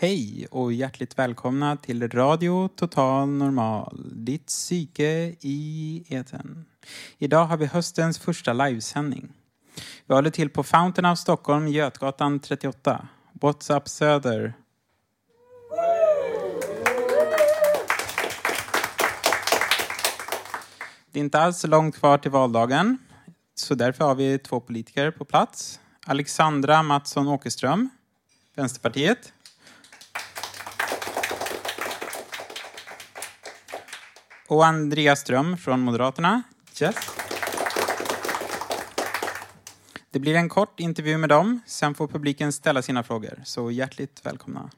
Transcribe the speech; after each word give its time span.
Hej 0.00 0.46
och 0.50 0.72
hjärtligt 0.72 1.18
välkomna 1.18 1.76
till 1.76 2.08
Radio 2.08 2.68
Total 2.68 3.28
Normal, 3.28 4.10
ditt 4.14 4.46
psyke 4.46 5.34
i 5.40 6.04
eten. 6.08 6.64
Idag 7.18 7.44
har 7.44 7.56
vi 7.56 7.66
höstens 7.66 8.18
första 8.18 8.52
livesändning. 8.52 9.32
Vi 10.06 10.14
håller 10.14 10.30
till 10.30 10.50
på 10.50 10.62
Fountain 10.62 11.12
of 11.12 11.18
Stockholm, 11.18 11.68
Götgatan 11.68 12.40
38. 12.40 13.08
What's 13.32 13.76
up 13.76 13.88
Söder? 13.88 14.54
Det 21.12 21.18
är 21.18 21.24
inte 21.24 21.38
alls 21.38 21.66
långt 21.66 21.96
kvar 21.96 22.18
till 22.18 22.30
valdagen, 22.30 22.98
så 23.54 23.74
därför 23.74 24.04
har 24.04 24.14
vi 24.14 24.38
två 24.38 24.60
politiker 24.60 25.10
på 25.10 25.24
plats. 25.24 25.80
Alexandra 26.06 26.82
Mattsson 26.82 27.28
Åkerström, 27.28 27.90
Vänsterpartiet. 28.54 29.32
Och 34.48 34.66
Andreas 34.66 35.20
Ström 35.20 35.56
från 35.56 35.80
Moderaterna. 35.80 36.42
Yes. 36.80 36.96
Det 40.10 40.18
blir 40.18 40.34
en 40.34 40.48
kort 40.48 40.80
intervju 40.80 41.18
med 41.18 41.28
dem, 41.28 41.60
sen 41.66 41.94
får 41.94 42.08
publiken 42.08 42.52
ställa 42.52 42.82
sina 42.82 43.02
frågor. 43.02 43.42
Så 43.44 43.70
hjärtligt 43.70 44.26
välkomna. 44.26 44.70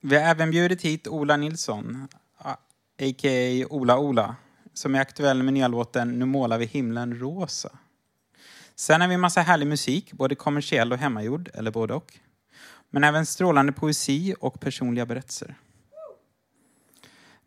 Vi 0.00 0.16
har 0.16 0.22
även 0.22 0.50
bjudit 0.50 0.82
hit 0.82 1.08
Ola 1.08 1.36
Nilsson, 1.36 2.08
a.k.a. 2.38 3.66
Ola 3.70 3.98
Ola, 3.98 4.36
som 4.72 4.94
är 4.94 5.00
aktuell 5.00 5.42
med 5.42 5.54
nya 5.54 5.68
låten 5.68 6.18
Nu 6.18 6.24
målar 6.24 6.58
vi 6.58 6.66
himlen 6.66 7.18
rosa. 7.18 7.70
Sen 8.74 9.00
har 9.00 9.08
vi 9.08 9.16
massa 9.16 9.40
härlig 9.40 9.66
musik, 9.66 10.12
både 10.12 10.34
kommersiell 10.34 10.92
och 10.92 10.98
hemmagjord, 10.98 11.50
eller 11.54 11.70
både 11.70 11.94
och. 11.94 12.18
Men 12.90 13.04
även 13.04 13.26
strålande 13.26 13.72
poesi 13.72 14.34
och 14.40 14.60
personliga 14.60 15.06
berättelser. 15.06 15.54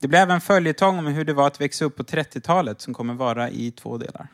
Det 0.06 0.10
blir 0.10 0.20
även 0.20 0.42
följetong 0.42 1.00
om 1.00 1.06
hur 1.06 1.26
det 1.26 1.34
var 1.34 1.48
att 1.48 1.62
växa 1.62 1.86
upp 1.86 1.96
på 1.96 2.04
30-talet 2.04 2.82
som 2.82 2.94
kommer 2.94 3.14
vara 3.14 3.50
i 3.50 3.72
två 3.72 3.98
delar. 3.98 4.28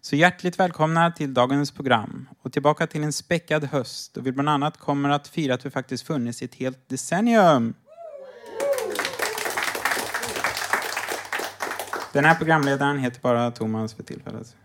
Så 0.00 0.16
hjärtligt 0.16 0.58
välkomna 0.58 1.10
till 1.10 1.34
dagens 1.34 1.70
program 1.70 2.28
och 2.42 2.52
tillbaka 2.52 2.86
till 2.86 3.02
en 3.02 3.12
späckad 3.12 3.64
höst 3.64 4.14
då 4.14 4.20
vi 4.20 4.32
bland 4.32 4.48
annat 4.48 4.76
kommer 4.76 5.08
att 5.08 5.28
fira 5.28 5.54
att 5.54 5.66
vi 5.66 5.70
faktiskt 5.70 6.06
funnits 6.06 6.42
i 6.42 6.44
ett 6.44 6.54
helt 6.54 6.88
decennium. 6.88 7.74
Den 12.12 12.24
här 12.24 12.34
programledaren 12.34 12.98
heter 12.98 13.20
bara 13.20 13.50
Thomas 13.50 13.94
för 13.94 14.02
tillfället. 14.02 14.56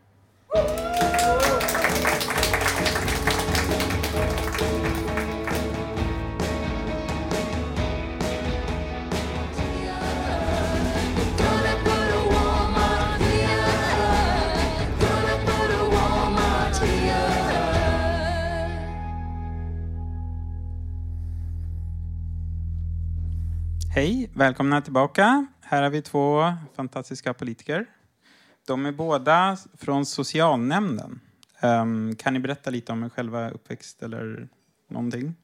Hej, 23.95 24.29
välkomna 24.33 24.81
tillbaka. 24.81 25.47
Här 25.61 25.83
har 25.83 25.89
vi 25.89 26.01
två 26.01 26.53
fantastiska 26.75 27.33
politiker. 27.33 27.85
De 28.67 28.85
är 28.85 28.91
båda 28.91 29.57
från 29.77 30.05
socialnämnden. 30.05 31.19
Um, 31.61 32.15
kan 32.15 32.33
ni 32.33 32.39
berätta 32.39 32.69
lite 32.69 32.91
om 32.91 33.03
er 33.03 33.09
själva 33.09 33.49
uppväxt 33.49 34.03
eller 34.03 34.47
någonting? 34.87 35.35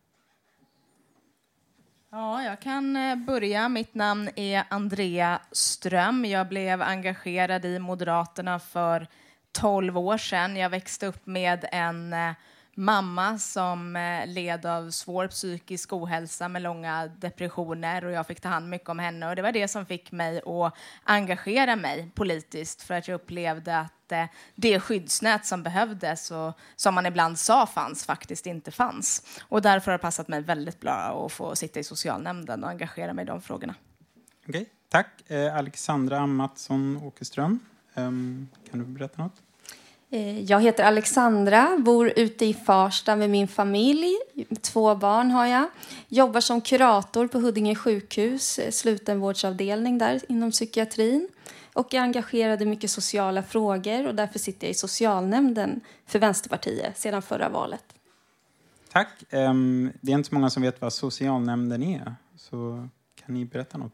Ja, 2.12 2.44
jag 2.44 2.62
kan 2.62 2.96
eh, 2.96 3.16
börja. 3.16 3.70
Mitt 3.70 3.96
namn 3.96 4.30
är 4.36 4.64
Andrea 4.70 5.42
Ström. 5.52 6.26
Jag 6.26 6.48
blev 6.48 6.82
engagerad 6.82 7.66
i 7.66 7.80
Moderaterna 7.80 8.60
för 8.60 9.08
12 9.52 9.98
år 9.98 10.18
sedan. 10.18 10.56
Jag 10.56 10.70
växte 10.70 11.08
upp 11.08 11.26
med 11.26 11.66
en 11.72 12.14
eh, 12.14 12.32
mamma 12.76 13.38
som 13.38 13.96
eh, 13.96 14.28
led 14.28 14.66
av 14.66 14.90
svår 14.90 15.28
psykisk 15.28 15.94
ohälsa 15.94 16.48
med 16.48 16.62
långa 16.62 17.08
depressioner 17.08 18.06
och 18.06 18.12
jag 18.12 18.28
fick 18.28 18.42
ta 18.42 18.50
hand 18.50 18.70
mycket 18.70 18.90
om 18.90 19.00
henne 19.00 19.30
och 19.30 19.36
det 19.36 19.42
var 19.42 19.52
det 19.52 19.68
som 19.68 19.86
fick 19.86 20.12
mig 20.12 20.42
att 20.46 20.74
engagera 21.04 21.76
mig 21.76 22.12
politiskt 22.16 22.82
för 22.82 22.94
att 22.94 23.08
jag 23.08 23.16
upplevde 23.16 23.80
att 23.80 24.12
eh, 24.12 24.26
det 24.56 24.80
skyddsnät 24.80 25.46
som 25.46 25.64
behövdes 25.64 26.32
och 26.32 26.54
som 26.76 26.96
man 26.96 27.06
ibland 27.06 27.40
sa 27.40 27.66
fanns 27.66 28.06
faktiskt 28.06 28.46
inte 28.46 28.72
fanns. 28.72 29.40
Och 29.42 29.62
därför 29.62 29.92
har 29.92 29.98
det 29.98 30.02
passat 30.02 30.28
mig 30.28 30.42
väldigt 30.42 30.80
bra 30.80 31.26
att 31.26 31.32
få 31.32 31.56
sitta 31.56 31.80
i 31.80 31.84
socialnämnden 31.84 32.64
och 32.64 32.70
engagera 32.70 33.14
mig 33.14 33.24
i 33.24 33.28
de 33.28 33.42
frågorna. 33.42 33.76
Okej, 34.48 34.62
okay, 34.62 34.66
tack. 34.90 35.32
Eh, 35.32 35.56
Alexandra 35.56 36.28
Mattsson 36.28 36.98
Åkerström, 37.04 37.60
um, 37.94 38.50
kan 38.72 38.80
du 38.80 38.86
berätta 38.86 39.24
något? 39.24 39.42
Eh, 40.14 40.42
jag 40.44 40.62
heter 40.62 40.84
Alexandra, 40.84 41.78
bor 41.80 42.14
ute 42.16 42.46
i 42.46 42.54
Farsta 42.54 43.16
med 43.16 43.30
min 43.30 43.48
familj. 43.48 44.18
Två 44.62 44.96
barn 44.96 45.32
har 45.32 45.46
jag. 45.46 45.70
Jobbar 46.08 46.42
som 46.42 46.62
kurator 46.62 47.28
på 47.28 47.40
Huddinge 47.40 47.76
sjukhus, 47.76 48.60
eh, 48.60 48.72
slutenvårdsavdelning 48.72 49.98
där 49.98 50.22
inom 50.28 50.52
psykiatrin. 50.52 51.28
Och 51.74 51.94
är 51.94 52.00
engagerad 52.00 52.62
i 52.62 52.66
mycket 52.66 52.92
sociala 52.92 53.44
frågor 53.44 54.08
och 54.08 54.16
därför 54.16 54.40
sitter 54.40 54.68
jag 54.68 54.72
i 54.72 54.74
socialnämnden 54.74 55.82
för 56.06 56.20
Vänsterpartiet 56.20 56.98
sedan 56.98 57.22
förra 57.22 57.50
valet. 57.50 57.84
Tack. 58.92 59.24
Ehm, 59.30 59.92
det 60.02 60.12
är 60.12 60.16
inte 60.16 60.30
så 60.30 60.36
många 60.36 60.50
som 60.50 60.64
vet 60.64 60.82
vad 60.82 60.94
socialnämnden 60.94 61.84
är, 61.84 62.16
så 62.36 62.88
kan 63.16 63.34
ni 63.36 63.46
berätta 63.46 63.78
något? 63.78 63.94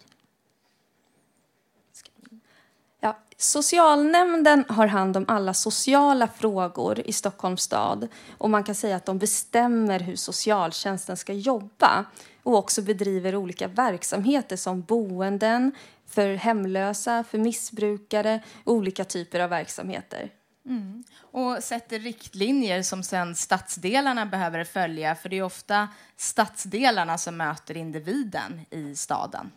Ja, 3.00 3.18
socialnämnden 3.38 4.66
har 4.70 4.88
hand 4.88 5.18
om 5.18 5.26
alla 5.28 5.54
sociala 5.54 6.28
frågor 6.28 7.00
i 7.00 7.14
Stockholms 7.14 7.62
stad 7.62 8.08
och 8.38 8.50
man 8.50 8.64
kan 8.64 8.76
säga 8.76 8.96
att 8.96 9.06
de 9.06 9.18
bestämmer 9.18 10.00
hur 10.00 10.16
socialtjänsten 10.16 11.18
ska 11.18 11.34
jobba 11.34 12.06
och 12.44 12.56
också 12.56 12.82
bedriver 12.82 13.36
olika 13.36 13.68
verksamheter 13.68 14.56
som 14.56 14.82
boenden 14.82 15.72
för 16.08 16.36
hemlösa, 16.36 17.24
för 17.24 17.38
missbrukare 17.38 18.44
och 18.64 18.74
olika 18.74 19.04
typer 19.04 19.40
av 19.40 19.50
verksamheter. 19.50 20.32
Mm. 20.66 21.04
Och 21.20 21.64
sätter 21.64 22.00
riktlinjer 22.00 22.84
som 22.84 23.04
sen 23.04 23.36
stadsdelarna 23.36 24.26
behöver 24.26 24.64
följa 24.64 25.16
för 25.16 25.30
det 25.30 25.38
är 25.38 25.44
ofta 25.44 25.88
stadsdelarna 26.18 27.18
som 27.18 27.38
möter 27.38 27.78
individen 27.78 28.66
i 28.70 28.96
staden. 28.96 29.52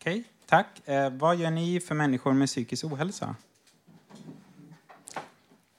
Okej. 0.00 0.20
Okay. 0.20 0.35
Tack. 0.46 0.88
Eh, 0.88 1.10
vad 1.10 1.36
gör 1.36 1.50
ni 1.50 1.80
för 1.80 1.94
människor 1.94 2.32
med 2.32 2.48
psykisk 2.48 2.84
ohälsa? 2.84 3.36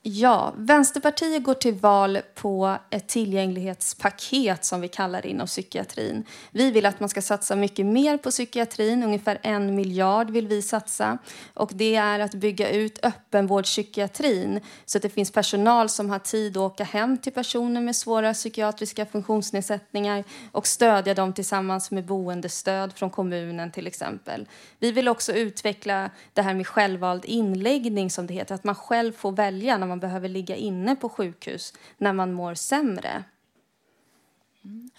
Ja, 0.09 0.53
Vänsterpartiet 0.57 1.43
går 1.43 1.53
till 1.53 1.73
val 1.73 2.19
på 2.35 2.77
ett 2.89 3.07
tillgänglighetspaket 3.07 4.65
som 4.65 4.81
vi 4.81 4.87
kallar 4.87 5.21
det 5.21 5.29
inom 5.29 5.47
psykiatrin. 5.47 6.23
Vi 6.51 6.71
vill 6.71 6.85
att 6.85 6.99
man 6.99 7.09
ska 7.09 7.21
satsa 7.21 7.55
mycket 7.55 7.85
mer 7.85 8.17
på 8.17 8.31
psykiatrin, 8.31 9.03
ungefär 9.03 9.39
en 9.41 9.75
miljard 9.75 10.29
vill 10.29 10.47
vi 10.47 10.61
satsa. 10.61 11.17
Och 11.53 11.71
det 11.73 11.95
är 11.95 12.19
att 12.19 12.33
bygga 12.33 12.69
ut 12.69 12.99
öppenvårdspsykiatrin 13.03 14.61
så 14.85 14.97
att 14.97 15.01
det 15.01 15.09
finns 15.09 15.31
personal 15.31 15.89
som 15.89 16.09
har 16.09 16.19
tid 16.19 16.57
att 16.57 16.71
åka 16.71 16.83
hem 16.83 17.17
till 17.17 17.33
personer 17.33 17.81
med 17.81 17.95
svåra 17.95 18.33
psykiatriska 18.33 19.05
funktionsnedsättningar 19.05 20.23
och 20.51 20.67
stödja 20.67 21.13
dem 21.13 21.33
tillsammans 21.33 21.91
med 21.91 22.05
boendestöd 22.05 22.93
från 22.93 23.09
kommunen 23.09 23.71
till 23.71 23.87
exempel. 23.87 24.47
Vi 24.79 24.91
vill 24.91 25.07
också 25.07 25.33
utveckla 25.33 26.09
det 26.33 26.41
här 26.41 26.53
med 26.53 26.67
självvald 26.67 27.25
inläggning 27.25 28.09
som 28.09 28.27
det 28.27 28.33
heter, 28.33 28.55
att 28.55 28.63
man 28.63 28.75
själv 28.75 29.11
får 29.11 29.31
välja 29.31 29.77
när 29.77 29.87
man 29.87 29.96
man 29.97 30.01
behöver 30.01 30.29
ligga 30.29 30.55
inne 30.55 30.95
på 30.95 31.09
sjukhus 31.09 31.73
när 31.97 32.13
man 32.13 32.33
mår 32.33 32.53
sämre. 32.55 33.23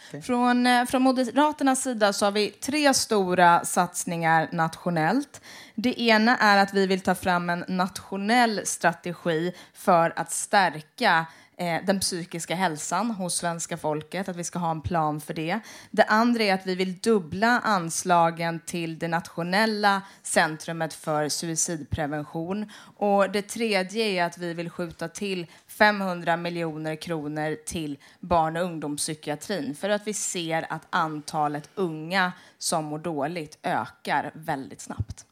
Okay. 0.08 0.22
Från, 0.22 0.66
eh, 0.66 0.84
från 0.84 1.02
Moderaternas 1.02 1.82
sida 1.82 2.12
så 2.12 2.24
har 2.24 2.32
vi 2.32 2.50
tre 2.50 2.94
stora 2.94 3.64
satsningar 3.64 4.48
nationellt. 4.52 5.40
Det 5.74 6.00
ena 6.00 6.36
är 6.36 6.58
att 6.58 6.74
vi 6.74 6.86
vill 6.86 7.00
ta 7.00 7.14
fram 7.14 7.50
en 7.50 7.64
nationell 7.68 8.66
strategi 8.66 9.52
för 9.74 10.12
att 10.16 10.32
stärka 10.32 11.26
Eh, 11.60 11.84
den 11.84 12.00
psykiska 12.00 12.54
hälsan 12.54 13.10
hos 13.10 13.34
svenska 13.34 13.76
folket, 13.76 14.28
att 14.28 14.36
vi 14.36 14.44
ska 14.44 14.58
ha 14.58 14.70
en 14.70 14.80
plan 14.80 15.20
för 15.20 15.34
det. 15.34 15.60
Det 15.90 16.04
andra 16.04 16.42
är 16.42 16.54
att 16.54 16.66
vi 16.66 16.74
vill 16.74 16.98
dubbla 16.98 17.60
anslagen 17.64 18.60
till 18.60 18.98
det 18.98 19.08
nationella 19.08 20.02
centrumet 20.22 20.94
för 20.94 21.28
suicidprevention. 21.28 22.70
Och 22.96 23.30
det 23.30 23.42
tredje 23.42 24.04
är 24.04 24.24
att 24.24 24.38
vi 24.38 24.54
vill 24.54 24.70
skjuta 24.70 25.08
till 25.08 25.46
500 25.66 26.36
miljoner 26.36 26.96
kronor 26.96 27.56
till 27.66 27.98
barn 28.20 28.56
och 28.56 28.62
ungdomspsykiatrin 28.62 29.74
för 29.74 29.90
att 29.90 30.06
vi 30.06 30.14
ser 30.14 30.72
att 30.72 30.86
antalet 30.90 31.70
unga 31.74 32.32
som 32.58 32.84
mår 32.84 32.98
dåligt 32.98 33.58
ökar 33.62 34.30
väldigt 34.34 34.80
snabbt. 34.80 35.26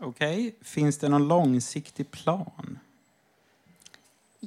Okej, 0.00 0.48
okay. 0.48 0.52
finns 0.62 0.98
det 0.98 1.08
någon 1.08 1.28
långsiktig 1.28 2.10
plan? 2.10 2.78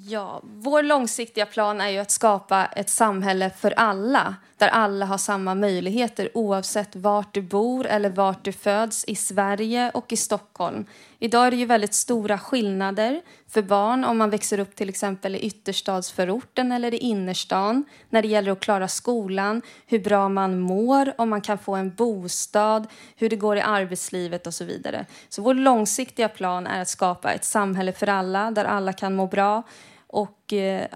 Ja, 0.05 0.41
vår 0.43 0.83
långsiktiga 0.83 1.45
plan 1.45 1.81
är 1.81 1.89
ju 1.89 1.97
att 1.97 2.11
skapa 2.11 2.65
ett 2.65 2.89
samhälle 2.89 3.49
för 3.49 3.73
alla 3.77 4.35
där 4.57 4.67
alla 4.67 5.05
har 5.05 5.17
samma 5.17 5.55
möjligheter 5.55 6.29
oavsett 6.33 6.95
vart 6.95 7.33
du 7.33 7.41
bor 7.41 7.85
eller 7.85 8.09
vart 8.09 8.43
du 8.43 8.51
föds 8.51 9.05
i 9.05 9.15
Sverige 9.15 9.91
och 9.93 10.13
i 10.13 10.17
Stockholm. 10.17 10.85
Idag 11.19 11.47
är 11.47 11.51
det 11.51 11.57
ju 11.57 11.65
väldigt 11.65 11.93
stora 11.93 12.39
skillnader 12.39 13.21
för 13.47 13.61
barn 13.61 14.03
om 14.03 14.17
man 14.17 14.29
växer 14.29 14.59
upp 14.59 14.75
till 14.75 14.89
exempel 14.89 15.35
i 15.35 15.39
ytterstadsförorten 15.39 16.71
eller 16.71 16.93
i 16.93 16.97
innerstan 16.97 17.85
när 18.09 18.21
det 18.21 18.27
gäller 18.27 18.51
att 18.51 18.59
klara 18.59 18.87
skolan, 18.87 19.61
hur 19.87 19.99
bra 19.99 20.29
man 20.29 20.59
mår, 20.59 21.13
om 21.17 21.29
man 21.29 21.41
kan 21.41 21.57
få 21.57 21.75
en 21.75 21.95
bostad, 21.95 22.87
hur 23.15 23.29
det 23.29 23.35
går 23.35 23.57
i 23.57 23.61
arbetslivet 23.61 24.47
och 24.47 24.53
så 24.53 24.65
vidare. 24.65 25.05
Så 25.29 25.41
vår 25.41 25.53
långsiktiga 25.53 26.29
plan 26.29 26.67
är 26.67 26.81
att 26.81 26.89
skapa 26.89 27.33
ett 27.33 27.45
samhälle 27.45 27.91
för 27.91 28.09
alla 28.09 28.51
där 28.51 28.65
alla 28.65 28.93
kan 28.93 29.15
må 29.15 29.27
bra 29.27 29.63
och 30.07 30.53
eh, 30.53 30.87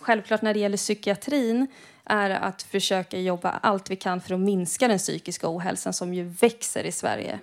självklart 0.00 0.42
när 0.42 0.54
det 0.54 0.60
gäller 0.60 0.76
psykiatrin 0.76 1.66
är 2.08 2.30
att 2.30 2.62
försöka 2.62 3.18
jobba 3.18 3.50
allt 3.50 3.90
vi 3.90 3.96
kan 3.96 4.20
för 4.20 4.34
att 4.34 4.40
minska 4.40 4.88
den 4.88 4.98
psykiska 4.98 5.56
ohälsan 5.56 5.92
som 5.92 6.14
ju 6.14 6.24
växer 6.24 6.84
i 6.84 6.92
Sverige. 6.92 7.38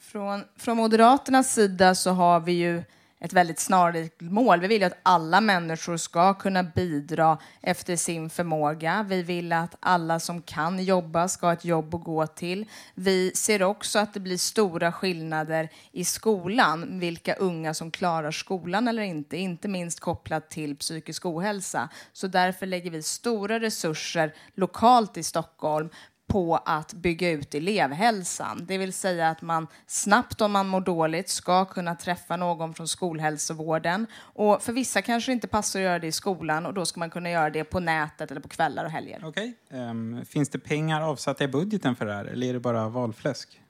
Från, 0.00 0.44
från 0.56 0.76
Moderaternas 0.76 1.54
sida 1.54 1.94
så 1.94 2.10
har 2.10 2.40
vi 2.40 2.52
ju 2.52 2.82
ett 3.20 3.32
väldigt 3.32 3.60
snarlikt 3.60 4.20
mål. 4.20 4.60
Vi 4.60 4.66
vill 4.66 4.84
att 4.84 4.98
alla 5.02 5.40
människor 5.40 5.96
ska 5.96 6.34
kunna 6.34 6.62
bidra 6.62 7.38
efter 7.60 7.96
sin 7.96 8.30
förmåga. 8.30 9.06
Vi 9.08 9.22
vill 9.22 9.52
att 9.52 9.76
alla 9.80 10.20
som 10.20 10.42
kan 10.42 10.84
jobba 10.84 11.28
ska 11.28 11.46
ha 11.46 11.52
ett 11.52 11.64
jobb 11.64 11.94
att 11.94 12.04
gå 12.04 12.26
till. 12.26 12.66
Vi 12.94 13.32
ser 13.34 13.62
också 13.62 13.98
att 13.98 14.14
det 14.14 14.20
blir 14.20 14.36
stora 14.36 14.92
skillnader 14.92 15.68
i 15.92 16.04
skolan, 16.04 17.00
vilka 17.00 17.34
unga 17.34 17.74
som 17.74 17.90
klarar 17.90 18.30
skolan 18.30 18.88
eller 18.88 19.02
inte, 19.02 19.36
inte 19.36 19.68
minst 19.68 20.00
kopplat 20.00 20.50
till 20.50 20.76
psykisk 20.76 21.26
ohälsa. 21.26 21.88
Så 22.12 22.26
därför 22.26 22.66
lägger 22.66 22.90
vi 22.90 23.02
stora 23.02 23.60
resurser 23.60 24.34
lokalt 24.54 25.16
i 25.16 25.22
Stockholm 25.22 25.90
på 26.30 26.56
att 26.64 26.92
bygga 26.92 27.30
ut 27.30 27.54
elevhälsan. 27.54 28.64
Det 28.66 28.78
vill 28.78 28.92
säga 28.92 29.28
att 29.28 29.42
man 29.42 29.66
snabbt 29.86 30.40
om 30.40 30.52
man 30.52 30.68
mår 30.68 30.80
dåligt 30.80 31.28
ska 31.28 31.64
kunna 31.64 31.94
träffa 31.94 32.36
någon 32.36 32.74
från 32.74 32.88
skolhälsovården. 32.88 34.06
Och 34.16 34.62
för 34.62 34.72
vissa 34.72 35.02
kanske 35.02 35.30
det 35.30 35.34
inte 35.34 35.48
passar 35.48 35.80
att 35.80 35.84
göra 35.84 35.98
det 35.98 36.06
i 36.06 36.12
skolan 36.12 36.66
och 36.66 36.74
då 36.74 36.86
ska 36.86 37.00
man 37.00 37.10
kunna 37.10 37.30
göra 37.30 37.50
det 37.50 37.64
på 37.64 37.80
nätet 37.80 38.30
eller 38.30 38.40
på 38.40 38.48
kvällar 38.48 38.84
och 38.84 38.90
helger. 38.90 39.24
Okay. 39.24 39.52
Um, 39.70 40.24
finns 40.24 40.48
det 40.48 40.58
pengar 40.58 41.00
avsatta 41.00 41.44
i 41.44 41.48
budgeten 41.48 41.96
för 41.96 42.06
det 42.06 42.14
här 42.14 42.24
eller 42.24 42.46
är 42.46 42.52
det 42.52 42.60
bara 42.60 42.88
valfläsk? 42.88 43.60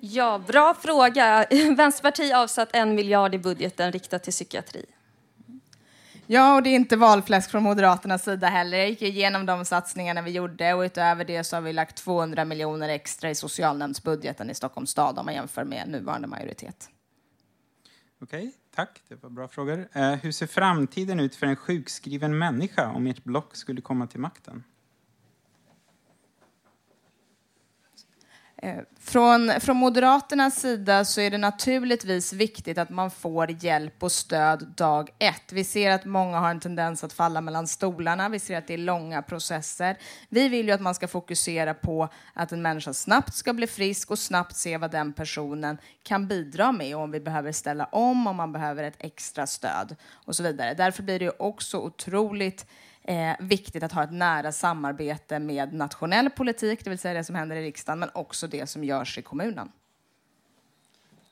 Ja, 0.00 0.42
bra 0.46 0.74
fråga. 0.74 1.46
Vänsterpartiet 1.76 2.36
avsatt 2.36 2.68
en 2.72 2.94
miljard 2.94 3.34
i 3.34 3.38
budgeten 3.38 3.92
riktat 3.92 4.22
till 4.22 4.32
psykiatri. 4.32 4.84
Ja, 6.32 6.54
och 6.54 6.62
det 6.62 6.70
är 6.70 6.74
inte 6.74 6.96
valfläsk 6.96 7.50
från 7.50 7.62
Moderaternas 7.62 8.24
sida 8.24 8.46
heller. 8.46 8.78
Jag 8.78 8.88
gick 8.88 9.02
igenom 9.02 9.46
de 9.46 9.64
satsningarna 9.64 10.22
vi 10.22 10.30
gjorde 10.30 10.74
och 10.74 10.80
utöver 10.80 11.24
det 11.24 11.44
så 11.44 11.56
har 11.56 11.60
vi 11.60 11.72
lagt 11.72 11.96
200 11.96 12.44
miljoner 12.44 12.88
extra 12.88 13.30
i 13.30 13.34
socialnämndsbudgeten 13.34 14.50
i 14.50 14.54
Stockholms 14.54 14.90
stad 14.90 15.18
om 15.18 15.24
man 15.24 15.34
jämför 15.34 15.64
med 15.64 15.88
nuvarande 15.88 16.28
majoritet. 16.28 16.88
Okej, 18.22 18.38
okay, 18.38 18.52
tack. 18.74 19.00
Det 19.08 19.22
var 19.22 19.30
bra 19.30 19.48
frågor. 19.48 19.88
Eh, 19.92 20.12
hur 20.12 20.32
ser 20.32 20.46
framtiden 20.46 21.20
ut 21.20 21.36
för 21.36 21.46
en 21.46 21.56
sjukskriven 21.56 22.38
människa 22.38 22.90
om 22.90 23.06
ert 23.06 23.24
block 23.24 23.56
skulle 23.56 23.80
komma 23.80 24.06
till 24.06 24.20
makten? 24.20 24.64
Eh, 28.62 28.76
från, 29.00 29.52
från 29.60 29.76
Moderaternas 29.76 30.60
sida 30.60 31.04
så 31.04 31.20
är 31.20 31.30
det 31.30 31.38
naturligtvis 31.38 32.32
viktigt 32.32 32.78
att 32.78 32.90
man 32.90 33.10
får 33.10 33.64
hjälp 33.64 34.02
och 34.02 34.12
stöd 34.12 34.66
dag 34.76 35.10
ett. 35.18 35.52
Vi 35.52 35.64
ser 35.64 35.90
att 35.90 36.04
många 36.04 36.38
har 36.38 36.50
en 36.50 36.60
tendens 36.60 37.04
att 37.04 37.12
falla 37.12 37.40
mellan 37.40 37.68
stolarna. 37.68 38.28
Vi 38.28 38.38
ser 38.38 38.58
att 38.58 38.66
det 38.66 38.74
är 38.74 38.78
långa 38.78 39.22
processer. 39.22 39.98
Vi 40.28 40.48
vill 40.48 40.66
ju 40.66 40.72
att 40.72 40.80
man 40.80 40.94
ska 40.94 41.08
fokusera 41.08 41.74
på 41.74 42.08
att 42.34 42.52
en 42.52 42.62
människa 42.62 42.92
snabbt 42.92 43.34
ska 43.34 43.52
bli 43.52 43.66
frisk 43.66 44.10
och 44.10 44.18
snabbt 44.18 44.56
se 44.56 44.76
vad 44.76 44.90
den 44.90 45.12
personen 45.12 45.78
kan 46.02 46.28
bidra 46.28 46.72
med 46.72 46.96
om 46.96 47.10
vi 47.10 47.20
behöver 47.20 47.52
ställa 47.52 47.84
om, 47.84 48.26
om 48.26 48.36
man 48.36 48.52
behöver 48.52 48.84
ett 48.84 48.96
extra 48.98 49.46
stöd 49.46 49.96
och 50.12 50.36
så 50.36 50.42
vidare. 50.42 50.74
Därför 50.74 51.02
blir 51.02 51.18
det 51.18 51.30
också 51.30 51.78
otroligt 51.78 52.66
eh, 53.10 53.36
viktigt 53.40 53.82
att 53.82 53.92
ha 53.92 54.04
ett 54.04 54.12
nära 54.12 54.52
samarbete 54.52 55.38
med 55.38 55.72
nationell 55.72 56.30
politik, 56.30 56.84
det 56.84 56.90
vill 56.90 56.98
säga 56.98 57.14
det 57.14 57.24
som 57.24 57.34
händer 57.34 57.56
i 57.56 57.62
riksdagen, 57.62 57.98
men 57.98 58.10
också 58.14 58.46
det 58.46 58.66
som 58.66 58.84
görs 58.84 59.18
i 59.18 59.22
kommunen. 59.22 59.72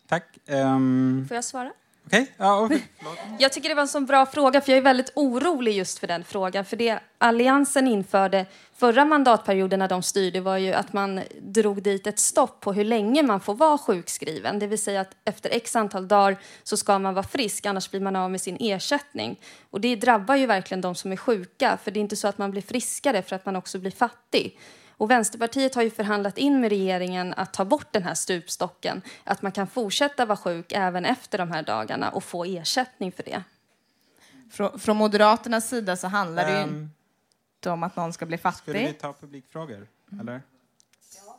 Tack. 0.07 0.39
Um... 0.49 1.27
Får 1.29 1.35
jag 1.35 1.45
svara? 1.45 1.73
Okay. 2.09 2.27
Ja, 2.37 2.61
okay. 2.61 2.81
Jag 3.39 3.53
tycker 3.53 3.69
det 3.69 3.75
var 3.75 3.83
en 3.83 3.89
så 3.89 4.01
bra 4.01 4.27
fråga, 4.27 4.61
för 4.61 4.73
jag 4.73 4.79
är 4.79 4.83
väldigt 4.83 5.13
orolig 5.15 5.73
just 5.73 5.99
för 5.99 6.07
den 6.07 6.25
frågan. 6.25 6.65
För 6.65 6.77
det 6.77 6.99
Alliansen 7.19 7.89
införde 7.89 8.47
förra 8.77 9.05
mandatperioden 9.05 9.79
när 9.79 9.89
de 9.89 10.03
styrde 10.03 10.41
var 10.41 10.57
ju 10.57 10.73
att 10.73 10.93
man 10.93 11.21
drog 11.41 11.83
dit 11.83 12.07
ett 12.07 12.19
stopp 12.19 12.61
på 12.61 12.73
hur 12.73 12.85
länge 12.85 13.23
man 13.23 13.41
får 13.41 13.55
vara 13.55 13.79
sjukskriven. 13.79 14.59
Det 14.59 14.67
vill 14.67 14.83
säga 14.83 15.01
att 15.01 15.17
efter 15.25 15.51
x 15.51 15.77
antal 15.77 16.09
dagar 16.09 16.37
så 16.63 16.77
ska 16.77 16.99
man 16.99 17.15
vara 17.15 17.27
frisk, 17.27 17.67
annars 17.67 17.91
blir 17.91 18.01
man 18.01 18.17
av 18.17 18.31
med 18.31 18.41
sin 18.41 18.57
ersättning. 18.61 19.41
Och 19.71 19.81
det 19.81 19.97
drabbar 19.97 20.37
ju 20.37 20.47
verkligen 20.47 20.81
de 20.81 20.95
som 20.95 21.13
är 21.13 21.17
sjuka, 21.17 21.79
för 21.83 21.91
det 21.91 21.99
är 21.99 22.03
inte 22.03 22.17
så 22.17 22.29
att 22.29 22.39
man 22.39 22.51
blir 22.51 22.63
friskare 22.63 23.23
för 23.23 23.37
att 23.37 23.47
man 23.47 23.57
också 23.57 23.79
blir 23.79 23.91
fattig. 23.91 24.59
Och 24.99 25.11
Vänsterpartiet 25.11 25.75
har 25.75 25.83
ju 25.83 25.91
förhandlat 25.91 26.39
in 26.39 26.61
med 26.61 26.71
regeringen 26.71 27.35
att 27.37 27.53
ta 27.53 27.65
bort 27.65 27.93
den 27.93 28.03
här 28.03 28.15
stupstocken. 28.15 29.03
Att 29.25 29.43
man 29.43 29.53
kan 29.53 29.67
fortsätta 29.67 30.27
vara 30.27 30.37
sjuk 30.37 30.73
även 30.73 31.05
efter 31.05 31.39
de 31.39 31.51
här 31.51 31.63
dagarna 31.63 32.11
och 32.11 32.25
få 32.25 32.45
ersättning 32.45 33.13
för 33.13 33.23
det. 33.23 33.43
Frå, 34.51 34.79
från 34.79 34.97
Moderaternas 34.97 35.69
sida 35.69 35.97
så 35.97 36.07
handlar 36.07 36.47
det 36.47 36.59
ju 36.59 36.65
um, 36.65 36.91
inte 37.57 37.71
om 37.71 37.83
att 37.83 37.97
någon 37.97 38.13
ska 38.13 38.27
bli 38.27 38.39
fattig. 38.39 38.63
Skulle 38.63 38.87
vi 38.87 38.93
ta 38.93 39.13
publikfrågor? 39.13 39.87
Eller? 40.21 40.43
Ja. 41.17 41.39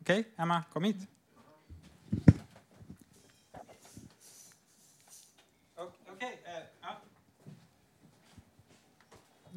Okej, 0.00 0.20
okay, 0.20 0.32
Emma, 0.36 0.62
kom 0.72 0.84
hit. 0.84 0.96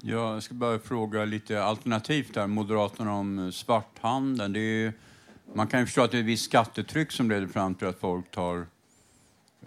Jag 0.06 0.44
ska 0.44 0.54
bara 0.54 0.80
fråga 0.80 1.26
lite 1.26 1.64
alternativt 1.64 2.34
där, 2.34 2.48
Moderaterna 2.48 3.14
om 3.14 3.40
eh, 3.40 3.50
svarthandeln. 3.50 4.54
Det 4.54 4.60
är, 4.60 4.94
man 5.54 5.68
kan 5.68 5.80
ju 5.80 5.86
förstå 5.86 6.02
att 6.02 6.12
det 6.12 6.18
är 6.18 6.22
ett 6.22 6.26
visst 6.26 6.46
skattetryck 6.46 7.12
som 7.12 7.30
leder 7.30 7.48
fram 7.48 7.76
till 7.76 7.88
att 7.88 8.00
folk 8.00 8.32
tar 8.32 8.66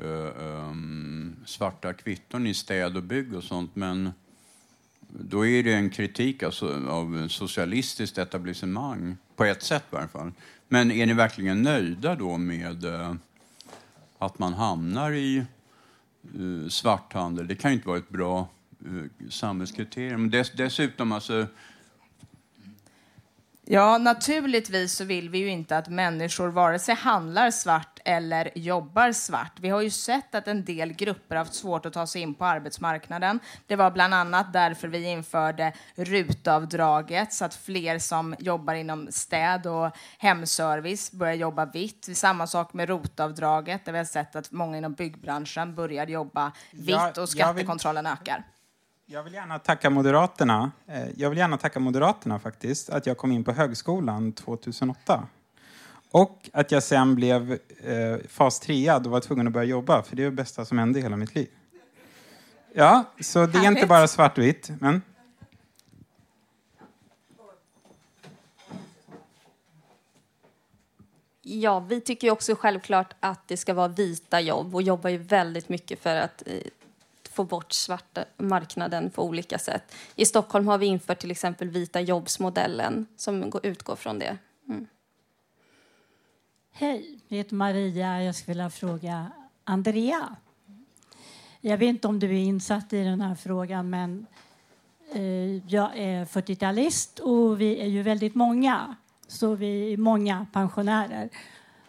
uh, 0.03 0.29
um, 0.39 1.37
svarta 1.47 1.93
kvitton 1.93 2.47
i 2.47 2.55
städ 2.55 2.97
och 2.97 3.03
bygg 3.03 3.35
och 3.35 3.45
sånt. 3.45 3.77
Men 3.77 4.11
då 5.09 5.47
är 5.47 5.63
det 5.63 5.75
en 5.75 5.91
kritik 5.91 6.43
alltså, 6.43 6.89
av 6.89 7.29
socialistiskt 7.29 8.19
etablissemang, 8.19 9.17
på 9.37 9.45
ett 9.45 9.63
sätt 9.63 9.85
i 9.93 9.97
alla 9.97 10.09
fall. 10.09 10.33
Men 10.69 10.91
är 10.91 11.07
ni 11.07 11.13
verkligen 11.13 11.63
nöjda 11.63 12.15
då 12.15 12.37
med 12.37 12.85
uh, 12.85 13.15
att 14.19 14.39
man 14.39 14.55
hamnar 14.55 15.13
i 15.13 15.45
uh, 16.39 16.69
svarthandel? 16.69 17.47
Det 17.47 17.55
kan 17.55 17.71
ju 17.71 17.75
inte 17.75 17.89
vara 17.89 17.99
ett 17.99 18.09
bra 18.09 18.49
samhällskriterium. 19.31 20.31
Dess, 20.31 20.53
dessutom, 20.53 21.13
alltså... 21.13 21.47
Ja, 23.69 23.99
naturligtvis 23.99 24.93
så 24.93 25.05
vill 25.05 25.31
vi 25.31 25.39
ju 25.39 25.49
inte 25.49 25.79
att 25.79 25.89
människor 25.89 26.49
vare 26.49 26.79
sig 26.79 26.95
handlar 26.95 27.51
svart 27.51 27.99
eller 28.05 28.51
jobbar 28.55 29.13
svart. 29.13 29.53
Vi 29.61 29.69
har 29.69 29.81
ju 29.81 29.91
sett 29.91 30.35
att 30.35 30.49
en 30.49 30.65
del 30.65 30.93
grupper 30.93 31.37
har 31.37 31.45
haft 31.45 31.55
svårt 31.55 31.87
att 31.87 31.93
ta 31.93 32.07
sig 32.07 32.23
in 32.23 32.35
på 32.35 32.45
arbetsmarknaden. 32.45 33.41
Det 33.67 33.77
var 33.77 33.91
bland 33.91 34.15
annat 34.15 34.53
därför 34.53 34.89
vi 34.89 35.03
införde 35.03 35.73
rutavdraget 35.95 37.33
så 37.33 37.45
att 37.45 37.55
fler 37.55 37.99
som 37.99 38.35
jobbar 38.39 38.75
inom 38.75 39.09
städ 39.11 39.67
och 39.67 39.97
hemservice 40.19 41.13
börjar 41.13 41.35
jobba 41.35 41.65
vitt. 41.65 42.09
Samma 42.17 42.47
sak 42.47 42.73
med 42.73 42.89
rotavdraget 42.89 43.85
där 43.85 43.93
vi 43.93 43.99
har 43.99 44.05
sett 44.05 44.37
att 44.37 44.53
många 44.53 44.79
inom 44.79 44.93
byggbranschen 44.93 45.75
börjar 45.75 46.07
jobba 46.07 46.53
vitt 46.71 47.19
och 47.19 47.29
skattekontrollen 47.29 48.05
vill... 48.05 48.13
ökar. 48.13 48.45
Jag 49.09 49.23
vill 49.23 49.35
gärna 49.35 49.59
tacka 49.59 49.91
Moderaterna. 49.91 50.71
Eh, 50.87 51.09
jag 51.17 51.31
vill 51.31 51.39
gärna 51.39 51.57
tacka 51.59 51.81
Moderaterna 51.81 52.39
faktiskt, 52.39 52.91
att 52.91 53.07
jag 53.07 53.17
kom 53.17 53.33
in 53.33 53.45
på 53.45 53.53
högskolan 53.53 54.33
2008. 54.33 55.27
Och 56.11 56.51
att 56.53 56.73
jag 56.73 56.83
sen 56.83 57.15
blev 57.15 57.59
eh, 57.85 58.17
fas 58.29 58.61
3 58.61 58.93
och 58.93 59.07
var 59.07 59.21
tvungen 59.21 59.47
att 59.47 59.53
börja 59.53 59.67
jobba, 59.67 60.03
för 60.03 60.17
det 60.17 60.23
är 60.23 60.25
det 60.25 60.37
bästa 60.37 60.65
som 60.65 60.79
hände 60.79 60.99
i 60.99 61.03
hela 61.03 61.17
mitt 61.17 61.35
liv. 61.35 61.49
Ja, 62.73 63.05
så 63.21 63.47
det 63.47 63.59
är 63.59 63.69
inte 63.69 63.87
bara 63.87 64.09
svartvitt. 64.09 64.71
Men... 64.81 65.03
Ja, 71.43 71.81
vi 71.81 72.01
tycker 72.01 72.31
också 72.31 72.57
självklart 72.57 73.15
att 73.21 73.49
det 73.49 73.57
ska 73.57 73.75
vara 73.75 73.89
vita 73.89 74.41
jobb 74.41 74.75
och 74.75 74.83
jobbar 74.83 75.11
ju 75.11 75.19
väldigt 75.19 75.69
mycket 75.69 76.03
för 76.03 76.17
att 76.17 76.43
eh, 76.47 76.55
få 77.37 77.45
bort 77.45 77.73
svarta 77.73 78.25
marknaden 78.37 79.11
på 79.11 79.25
olika 79.25 79.59
sätt. 79.59 79.95
I 80.15 80.25
Stockholm 80.25 80.69
har 80.69 80.79
vi 80.79 80.87
infört 80.87 81.19
till 81.19 81.31
exempel 81.31 81.69
vita 81.69 82.01
jobbsmodellen 82.01 83.07
som 83.17 83.53
utgår 83.63 83.97
från 83.97 84.19
det. 84.19 84.39
Mm. 84.69 84.87
Hej, 86.73 87.21
jag 87.29 87.37
heter 87.37 87.55
Maria. 87.55 88.23
Jag 88.23 88.35
skulle 88.35 88.55
vilja 88.55 88.71
fråga 88.71 89.31
Andrea. 89.65 90.37
Jag 91.61 91.79
vet 91.79 91.89
inte 91.89 92.09
om 92.09 92.19
du 92.19 92.27
är 92.27 92.45
insatt 92.45 92.93
i 92.93 93.05
den 93.05 93.21
här 93.21 93.35
frågan, 93.35 93.91
men 93.91 94.27
eh, 95.13 95.73
jag 95.73 95.99
är 95.99 96.25
40-talist 96.25 97.21
och 97.21 97.61
vi 97.61 97.81
är 97.81 97.87
ju 97.87 98.03
väldigt 98.03 98.35
många. 98.35 98.97
Så 99.29 99.55
vi 99.55 99.93
är 99.93 99.97
många 99.97 100.47
pensionärer. 100.53 101.31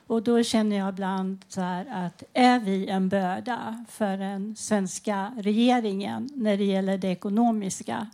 Och 0.08 0.24
då 0.24 0.44
känner 0.44 0.78
jag 0.78 0.90
ibland 0.90 1.46
så 1.48 1.62
här 1.62 2.06
att 2.06 2.24
är 2.34 2.60
vi 2.60 2.88
en 2.88 3.10
börda 3.10 3.86
för 3.90 4.18
den 4.18 4.56
svenska 4.56 5.32
regeringen 5.38 6.30
när 6.34 6.58
det 6.58 6.64
gäller 6.64 6.98
det 6.98 7.08
ekonomiska? 7.08 8.08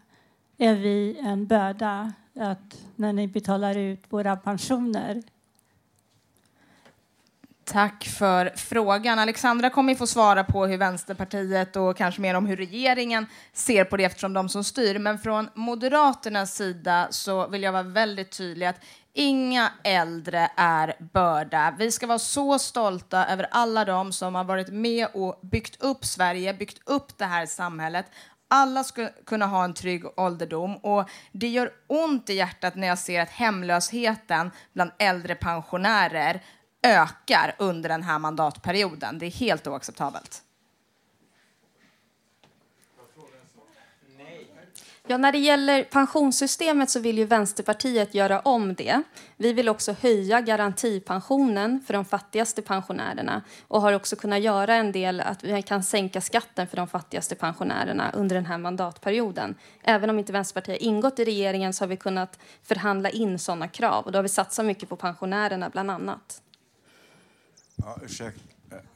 Är 0.58 0.76
vi 0.76 1.18
en 1.20 1.48
börda 1.48 2.14
att 2.40 2.82
när 2.96 3.14
ni 3.14 3.28
betalar 3.28 3.78
ut 3.78 4.04
våra 4.10 4.36
pensioner 4.36 5.24
Tack 7.66 8.06
för 8.06 8.52
frågan. 8.56 9.20
Alexandra 9.20 9.70
kommer 9.70 9.96
få 9.96 10.08
svara 10.08 10.44
på 10.44 10.66
hur 10.66 10.78
Vänsterpartiet 10.78 11.76
och 11.76 11.98
kanske 11.98 12.22
mer 12.22 12.34
om 12.34 12.46
hur 12.46 12.58
regeringen 12.58 13.26
ser 13.54 13.84
på 13.86 13.98
det 13.98 14.04
eftersom 14.04 14.34
de 14.34 14.50
som 14.50 14.64
styr. 14.64 15.00
Men 15.00 15.20
från 15.20 15.50
Moderaternas 15.54 16.56
sida 16.56 17.08
så 17.10 17.48
vill 17.48 17.64
jag 17.64 17.72
vara 17.72 17.84
väldigt 17.84 18.32
tydlig 18.32 18.66
att 18.66 18.80
inga 19.13 19.72
äldre 19.84 20.51
är 20.55 20.96
börda. 21.13 21.75
Vi 21.79 21.91
ska 21.91 22.08
vara 22.08 22.20
så 22.20 22.60
stolta 22.60 23.25
över 23.25 23.48
alla 23.51 23.86
de 23.86 24.13
som 24.13 24.36
har 24.36 24.43
varit 24.43 24.70
med 24.70 25.08
och 25.13 25.39
byggt 25.41 25.84
upp 25.84 26.05
Sverige, 26.05 26.53
byggt 26.53 26.89
upp 26.89 27.17
det 27.17 27.25
här 27.25 27.46
samhället. 27.46 28.05
Alla 28.48 28.84
ska 28.84 29.10
kunna 29.25 29.46
ha 29.46 29.63
en 29.63 29.74
trygg 29.74 30.20
ålderdom 30.20 30.77
och 30.77 31.10
det 31.32 31.48
gör 31.48 31.72
ont 31.88 32.29
i 32.29 32.34
hjärtat 32.34 32.75
när 32.75 32.88
jag 32.88 33.00
ser 33.00 33.22
att 33.22 33.29
hemlösheten 33.29 34.51
bland 34.74 34.91
äldre 35.00 35.36
pensionärer 35.36 36.43
ökar 36.84 37.55
under 37.60 37.89
den 37.89 38.03
här 38.03 38.20
mandatperioden. 38.20 39.20
Det 39.20 39.25
är 39.25 39.32
helt 39.32 39.67
oacceptabelt. 39.67 40.41
Ja, 45.08 45.18
när 45.18 45.32
det 45.32 45.38
gäller 45.38 45.84
pensionssystemet 45.84 46.90
så 46.90 47.00
vill 47.00 47.18
ju 47.18 47.26
Vänsterpartiet 47.26 48.16
göra 48.16 48.40
om 48.40 48.74
det. 48.74 49.04
Vi 49.38 49.54
vill 49.54 49.70
också 49.70 49.96
höja 50.02 50.42
garantipensionen 50.42 51.84
för 51.88 51.94
de 51.94 52.06
fattigaste 52.06 52.62
pensionärerna 52.62 53.42
och 53.68 53.82
har 53.82 53.94
också 53.94 54.16
kunnat 54.16 54.42
göra 54.42 54.76
en 54.76 54.92
del 54.92 55.22
att 55.22 55.44
vi 55.44 55.62
kan 55.62 55.84
sänka 55.84 56.22
skatten 56.22 56.68
för 56.68 56.78
de 56.78 56.88
fattigaste 56.88 57.36
pensionärerna 57.36 58.12
under 58.12 58.36
den 58.36 58.46
här 58.46 58.58
mandatperioden. 58.58 59.56
Även 59.84 60.10
om 60.10 60.20
inte 60.20 60.34
Vänsterpartiet 60.34 60.82
har 60.82 60.88
ingått 60.88 61.20
i 61.20 61.26
regeringen 61.26 61.74
så 61.74 61.84
har 61.84 61.90
vi 61.90 61.98
kunnat 61.98 62.40
förhandla 62.62 63.10
in 63.10 63.40
sådana 63.40 63.68
krav 63.68 64.06
och 64.06 64.12
då 64.12 64.18
har 64.18 64.24
vi 64.24 64.30
satsat 64.30 64.66
mycket 64.66 64.90
på 64.90 64.96
pensionärerna 64.96 65.70
bland 65.70 65.92
annat. 65.92 66.42
Ja, 67.76 67.98
ursäkta. 68.06 68.42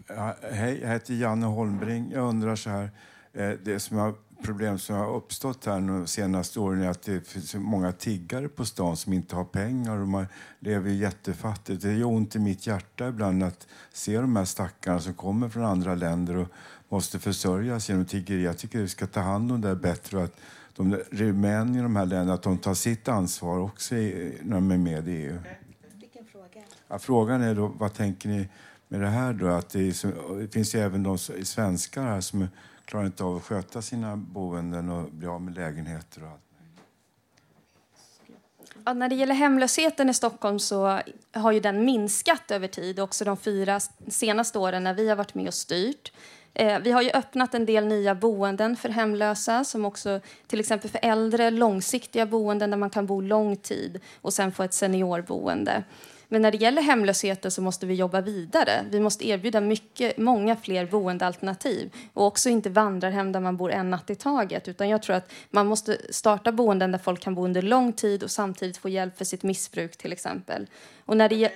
Ja, 0.07 0.35
hej, 0.51 0.79
jag 0.81 0.89
heter 0.89 1.13
Janne 1.13 1.45
Holmbring. 1.45 2.11
Jag 2.11 2.29
undrar 2.29 2.55
så 2.55 2.69
här. 2.69 2.91
Eh, 3.33 3.49
det 3.49 3.79
som 3.79 3.97
jag 3.97 4.15
problem 4.43 4.79
som 4.79 4.95
har 4.95 5.15
uppstått 5.15 5.65
här 5.65 5.81
de 5.81 6.07
senaste 6.07 6.59
åren 6.59 6.81
är 6.81 6.89
att 6.89 7.01
det 7.01 7.27
finns 7.27 7.55
många 7.55 7.91
tiggare 7.91 8.49
på 8.49 8.65
stan 8.65 8.97
som 8.97 9.13
inte 9.13 9.35
har 9.35 9.43
pengar 9.43 9.97
och 9.97 10.07
man 10.07 10.27
lever 10.59 10.89
jättefattigt. 10.89 11.81
Det 11.81 11.93
gör 11.93 12.07
ont 12.07 12.35
i 12.35 12.39
mitt 12.39 12.67
hjärta 12.67 13.07
ibland 13.07 13.43
att 13.43 13.67
se 13.93 14.17
de 14.17 14.35
här 14.35 14.45
stackarna 14.45 14.99
som 14.99 15.13
kommer 15.13 15.49
från 15.49 15.65
andra 15.65 15.95
länder 15.95 16.35
och 16.35 16.47
måste 16.89 17.19
försörjas 17.19 17.89
genom 17.89 18.05
tiggeri. 18.05 18.43
Jag 18.43 18.57
tycker 18.57 18.79
vi 18.79 18.87
ska 18.87 19.07
ta 19.07 19.19
hand 19.19 19.51
om 19.51 19.61
det 19.61 19.75
bättre 19.75 20.17
och 20.17 20.23
att 20.23 20.39
de 20.75 20.95
rumäner 21.11 21.79
i 21.79 21.81
de 21.81 21.95
här 21.95 22.05
länderna 22.05 22.33
att 22.33 22.43
de 22.43 22.57
tar 22.57 22.73
sitt 22.73 23.07
ansvar 23.07 23.59
också 23.59 23.95
i, 23.95 24.37
när 24.41 24.55
de 24.55 24.71
är 24.71 24.77
med 24.77 25.07
i 25.07 25.11
EU. 25.11 25.39
Ja, 26.87 26.99
frågan 26.99 27.41
är 27.41 27.55
då, 27.55 27.67
vad 27.67 27.93
tänker 27.93 28.29
ni 28.29 28.49
med 28.87 29.01
det 29.01 29.07
här 29.07 29.33
då? 29.33 29.47
Att 29.47 29.69
det, 29.69 29.79
är 29.79 30.39
det 30.39 30.47
finns 30.47 30.75
ju 30.75 30.79
även 30.79 31.03
de 31.03 31.17
svenskar 31.17 32.03
här 32.03 32.21
som 32.21 32.47
klarar 32.87 33.05
inte 33.05 33.23
av 33.23 33.35
att 33.35 33.43
sköta 33.43 33.81
sina 33.81 34.17
boenden 34.17 34.89
och 34.89 35.11
bli 35.11 35.27
av 35.27 35.41
med 35.41 35.55
lägenheter 35.55 36.23
och 36.23 36.29
allt. 36.29 36.41
Ja, 38.85 38.93
när 38.93 39.09
det 39.09 39.15
gäller 39.15 39.33
hemlösheten 39.33 40.09
i 40.09 40.13
Stockholm 40.13 40.59
så 40.59 40.99
har 41.31 41.51
ju 41.51 41.59
den 41.59 41.85
minskat 41.85 42.51
över 42.51 42.67
tid, 42.67 42.99
också 42.99 43.25
de 43.25 43.37
fyra 43.37 43.79
senaste 44.07 44.59
åren 44.59 44.83
när 44.83 44.93
vi 44.93 45.09
har 45.09 45.15
varit 45.15 45.35
med 45.35 45.47
och 45.47 45.53
styrt. 45.53 46.11
Eh, 46.53 46.79
vi 46.79 46.91
har 46.91 47.01
ju 47.01 47.11
öppnat 47.11 47.53
en 47.53 47.65
del 47.65 47.85
nya 47.85 48.15
boenden 48.15 48.75
för 48.75 48.89
hemlösa, 48.89 49.63
som 49.63 49.85
också 49.85 50.19
till 50.47 50.59
exempel 50.59 50.89
för 50.89 50.99
äldre, 51.03 51.51
långsiktiga 51.51 52.25
boenden 52.25 52.69
där 52.69 52.77
man 52.77 52.89
kan 52.89 53.05
bo 53.05 53.21
lång 53.21 53.55
tid 53.55 54.01
och 54.21 54.33
sen 54.33 54.51
få 54.51 54.63
ett 54.63 54.73
seniorboende. 54.73 55.83
Men 56.27 56.41
när 56.41 56.51
det 56.51 56.57
gäller 56.57 56.81
hemlösheten 56.81 57.51
så 57.51 57.61
måste 57.61 57.85
vi 57.85 57.93
jobba 57.93 58.21
vidare. 58.21 58.85
Vi 58.89 58.99
måste 58.99 59.27
erbjuda 59.27 59.61
mycket, 59.61 60.17
många 60.17 60.55
fler 60.55 60.85
boendealternativ 60.85 61.93
och 62.13 62.25
också 62.25 62.49
inte 62.49 62.69
vandrarhem 62.69 63.31
där 63.31 63.39
man 63.39 63.57
bor 63.57 63.71
en 63.71 63.89
natt 63.89 64.09
i 64.09 64.15
taget. 64.15 64.67
Utan 64.67 64.89
jag 64.89 65.03
tror 65.03 65.15
att 65.15 65.31
man 65.49 65.67
måste 65.67 66.13
starta 66.13 66.51
boenden 66.51 66.91
där 66.91 66.99
folk 66.99 67.19
kan 67.19 67.35
bo 67.35 67.45
under 67.45 67.61
lång 67.61 67.93
tid 67.93 68.23
och 68.23 68.31
samtidigt 68.31 68.77
få 68.77 68.89
hjälp 68.89 69.17
för 69.17 69.25
sitt 69.25 69.43
missbruk 69.43 69.97
till 69.97 70.11
exempel. 70.11 70.67
Och 71.05 71.17
när 71.17 71.29
det 71.29 71.51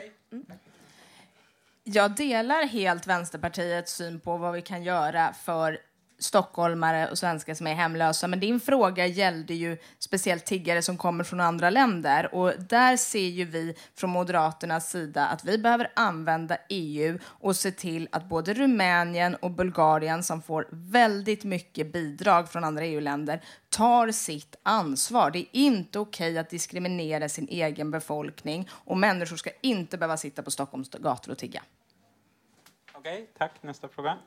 Jag 1.83 2.15
delar 2.15 2.65
helt 2.65 3.07
Vänsterpartiets 3.07 3.95
syn 3.95 4.19
på 4.19 4.37
vad 4.37 4.53
vi 4.53 4.61
kan 4.61 4.83
göra 4.83 5.33
för 5.33 5.77
stockholmare 6.21 7.07
och 7.07 7.17
svenskar 7.17 7.53
som 7.53 7.67
är 7.67 7.73
hemlösa. 7.73 8.27
Men 8.27 8.39
din 8.39 8.59
fråga 8.59 9.05
gällde 9.05 9.53
ju 9.53 9.77
speciellt 9.99 10.45
tiggare 10.45 10.81
som 10.81 10.97
kommer 10.97 11.23
från 11.23 11.39
andra 11.39 11.69
länder. 11.69 12.35
Och 12.35 12.53
där 12.59 12.97
ser 12.97 13.27
ju 13.27 13.45
vi 13.45 13.75
från 13.95 14.09
Moderaternas 14.09 14.89
sida 14.89 15.27
att 15.27 15.45
vi 15.45 15.57
behöver 15.57 15.91
använda 15.95 16.57
EU 16.69 17.19
och 17.25 17.55
se 17.55 17.71
till 17.71 18.07
att 18.11 18.29
både 18.29 18.53
Rumänien 18.53 19.35
och 19.35 19.51
Bulgarien 19.51 20.23
som 20.23 20.41
får 20.41 20.67
väldigt 20.69 21.43
mycket 21.43 21.93
bidrag 21.93 22.51
från 22.51 22.63
andra 22.63 22.85
EU-länder 22.85 23.41
tar 23.69 24.11
sitt 24.11 24.55
ansvar. 24.63 25.31
Det 25.31 25.39
är 25.39 25.47
inte 25.51 25.99
okej 25.99 26.37
att 26.37 26.49
diskriminera 26.49 27.29
sin 27.29 27.47
egen 27.47 27.91
befolkning 27.91 28.69
och 28.71 28.97
människor 28.97 29.35
ska 29.35 29.49
inte 29.61 29.97
behöva 29.97 30.17
sitta 30.17 30.43
på 30.43 30.51
Stockholms 30.51 30.89
gator 30.89 31.31
och 31.31 31.37
tigga. 31.37 31.63
Okej, 32.93 33.29
tack. 33.37 33.63
Nästa 33.63 33.87
fråga. 33.87 34.17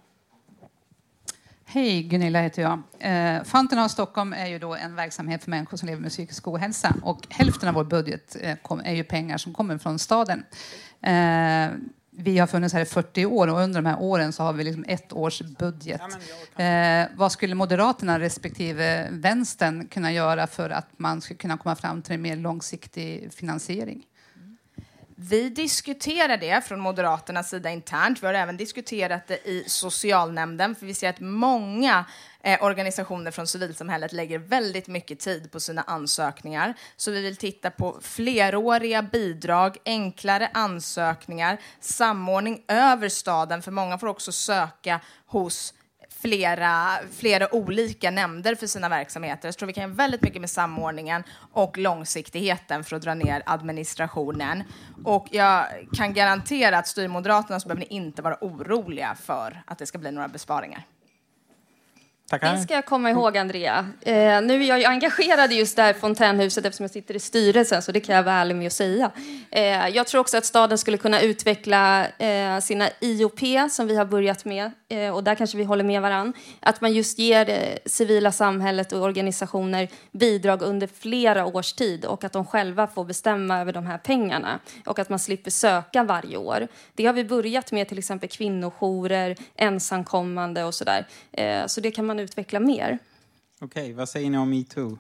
Hej, 1.66 2.02
Gunilla 2.02 2.40
heter 2.40 2.62
jag. 2.62 2.83
Eh, 2.99 3.42
Fountain 3.44 3.88
Stockholm 3.88 4.33
är 4.33 4.47
ju 4.47 4.59
då 4.59 4.75
en 4.75 4.94
verksamhet 4.94 5.44
för 5.44 5.50
människor 5.50 5.76
som 5.76 5.87
lever 5.87 6.00
med 6.00 6.11
psykisk 6.11 6.49
ohälsa. 6.49 6.94
Och 7.02 7.26
hälften 7.30 7.68
av 7.68 7.75
vår 7.75 7.85
budget 7.85 8.37
eh, 8.40 8.56
kom, 8.62 8.80
är 8.80 8.92
ju 8.94 9.04
pengar 9.04 9.38
som 9.38 9.54
kommer 9.54 9.78
från 9.78 9.99
staden. 9.99 10.44
Eh, 11.02 11.68
vi 12.16 12.38
har 12.38 12.47
funnits 12.47 12.75
här 12.75 12.80
i 12.80 12.85
40 12.85 13.26
år 13.26 13.49
och 13.49 13.61
under 13.61 13.83
de 13.83 13.88
här 13.88 14.02
åren 14.02 14.33
så 14.33 14.42
har 14.42 14.52
vi 14.52 14.64
liksom 14.64 14.85
ett 14.88 15.12
års 15.12 15.42
budget. 15.42 16.00
Eh, 16.56 17.06
vad 17.16 17.33
skulle 17.33 17.54
Moderaterna 17.54 18.21
respektive 18.21 19.09
Vänstern 19.11 19.88
kunna 19.88 20.12
göra 20.12 20.47
för 20.47 20.71
att 20.71 20.88
man 20.97 21.21
skulle 21.21 21.38
kunna 21.38 21.59
komma 21.59 21.76
fram 21.76 22.02
till 22.02 22.14
en 22.14 22.23
mer 22.23 22.37
långsiktig 22.37 23.33
finansiering? 23.33 24.02
Vi 25.16 25.49
diskuterar 25.49 26.37
det 26.37 26.64
från 26.64 26.80
Moderaternas 26.80 27.50
sida 27.50 27.71
internt. 27.71 28.23
Vi 28.23 28.26
har 28.26 28.35
även 28.35 28.56
diskuterat 28.56 29.26
det 29.26 29.49
i 29.49 29.64
socialnämnden, 29.66 30.75
för 30.75 30.87
vi 30.87 30.94
ser 30.94 31.11
att 31.11 31.21
många 31.21 32.04
eh, 32.42 32.64
organisationer 32.64 33.30
från 33.30 33.47
civilsamhället 33.47 34.12
lägger 34.12 34.38
väldigt 34.38 34.88
mycket 34.88 35.21
tid 35.21 35.52
på 35.52 35.61
sina 35.61 35.83
ansökningar. 35.83 36.75
Så 36.97 37.11
vi 37.11 37.23
vill 37.23 37.37
titta 37.37 37.71
på 37.71 37.99
fleråriga 38.02 39.02
bidrag, 39.02 39.76
enklare 39.85 40.50
ansökningar, 40.54 41.61
samordning 41.80 42.64
över 42.68 43.09
staden, 43.09 43.62
för 43.62 43.71
många 43.71 43.99
får 43.99 44.06
också 44.06 44.33
söka 44.33 45.00
hos 45.26 45.75
flera, 46.25 46.99
flera 47.12 47.54
olika 47.54 48.11
nämnder 48.11 48.54
för 48.54 48.66
sina 48.66 48.88
verksamheter. 48.88 49.49
Jag 49.49 49.57
tror 49.57 49.66
vi 49.66 49.73
kan 49.73 49.83
göra 49.83 49.93
väldigt 49.93 50.23
mycket 50.23 50.40
med 50.40 50.50
samordningen 50.50 51.23
och 51.52 51.78
långsiktigheten 51.78 52.85
för 52.85 52.97
att 52.97 53.02
dra 53.02 53.14
ner 53.14 53.43
administrationen. 53.47 54.62
Och 55.04 55.26
jag 55.31 55.64
kan 55.97 56.14
garantera 56.14 56.78
att 56.78 56.87
styr 56.87 57.09
Moderaterna 57.09 57.61
så 57.61 57.69
behöver 57.69 57.81
ni 57.90 57.97
inte 57.97 58.23
vara 58.23 58.37
oroliga 58.40 59.16
för 59.23 59.62
att 59.66 59.78
det 59.78 59.87
ska 59.87 59.99
bli 59.99 60.11
några 60.11 60.28
besparingar. 60.28 60.87
Tackar. 62.28 62.54
Det 62.54 62.61
ska 62.61 62.75
jag 62.75 62.87
komma 62.87 63.11
ihåg, 63.11 63.37
Andrea. 63.37 63.87
Eh, 64.00 64.14
nu 64.43 64.62
är 64.62 64.69
jag 64.69 64.78
ju 64.78 64.85
engagerad 64.85 65.52
i 65.52 65.54
just 65.54 65.76
det 65.76 65.83
här 65.83 65.93
fontänhuset 65.93 66.64
eftersom 66.64 66.85
jag 66.85 66.90
sitter 66.90 67.16
i 67.16 67.19
styrelsen, 67.21 67.83
så 67.83 67.93
det 67.93 68.00
kan 68.00 68.16
jag 68.16 68.23
vara 68.23 68.35
ärlig 68.35 68.57
med 68.57 68.66
att 68.66 68.73
säga. 68.73 69.11
Eh, 69.50 69.88
jag 69.88 70.07
tror 70.07 70.21
också 70.21 70.37
att 70.37 70.45
staden 70.45 70.78
skulle 70.78 70.97
kunna 70.97 71.21
utveckla 71.21 72.07
eh, 72.19 72.59
sina 72.61 72.88
IOP, 73.00 73.40
som 73.71 73.87
vi 73.87 73.97
har 73.97 74.04
börjat 74.04 74.45
med, 74.45 74.71
eh, 74.88 75.14
och 75.14 75.25
där 75.25 75.35
kanske 75.35 75.57
vi 75.57 75.64
håller 75.64 75.85
med 75.85 76.02
varann. 76.02 76.33
Att 76.61 76.81
man 76.81 76.93
just 76.93 77.19
ger 77.19 77.45
det 77.45 77.78
civila 77.87 78.33
samhället 78.33 78.93
och 78.93 79.02
organisationer 79.02 79.88
bidrag 80.12 80.62
under 80.62 80.87
flera 80.87 81.47
års 81.47 81.73
tid 81.73 82.04
och 82.04 82.25
att 82.25 82.33
de 82.33 82.47
själva 82.47 82.87
får 82.87 83.04
bestämma 83.04 83.61
över 83.61 83.73
de 83.73 83.87
här 83.87 83.99
pengarna 83.99 84.61
och 84.87 84.99
att 84.99 85.09
man 85.09 85.19
slipper 85.19 85.50
söka 85.50 86.04
varje 86.04 86.37
år. 86.37 86.69
Det 86.95 87.07
har 87.07 87.12
vi 87.12 87.25
börjat 87.25 87.73
med, 87.73 87.88
till 87.88 87.99
exempel 87.99 88.28
kvinnojourer, 88.28 89.37
ensamkommande 89.57 90.64
och 90.64 90.75
sådär. 90.75 91.07
Eh, 91.33 91.66
så 91.66 91.81
det 91.81 91.90
kan 91.90 92.07
man 92.07 92.13
utveckla 92.21 92.61
mer. 92.61 92.99
Okej, 93.61 93.92
vad 93.92 94.09
säger 94.09 94.30
ni 94.30 94.38
om 94.38 94.50
metoo? 94.50 94.99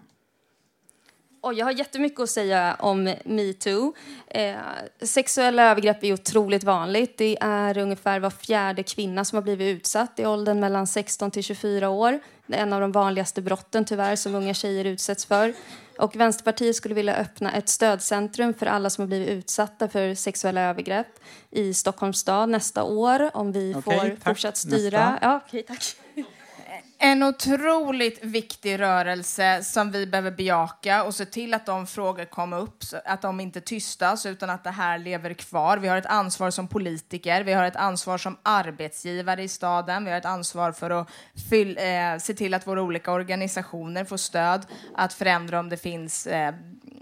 Och 1.40 1.54
jag 1.54 1.66
har 1.66 1.72
jättemycket 1.72 2.20
att 2.20 2.30
säga 2.30 2.76
om 2.78 3.14
metoo. 3.24 3.94
Eh, 4.28 4.54
sexuella 5.02 5.70
övergrepp 5.70 6.04
är 6.04 6.12
otroligt 6.12 6.64
vanligt. 6.64 7.18
Det 7.18 7.36
är 7.40 7.78
ungefär 7.78 8.20
var 8.20 8.30
fjärde 8.30 8.82
kvinna 8.82 9.24
som 9.24 9.36
har 9.36 9.42
blivit 9.42 9.76
utsatt 9.76 10.18
i 10.18 10.26
åldern 10.26 10.60
mellan 10.60 10.86
16 10.86 11.30
till 11.30 11.42
24 11.42 11.88
år. 11.88 12.20
Det 12.46 12.56
är 12.56 12.62
en 12.62 12.72
av 12.72 12.80
de 12.80 12.92
vanligaste 12.92 13.42
brotten 13.42 13.84
tyvärr 13.84 14.16
som 14.16 14.34
unga 14.34 14.54
tjejer 14.54 14.84
utsätts 14.84 15.24
för. 15.24 15.54
Och 15.98 16.16
Vänsterpartiet 16.16 16.76
skulle 16.76 16.94
vilja 16.94 17.16
öppna 17.16 17.52
ett 17.52 17.68
stödcentrum 17.68 18.54
för 18.54 18.66
alla 18.66 18.90
som 18.90 19.02
har 19.02 19.06
blivit 19.06 19.28
utsatta 19.28 19.88
för 19.88 20.14
sexuella 20.14 20.60
övergrepp 20.60 21.06
i 21.50 21.74
Stockholms 21.74 22.18
stad 22.18 22.48
nästa 22.48 22.82
år 22.82 23.30
om 23.36 23.52
vi 23.52 23.74
Okej, 23.76 23.82
får 23.82 24.08
tack. 24.08 24.24
fortsatt 24.24 24.56
styra. 24.56 25.10
Nästa. 25.10 25.26
Ja, 25.26 25.40
okej, 25.46 25.62
tack. 25.62 25.96
En 26.98 27.22
otroligt 27.22 28.24
viktig 28.24 28.80
rörelse 28.80 29.64
som 29.64 29.90
vi 29.90 30.06
behöver 30.06 30.30
bejaka 30.30 31.04
och 31.04 31.14
se 31.14 31.24
till 31.24 31.54
att 31.54 31.66
de 31.66 31.86
frågor 31.86 32.24
kommer 32.24 32.60
upp, 32.60 32.84
att 33.04 33.22
de 33.22 33.40
inte 33.40 33.60
tystas 33.60 34.26
utan 34.26 34.50
att 34.50 34.64
det 34.64 34.70
här 34.70 34.98
lever 34.98 35.34
kvar. 35.34 35.78
Vi 35.78 35.88
har 35.88 35.96
ett 35.96 36.06
ansvar 36.06 36.50
som 36.50 36.68
politiker, 36.68 37.44
vi 37.44 37.52
har 37.52 37.64
ett 37.64 37.76
ansvar 37.76 38.18
som 38.18 38.36
arbetsgivare 38.42 39.42
i 39.42 39.48
staden, 39.48 40.04
vi 40.04 40.10
har 40.10 40.18
ett 40.18 40.24
ansvar 40.24 40.72
för 40.72 40.90
att 40.90 41.08
fyll, 41.50 41.78
eh, 41.78 42.18
se 42.18 42.34
till 42.34 42.54
att 42.54 42.66
våra 42.66 42.82
olika 42.82 43.12
organisationer 43.12 44.04
får 44.04 44.16
stöd 44.16 44.66
att 44.94 45.12
förändra 45.12 45.60
om 45.60 45.68
det 45.68 45.76
finns 45.76 46.26
eh, 46.26 46.54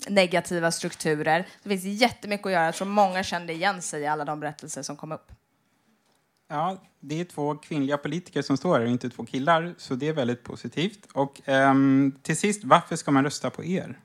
negativa 0.08 0.70
strukturer. 0.70 1.46
Det 1.62 1.68
finns 1.68 1.84
jättemycket 1.84 2.46
att 2.46 2.52
göra. 2.52 2.64
Jag 2.64 2.74
tror 2.74 2.88
många 2.88 3.22
kände 3.22 3.52
igen 3.52 3.82
sig 3.82 4.02
i 4.02 4.06
alla 4.06 4.24
de 4.24 4.40
berättelser 4.40 4.82
som 4.82 4.96
kom 4.96 5.12
upp. 5.12 5.32
Ja, 6.52 6.76
det 7.00 7.20
är 7.20 7.24
två 7.24 7.54
kvinnliga 7.54 7.98
politiker 7.98 8.42
som 8.42 8.56
står 8.56 8.78
här 8.78 8.84
och 8.84 8.90
inte 8.90 9.10
två 9.10 9.24
killar, 9.24 9.74
så 9.78 9.94
det 9.94 10.08
är 10.08 10.12
väldigt 10.12 10.42
positivt. 10.42 11.08
Och 11.12 11.40
ehm, 11.44 12.14
till 12.22 12.36
sist, 12.36 12.64
varför 12.64 12.96
ska 12.96 13.10
man 13.10 13.24
rösta 13.24 13.50
på 13.50 13.64
er? 13.64 13.98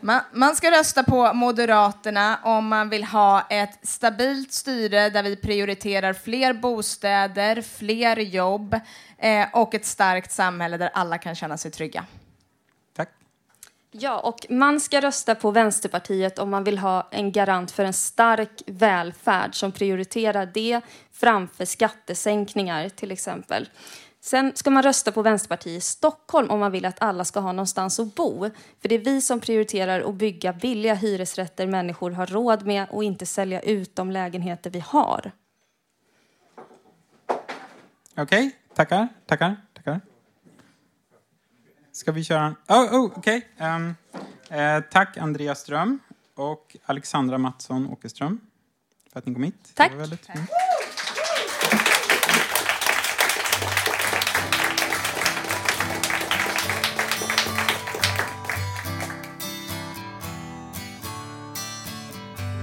Man, 0.00 0.20
man 0.32 0.56
ska 0.56 0.70
rösta 0.70 1.02
på 1.02 1.32
Moderaterna 1.32 2.38
om 2.42 2.68
man 2.68 2.88
vill 2.88 3.04
ha 3.04 3.46
ett 3.50 3.78
stabilt 3.82 4.52
styre 4.52 5.10
där 5.10 5.22
vi 5.22 5.36
prioriterar 5.36 6.12
fler 6.12 6.52
bostäder, 6.52 7.62
fler 7.62 8.16
jobb 8.16 8.80
eh, 9.18 9.46
och 9.52 9.74
ett 9.74 9.86
starkt 9.86 10.32
samhälle 10.32 10.76
där 10.76 10.90
alla 10.94 11.18
kan 11.18 11.34
känna 11.34 11.56
sig 11.56 11.70
trygga. 11.70 12.06
Tack. 12.96 13.08
Ja, 13.96 14.18
och 14.18 14.46
man 14.48 14.80
ska 14.80 15.00
rösta 15.00 15.34
på 15.34 15.50
Vänsterpartiet 15.50 16.38
om 16.38 16.50
man 16.50 16.64
vill 16.64 16.78
ha 16.78 17.08
en 17.10 17.32
garant 17.32 17.70
för 17.70 17.84
en 17.84 17.92
stark 17.92 18.62
välfärd 18.66 19.54
som 19.54 19.72
prioriterar 19.72 20.46
det 20.54 20.80
framför 21.12 21.64
skattesänkningar 21.64 22.88
till 22.88 23.10
exempel. 23.10 23.68
Sen 24.20 24.52
ska 24.54 24.70
man 24.70 24.82
rösta 24.82 25.12
på 25.12 25.22
Vänsterpartiet 25.22 25.78
i 25.78 25.80
Stockholm 25.80 26.50
om 26.50 26.60
man 26.60 26.72
vill 26.72 26.84
att 26.84 27.02
alla 27.02 27.24
ska 27.24 27.40
ha 27.40 27.52
någonstans 27.52 28.00
att 28.00 28.14
bo. 28.14 28.50
För 28.80 28.88
det 28.88 28.94
är 28.94 28.98
vi 28.98 29.20
som 29.20 29.40
prioriterar 29.40 30.00
att 30.00 30.14
bygga 30.14 30.52
billiga 30.52 30.94
hyresrätter 30.94 31.66
människor 31.66 32.10
har 32.10 32.26
råd 32.26 32.66
med 32.66 32.86
och 32.90 33.04
inte 33.04 33.26
sälja 33.26 33.60
ut 33.60 33.96
de 33.96 34.10
lägenheter 34.10 34.70
vi 34.70 34.80
har. 34.80 35.32
Okej, 38.16 38.22
okay, 38.22 38.50
tackar, 38.74 39.08
tackar. 39.26 39.56
Ska 41.94 42.12
vi 42.12 42.24
köra. 42.24 42.54
Oh, 42.68 42.94
oh, 42.94 43.12
okej. 43.16 43.48
Ehm, 43.58 43.94
eh, 44.50 44.80
tack 44.90 45.16
Andreas 45.16 45.60
Ström 45.60 45.98
och 46.34 46.76
Alexandra 46.84 47.38
Mattsson 47.38 47.86
Åkerström 47.86 48.40
för 49.12 49.18
att 49.18 49.26
ni 49.26 49.34
kom 49.34 49.42
hit. 49.42 49.72
Tack. 49.74 49.90
Det 49.90 49.96
var 49.96 50.00
väldigt 50.00 50.26
fint. 50.26 50.50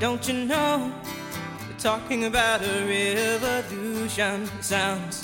Don't 0.01 0.29
you 0.29 0.47
know? 0.47 0.91
Talking 1.79 2.25
about 2.25 2.62
a 2.62 2.86
revolution. 2.86 4.49
Sounds. 4.62 5.23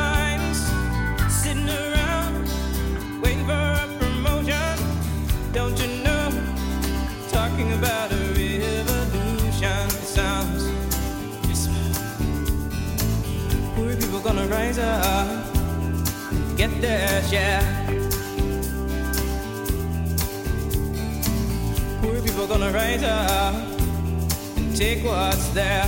And 14.53 15.47
get 16.57 16.69
their 16.81 17.23
yeah. 17.31 17.61
Poor 22.01 22.21
people 22.21 22.47
gonna 22.47 22.71
rise 22.71 23.03
up 23.03 23.55
and 24.57 24.75
take 24.75 25.05
what's 25.05 25.47
theirs. 25.49 25.87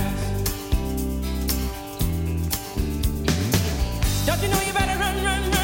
Don't 4.26 4.42
you 4.42 4.48
know 4.48 4.60
you 4.62 4.72
better 4.72 4.98
run, 4.98 5.22
run, 5.22 5.50
run, 5.50 5.63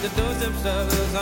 to 0.00 0.08
do 0.10 0.34
themselves 0.34 1.14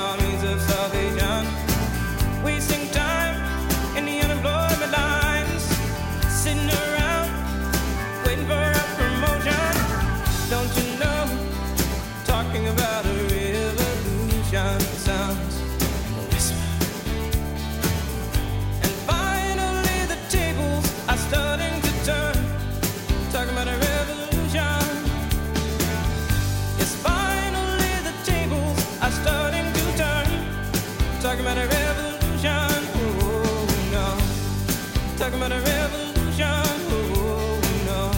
Talking 35.37 35.53
about 35.53 35.59
a 35.59 35.71
revolution, 35.71 36.67
oh 36.91 37.61
no. 37.87 38.11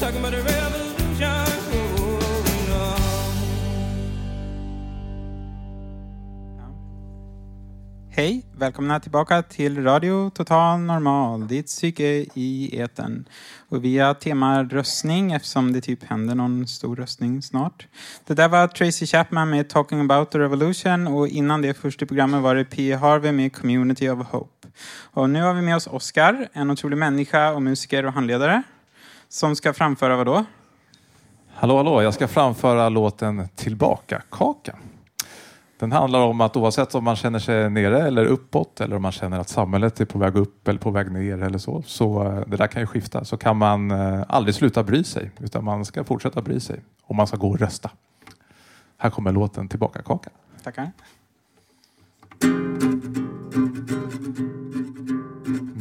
Talking 0.00 0.20
about 0.20 0.34
a 0.34 0.42
revolution, 0.42 1.46
oh 1.76 2.18
no. 2.68 2.96
Hej, 8.08 8.46
välkomna 8.52 9.00
tillbaka 9.00 9.42
till 9.42 9.84
Radio 9.84 10.30
Total 10.30 10.80
Normal, 10.80 11.48
ditt 11.48 11.66
psyke 11.66 12.26
i 12.34 12.78
eten. 12.78 13.28
Och 13.68 13.84
vi 13.84 13.98
har 13.98 14.14
tema 14.14 14.62
röstning 14.64 15.32
eftersom 15.32 15.72
det 15.72 15.80
typ 15.80 16.04
händer 16.04 16.34
någon 16.34 16.66
stor 16.66 16.96
röstning 16.96 17.42
snart. 17.42 17.86
Det 18.26 18.34
där 18.34 18.48
var 18.48 18.68
Tracy 18.68 19.06
Chapman 19.06 19.50
med 19.50 19.68
Talking 19.68 20.00
about 20.00 20.30
the 20.30 20.38
Revolution 20.38 21.06
och 21.06 21.28
innan 21.28 21.62
det 21.62 21.74
första 21.74 22.06
programmet 22.06 22.42
var 22.42 22.54
det 22.54 22.64
P. 22.64 22.94
Harvey 22.94 23.32
med 23.32 23.52
Community 23.52 24.08
of 24.08 24.26
Hope. 24.26 24.53
Och 25.02 25.30
nu 25.30 25.42
har 25.42 25.54
vi 25.54 25.62
med 25.62 25.76
oss 25.76 25.86
Oscar, 25.86 26.48
en 26.52 26.70
otrolig 26.70 26.98
människa 26.98 27.52
och 27.52 27.62
musiker 27.62 28.06
och 28.06 28.12
handledare. 28.12 28.62
Som 29.28 29.56
ska 29.56 29.72
framföra 29.72 30.16
vad 30.16 30.26
då? 30.26 30.44
Hallå, 31.54 31.76
hallå. 31.76 32.02
Jag 32.02 32.14
ska 32.14 32.28
framföra 32.28 32.88
låten 32.88 33.48
Tillbaka 33.54 34.22
kaka. 34.30 34.76
Den 35.78 35.92
handlar 35.92 36.20
om 36.20 36.40
att 36.40 36.56
oavsett 36.56 36.94
om 36.94 37.04
man 37.04 37.16
känner 37.16 37.38
sig 37.38 37.70
nere 37.70 38.06
eller 38.06 38.24
uppåt 38.24 38.80
eller 38.80 38.96
om 38.96 39.02
man 39.02 39.12
känner 39.12 39.40
att 39.40 39.48
samhället 39.48 40.00
är 40.00 40.04
på 40.04 40.18
väg 40.18 40.36
upp 40.36 40.68
eller 40.68 40.78
på 40.78 40.90
väg 40.90 41.12
ner 41.12 41.42
eller 41.42 41.58
så, 41.58 41.82
så 41.86 42.24
eh, 42.24 42.40
det 42.46 42.56
där 42.56 42.66
kan 42.66 42.82
ju 42.82 42.86
skifta, 42.86 43.24
så 43.24 43.36
kan 43.36 43.56
man 43.56 43.90
eh, 43.90 44.22
aldrig 44.28 44.54
sluta 44.54 44.82
bry 44.82 45.04
sig 45.04 45.30
utan 45.38 45.64
man 45.64 45.84
ska 45.84 46.04
fortsätta 46.04 46.42
bry 46.42 46.60
sig 46.60 46.80
och 47.02 47.14
man 47.14 47.26
ska 47.26 47.36
gå 47.36 47.48
och 47.48 47.58
rösta. 47.58 47.90
Här 48.98 49.10
kommer 49.10 49.32
låten 49.32 49.68
Tillbaka 49.68 50.02
kaka. 50.02 50.30
Tackar. 50.62 50.90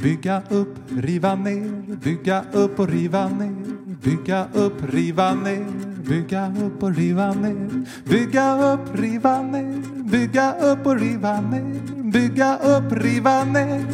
Bygga 0.04 0.42
upp, 0.50 0.76
riva 0.98 1.36
ner, 1.36 1.96
bygga 2.04 2.44
upp 2.52 2.80
och 2.80 2.88
riva 2.88 3.30
ner. 3.30 3.56
Bygga 4.04 4.48
upp, 4.54 4.94
riva 4.94 5.34
ner, 5.34 5.66
bygga 6.10 6.54
upp 6.66 6.84
och 6.84 6.96
riva 6.96 7.34
ner. 7.34 7.86
Bygga 8.06 8.74
upp, 8.74 9.00
riva 9.00 9.42
ner, 9.42 10.04
bygga 10.04 10.54
upp 10.54 10.86
och 10.86 11.00
riva 11.00 11.42
ner. 11.42 12.03
Bygga 12.14 12.58
upp, 12.58 12.92
riva 12.92 13.44
ner. 13.44 13.86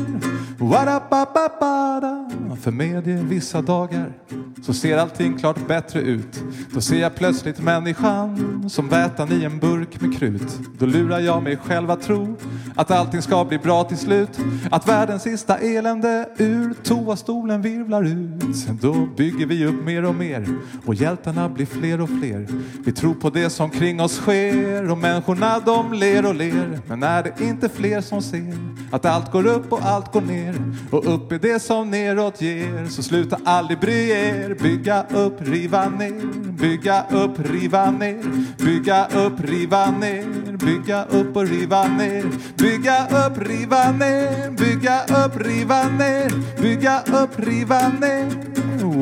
För 2.62 2.72
med 2.72 3.04
det 3.04 3.24
vissa 3.24 3.62
dagar 3.62 4.14
så 4.62 4.74
ser 4.74 4.98
allting 4.98 5.38
klart 5.38 5.68
bättre 5.68 6.02
ut. 6.02 6.44
Då 6.74 6.82
ser 6.82 7.00
jag 7.00 7.16
plötsligt 7.16 7.62
människan 7.62 8.70
som 8.70 8.90
vätan 8.90 9.32
i 9.32 9.44
en 9.44 9.60
burk 9.60 10.02
med 10.02 10.20
krut. 10.20 10.60
Då 10.80 10.86
lurar 10.86 11.20
jag 11.20 11.44
mig 11.44 11.58
själv 11.58 11.92
att 11.92 12.02
tro 12.02 12.36
att 12.76 12.92
allting 12.92 13.22
ska 13.22 13.46
bli 13.46 13.58
bra 13.58 13.84
till 13.84 13.98
slut. 13.98 14.40
Att 14.72 14.88
världens 14.88 15.24
sista 15.24 15.58
elände 15.58 16.30
ur 16.38 16.74
toastolen 16.84 17.62
virvlar 17.62 18.04
ut. 18.04 18.68
Då 18.82 19.08
bygger 19.18 19.46
vi 19.46 19.66
upp 19.66 19.86
mer 19.86 20.06
och 20.06 20.16
mer 20.16 20.48
och 20.86 20.96
hjältarna 20.96 21.50
blir 21.50 21.66
fler 21.66 22.02
och 22.02 22.10
fler. 22.10 22.48
Vi 22.86 22.92
tror 22.92 23.14
på 23.14 23.30
det 23.30 23.50
som 23.50 23.70
kring 23.70 24.02
oss 24.02 24.16
sker 24.16 24.92
och 24.92 24.98
människorna 24.98 25.60
de 25.60 25.94
ler 25.94 26.26
och 26.26 26.36
ler. 26.36 26.80
Men 26.88 27.04
är 27.04 27.24
det 27.24 27.46
inte 27.46 27.70
fler 27.70 28.02
som 28.10 28.22
ser 28.22 28.58
att 28.92 29.06
allt 29.06 29.32
går 29.32 29.48
upp 29.48 29.72
och 29.74 29.82
allt 29.82 30.14
går 30.14 30.22
ner 30.22 30.56
och 30.92 31.14
upp 31.14 31.32
är 31.32 31.40
det 31.40 31.60
som 31.60 31.92
neråt 31.92 32.42
ger. 32.42 32.88
Så 32.88 33.04
sluta 33.04 33.40
aldrig 33.46 33.80
bry 33.80 34.10
er. 34.10 34.54
Bygga 34.54 35.06
upp, 35.10 35.42
riva 35.42 35.90
ner, 35.90 36.52
bygga 36.52 37.06
upp, 37.12 37.40
riva 37.40 37.92
ner, 37.92 38.24
bygga 38.58 39.06
upp, 39.06 39.40
riva 39.40 39.92
ner, 39.92 40.58
bygga 40.58 41.04
upp 41.04 41.36
och 41.36 41.48
riva 41.48 41.88
ner, 41.88 42.26
bygga 42.58 43.08
upp, 43.26 43.38
riva 43.38 43.92
ner, 43.92 44.52
bygga 44.52 45.04
upp, 45.26 45.38
riva 45.38 45.84
ner, 45.90 46.62
bygga 46.62 47.02
upp, 47.02 47.40
riva 47.40 47.88
ner. 47.88 48.50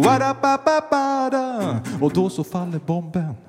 Wadapapapada. 0.03 1.79
Och 2.01 2.13
då 2.13 2.29
så 2.29 2.43
faller 2.43 2.79
bomben 2.79 3.46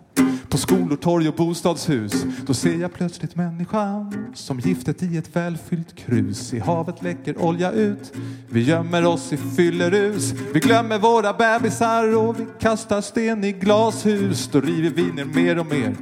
på 0.49 0.59
skolor, 0.59 0.97
torg 0.97 1.29
och 1.29 1.35
bostadshus. 1.35 2.13
Då 2.47 2.55
ser 2.55 2.75
jag 2.75 2.93
plötsligt 2.93 3.37
människan 3.37 4.15
som 4.35 4.61
giftet 4.61 5.03
i 5.03 5.17
ett 5.17 5.37
välfyllt 5.37 5.97
krus. 5.97 6.55
I 6.55 6.59
havet 6.59 7.03
läcker 7.03 7.43
olja 7.43 7.73
ut. 7.73 8.13
Vi 8.49 8.63
gömmer 8.63 9.07
oss 9.07 9.33
i 9.33 9.37
fyllerus. 9.37 10.33
Vi 10.55 10.61
glömmer 10.61 10.99
våra 10.99 11.33
bebisar 11.33 12.17
och 12.17 12.41
vi 12.41 12.47
kastar 12.61 13.01
sten 13.01 13.45
i 13.45 13.53
glashus. 13.53 14.49
Då 14.53 14.61
river 14.61 14.91
vi 14.91 15.13
ner 15.13 15.25
mer 15.25 15.59
och 15.59 15.67
mer 15.67 15.97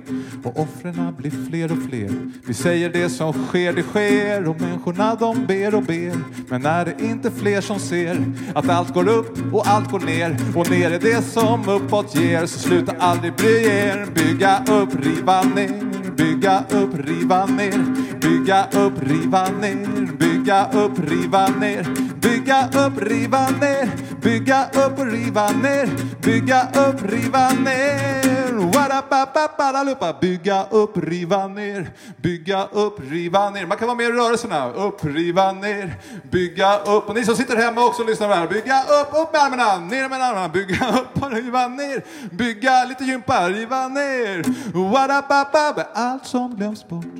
och 0.45 0.61
offren 0.61 1.15
blir 1.19 1.49
fler 1.49 1.73
och 1.73 1.89
fler. 1.89 2.11
Vi 2.47 2.55
säger 2.55 2.91
det 2.91 3.09
som 3.09 3.33
sker, 3.33 3.73
det 3.73 3.83
sker 3.83 4.49
och 4.49 4.61
människorna 4.61 5.15
de 5.15 5.47
ber 5.47 5.75
och 5.75 5.83
ber. 5.83 6.17
Men 6.49 6.67
är 6.67 6.85
det 6.85 7.05
inte 7.05 7.31
fler 7.31 7.61
som 7.61 7.79
ser 7.79 8.25
att 8.55 8.69
allt 8.69 8.95
går 8.95 9.09
upp 9.09 9.55
och 9.55 9.67
allt 9.67 9.91
går 9.91 10.01
ner 10.01 10.37
och 10.55 10.71
ner 10.71 10.91
är 10.91 10.99
det 10.99 11.23
som 11.23 11.69
uppåt 11.69 12.15
ger 12.15 12.47
så 12.47 12.59
sluta 12.59 12.93
aldrig 12.99 13.35
bry 13.35 13.65
er. 13.65 14.07
Bygga 14.37 14.65
upp, 14.69 14.95
riva 14.95 15.43
ner, 15.43 15.71
bygga 16.17 16.65
upp, 16.71 16.95
riva 16.95 17.47
ner, 17.47 17.79
bygga 18.21 18.69
upp, 18.85 19.01
riva 19.01 19.49
ner, 19.49 20.13
bygga 20.19 20.71
upp, 20.73 20.99
riva 20.99 21.49
ner, 21.49 22.06
bygga 22.47 22.87
upp, 22.87 23.03
riva 23.03 23.51
ner, 23.51 23.91
bygga 24.23 24.65
upp, 24.65 24.99
riva 24.99 25.51
ner, 25.51 25.89
bygga 26.23 26.69
upp, 26.89 27.03
riva 27.03 27.51
ner. 27.51 28.27
Wadapapapadalupa. 28.75 30.13
Bygga 30.21 30.65
upp, 30.71 30.97
riva 30.97 31.47
ner, 31.47 31.91
bygga 32.23 32.65
upp, 32.65 33.01
riva 33.11 33.51
ner. 33.51 33.67
Man 33.67 33.79
kan 33.79 33.87
vara 33.89 33.97
med 33.97 34.07
i 34.07 34.13
rörelserna. 34.13 34.73
Upp, 34.73 35.05
riva 35.05 35.53
ner, 35.53 35.95
bygga 36.31 36.79
upp. 36.79 37.09
Och 37.09 37.15
ni 37.15 37.25
som 37.25 37.37
sitter 37.37 37.57
hemma 37.57 37.85
också 37.85 38.03
och 38.03 38.09
lyssnar 38.09 38.29
på 38.29 38.35
det 38.35 38.41
här. 38.41 38.49
Bygga 38.49 38.83
upp, 38.83 39.09
upp 39.23 39.33
med 39.33 39.43
armarna, 39.43 39.79
ner 39.79 40.09
med 40.09 40.23
armarna, 40.23 40.49
bygga 40.49 40.89
upp 40.89 41.23
och 41.23 41.33
riva 41.33 41.69
ner. 41.69 42.05
Bygga 42.37 42.85
lite 42.85 43.05
gympa, 43.05 43.49
riva 43.49 43.89
ner. 43.89 44.45
Wadapapapa. 44.93 45.87
Allt 45.95 46.27
som 46.27 46.57
glöms 46.57 46.89
bort, 46.89 47.15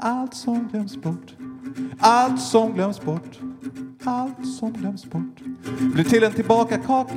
allt 0.00 0.34
som 0.34 0.68
glöms 0.68 0.96
bort, 0.96 1.34
allt 2.00 2.40
som 2.40 2.72
glöms 2.72 3.00
bort. 3.00 3.38
Allt 4.04 4.46
som 4.58 4.72
glöms 4.72 5.04
bort. 5.04 5.40
Blir 5.78 6.04
till 6.04 6.24
en 6.24 6.32
tillbaka 6.32 6.78
kaka. 6.78 7.14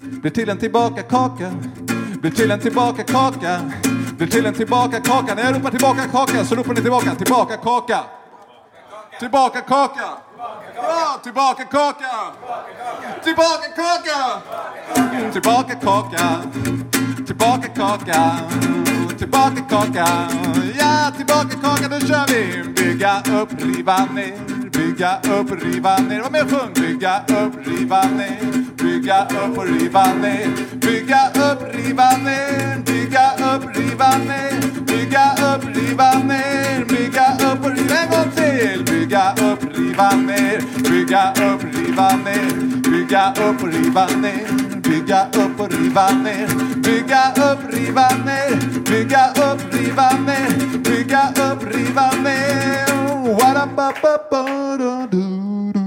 Blir 0.00 0.30
till 0.30 0.48
en 0.48 0.58
tillbaka 0.58 1.02
kaka. 1.02 1.52
Blir 2.20 2.30
till 2.30 2.50
en 2.50 2.60
tillbaka 2.60 3.02
kaka. 3.02 3.60
Blir 4.16 4.26
till 4.26 4.46
en 4.46 4.54
tillbaka 4.54 5.00
kaka. 5.00 5.34
När 5.34 5.42
jag 5.42 5.54
ropar 5.54 5.70
tillbaka 5.70 6.08
kaka 6.08 6.44
så 6.44 6.54
ropar 6.54 6.74
ni 6.74 6.80
tillbaka. 6.80 7.14
Tillbaka 7.14 7.56
kaka. 7.56 8.04
Tillbaka 9.20 9.60
kaka. 9.60 10.08
Ja, 10.76 11.20
tillbaka 11.22 11.64
kaka. 11.64 12.32
Tillbaka 13.24 13.68
kaka. 13.76 14.42
Tillbaka 15.32 15.74
kaka. 15.74 16.42
Tillbaka 17.26 17.68
kaka. 17.68 18.36
Tillbaka 19.18 19.60
kaka. 19.68 20.28
Ja, 20.78 21.12
tillbaka 21.16 21.56
kaka, 21.62 21.88
Nu 21.88 22.00
kör 22.00 22.26
vi. 22.28 22.72
Bygga 22.72 23.22
upp, 23.40 23.48
riva 23.58 24.08
ner. 24.14 24.57
Bygga 24.78 25.18
upp, 25.18 25.50
riva 25.62 25.96
ner 25.98 26.20
Vad 26.22 26.32
mer 26.32 26.44
sjung 26.44 26.72
Bygga 26.74 27.18
upp, 27.28 27.66
riva 27.66 28.02
ner 28.02 28.38
Bygga 28.76 29.24
upp 29.24 29.58
och 29.58 29.64
riva 29.64 30.14
ner 30.14 30.48
Bygga 30.74 31.22
upp, 31.28 31.74
riva 31.74 32.10
ner 32.16 32.78
Bygga 32.86 33.26
upp, 33.54 33.76
riva 33.76 34.10
ner 34.18 34.80
Bygga 34.86 35.34
upp, 35.54 35.64
riva 35.76 36.12
ner 36.18 36.84
Bygga 36.84 37.26
upp 37.32 37.64
och 37.64 37.70
riva 37.70 37.96
En 37.96 38.10
gång 38.10 38.30
till 38.36 38.84
Bygga 38.84 39.32
upp, 39.32 39.76
riva 39.76 40.10
ner 40.10 40.60
Bygga 40.90 41.32
upp, 41.32 41.64
riva 41.74 42.16
ner 42.24 42.52
Bygga 42.90 43.32
upp 43.32 43.62
och 43.62 43.68
riva 43.72 44.06
ner 44.06 44.80
Bygga 44.82 45.26
upp 45.26 45.60
och 45.60 45.70
riva 45.72 46.10
ner 46.10 46.48
Bygga 46.82 47.32
upp, 47.50 47.74
riva 47.74 48.08
ner 48.24 48.80
Bygga 48.90 49.28
upp, 49.28 49.74
riva 49.74 50.10
ner 50.26 50.78
Bygga 50.78 51.28
upp, 51.28 51.74
riva 51.74 52.10
ner 52.22 52.97
What 53.38 53.56
a 53.56 53.66
ba 53.66 53.88
ba 54.02 54.14
ba 54.30 54.42
do 54.78 55.06
doo. 55.12 55.77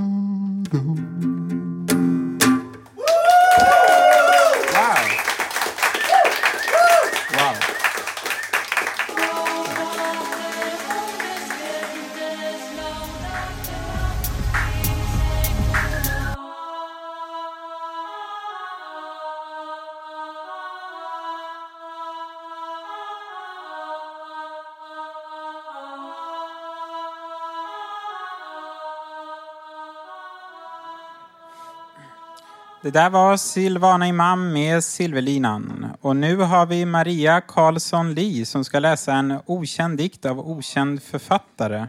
Det 32.84 32.92
där 32.92 33.10
var 33.10 33.38
Silvana 33.38 34.08
Imam 34.08 34.54
med 34.54 34.84
Silverlinan. 34.84 35.88
Och 36.02 36.16
nu 36.16 36.36
har 36.36 36.66
vi 36.66 36.86
Maria 36.86 37.42
Karlsson 37.42 38.14
Li 38.14 38.46
som 38.46 38.64
ska 38.64 38.80
läsa 38.80 39.14
en 39.14 39.40
okänd 39.46 39.98
dikt 39.98 40.26
av 40.26 40.40
okänd 40.40 41.04
författare. 41.04 41.88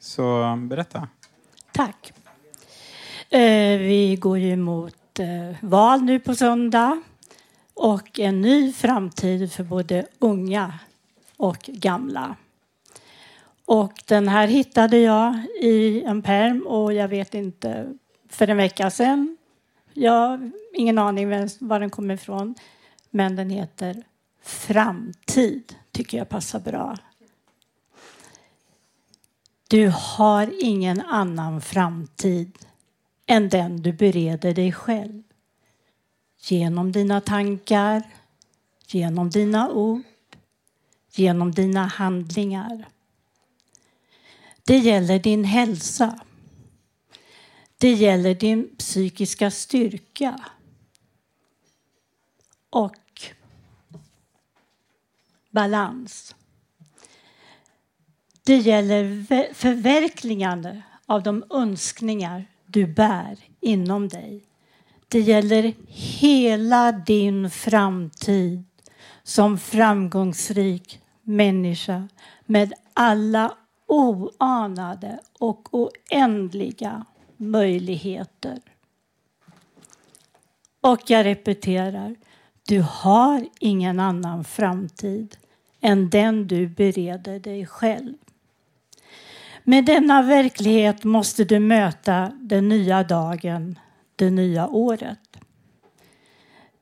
Så 0.00 0.56
berätta. 0.56 1.08
Tack. 1.72 2.12
Eh, 3.28 3.78
vi 3.78 4.16
går 4.20 4.38
ju 4.38 4.56
mot 4.56 5.18
eh, 5.18 5.56
val 5.60 6.02
nu 6.02 6.20
på 6.20 6.34
söndag 6.34 7.02
och 7.74 8.18
en 8.18 8.40
ny 8.40 8.72
framtid 8.72 9.52
för 9.52 9.64
både 9.64 10.06
unga 10.18 10.78
och 11.36 11.60
gamla. 11.62 12.36
Och 13.64 13.92
den 14.06 14.28
här 14.28 14.46
hittade 14.46 14.98
jag 14.98 15.46
i 15.60 16.02
en 16.02 16.22
perm 16.22 16.66
och 16.66 16.92
jag 16.92 17.08
vet 17.08 17.34
inte, 17.34 17.94
för 18.28 18.48
en 18.48 18.56
vecka 18.56 18.90
sedan. 18.90 19.36
Jag 20.00 20.12
har 20.12 20.50
ingen 20.74 20.98
aning 20.98 21.28
var 21.58 21.80
den 21.80 21.90
kommer 21.90 22.14
ifrån. 22.14 22.54
Men 23.10 23.36
den 23.36 23.50
heter 23.50 24.02
Framtid, 24.42 25.74
tycker 25.92 26.18
jag 26.18 26.28
passar 26.28 26.60
bra. 26.60 26.96
Du 29.68 29.92
har 29.94 30.54
ingen 30.60 31.00
annan 31.00 31.60
framtid 31.60 32.58
än 33.26 33.48
den 33.48 33.82
du 33.82 33.92
bereder 33.92 34.54
dig 34.54 34.72
själv. 34.72 35.22
Genom 36.38 36.92
dina 36.92 37.20
tankar, 37.20 38.02
genom 38.86 39.30
dina 39.30 39.70
ord, 39.70 40.02
genom 41.14 41.52
dina 41.52 41.86
handlingar. 41.86 42.88
Det 44.64 44.78
gäller 44.78 45.18
din 45.18 45.44
hälsa. 45.44 46.20
Det 47.80 47.92
gäller 47.92 48.34
din 48.34 48.76
psykiska 48.78 49.50
styrka. 49.50 50.40
Och 52.70 52.96
balans. 55.50 56.34
Det 58.42 58.56
gäller 58.56 59.24
förverkligande 59.54 60.82
av 61.06 61.22
de 61.22 61.44
önskningar 61.50 62.46
du 62.66 62.86
bär 62.86 63.38
inom 63.60 64.08
dig. 64.08 64.44
Det 65.08 65.20
gäller 65.20 65.74
hela 66.20 66.92
din 66.92 67.50
framtid 67.50 68.64
som 69.22 69.58
framgångsrik 69.58 71.00
människa 71.22 72.08
med 72.46 72.72
alla 72.94 73.56
oanade 73.86 75.20
och 75.38 75.74
oändliga 75.74 77.04
möjligheter. 77.40 78.58
Och 80.80 81.00
jag 81.06 81.26
repeterar, 81.26 82.16
du 82.68 82.80
har 82.80 83.48
ingen 83.58 84.00
annan 84.00 84.44
framtid 84.44 85.36
än 85.80 86.10
den 86.10 86.46
du 86.46 86.68
bereder 86.68 87.38
dig 87.38 87.66
själv. 87.66 88.14
Med 89.64 89.84
denna 89.84 90.22
verklighet 90.22 91.04
måste 91.04 91.44
du 91.44 91.58
möta 91.58 92.32
den 92.40 92.68
nya 92.68 93.02
dagen, 93.02 93.78
det 94.16 94.30
nya 94.30 94.68
året. 94.68 95.36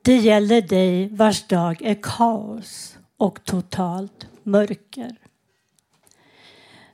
Det 0.01 0.17
gäller 0.17 0.61
dig 0.61 1.09
vars 1.09 1.47
dag 1.47 1.81
är 1.81 1.97
kaos 2.01 2.97
och 3.17 3.43
totalt 3.43 4.27
mörker. 4.43 5.15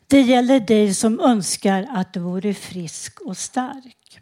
Det 0.08 0.22
gäller 0.22 0.60
dig 0.60 0.94
som 0.94 1.20
önskar 1.20 1.88
att 1.90 2.14
du 2.14 2.20
vore 2.20 2.54
frisk 2.54 3.22
och 3.22 3.38
stark. 3.38 4.20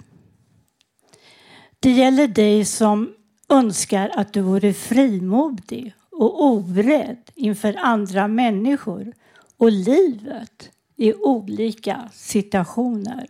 Det 1.80 1.92
gäller 1.92 2.28
dig 2.28 2.66
som 2.66 3.16
önskar 3.50 4.12
att 4.16 4.34
du 4.34 4.42
vore 4.42 4.74
frimodig 4.74 5.94
och 6.12 6.44
orädd 6.44 7.32
inför 7.36 7.76
andra 7.80 8.28
människor 8.28 9.14
och 9.58 9.72
livet 9.72 10.72
i 10.96 11.14
olika 11.14 12.10
situationer. 12.14 13.28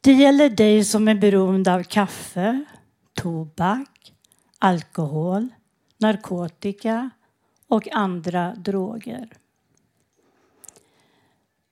Det 0.00 0.12
gäller 0.12 0.50
dig 0.50 0.84
som 0.84 1.08
är 1.08 1.14
beroende 1.14 1.74
av 1.74 1.82
kaffe, 1.82 2.64
tobak, 3.14 4.12
alkohol, 4.58 5.48
narkotika 5.98 7.10
och 7.68 7.88
andra 7.92 8.54
droger. 8.54 9.39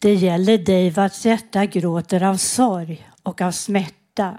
Det 0.01 0.15
gäller 0.15 0.59
dig 0.59 0.91
vars 0.91 1.25
hjärta 1.27 1.67
gråter 1.67 2.23
av 2.23 2.37
sorg 2.37 3.09
och 3.23 3.41
av 3.41 3.51
smärta, 3.51 4.39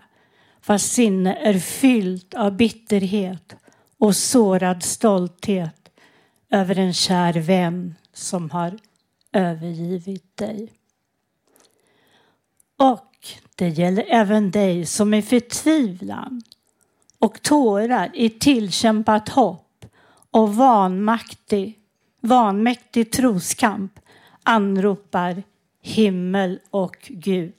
vars 0.65 0.81
sinne 0.81 1.33
är 1.33 1.59
fyllt 1.59 2.33
av 2.33 2.57
bitterhet 2.57 3.55
och 3.97 4.15
sårad 4.15 4.83
stolthet 4.83 5.89
över 6.49 6.79
en 6.79 6.93
kär 6.93 7.33
vän 7.33 7.95
som 8.13 8.49
har 8.49 8.79
övergivit 9.33 10.37
dig. 10.37 10.73
Och 12.77 13.27
det 13.55 13.69
gäller 13.69 14.05
även 14.07 14.51
dig 14.51 14.85
som 14.85 15.13
i 15.13 15.21
förtvivlan 15.21 16.41
och 17.19 17.41
tårar 17.41 18.11
i 18.13 18.29
tillkämpat 18.29 19.29
hopp 19.29 19.85
och 20.31 20.55
vanmaktig, 20.55 21.79
vanmäktig 22.21 23.11
troskamp 23.11 23.99
anropar 24.43 25.43
himmel 25.81 26.59
och 26.69 26.97
Gud. 27.09 27.53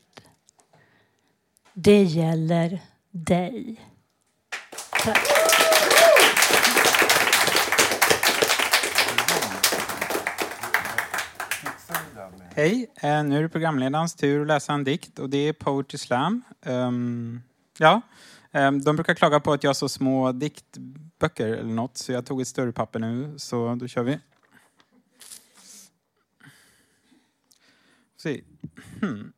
Det 1.75 2.03
gäller 2.03 2.81
dig. 3.11 3.81
Tack. 5.05 5.41
Hej, 12.55 12.91
eh, 13.03 13.25
nu 13.25 13.39
är 13.39 13.43
det 13.43 13.49
programledarens 13.49 14.15
tur 14.15 14.41
att 14.41 14.47
läsa 14.47 14.73
en 14.73 14.85
dikt 14.85 15.19
och 15.19 15.31
det 15.31 15.39
är 15.39 15.53
Poetry 15.53 15.99
Slam. 15.99 16.43
Um, 16.67 17.43
ja, 17.79 18.01
ehm, 18.53 18.83
de 18.83 18.97
brukar 18.97 19.15
klaga 19.15 19.41
på 19.41 19.53
att 19.53 19.65
jag 19.65 19.69
har 19.69 19.75
så 19.75 19.89
små 19.89 20.33
diktböcker 20.33 21.47
eller 21.47 21.73
något 21.75 21.97
så 21.97 22.13
jag 22.13 22.27
tog 22.27 22.41
ett 22.41 22.49
större 22.49 22.73
papper 22.73 22.99
nu 22.99 23.35
så 23.39 23.75
då 23.75 23.89
kör 23.89 24.03
vi. 24.03 24.19
Se. 28.23 28.41
Hmm. 29.01 29.33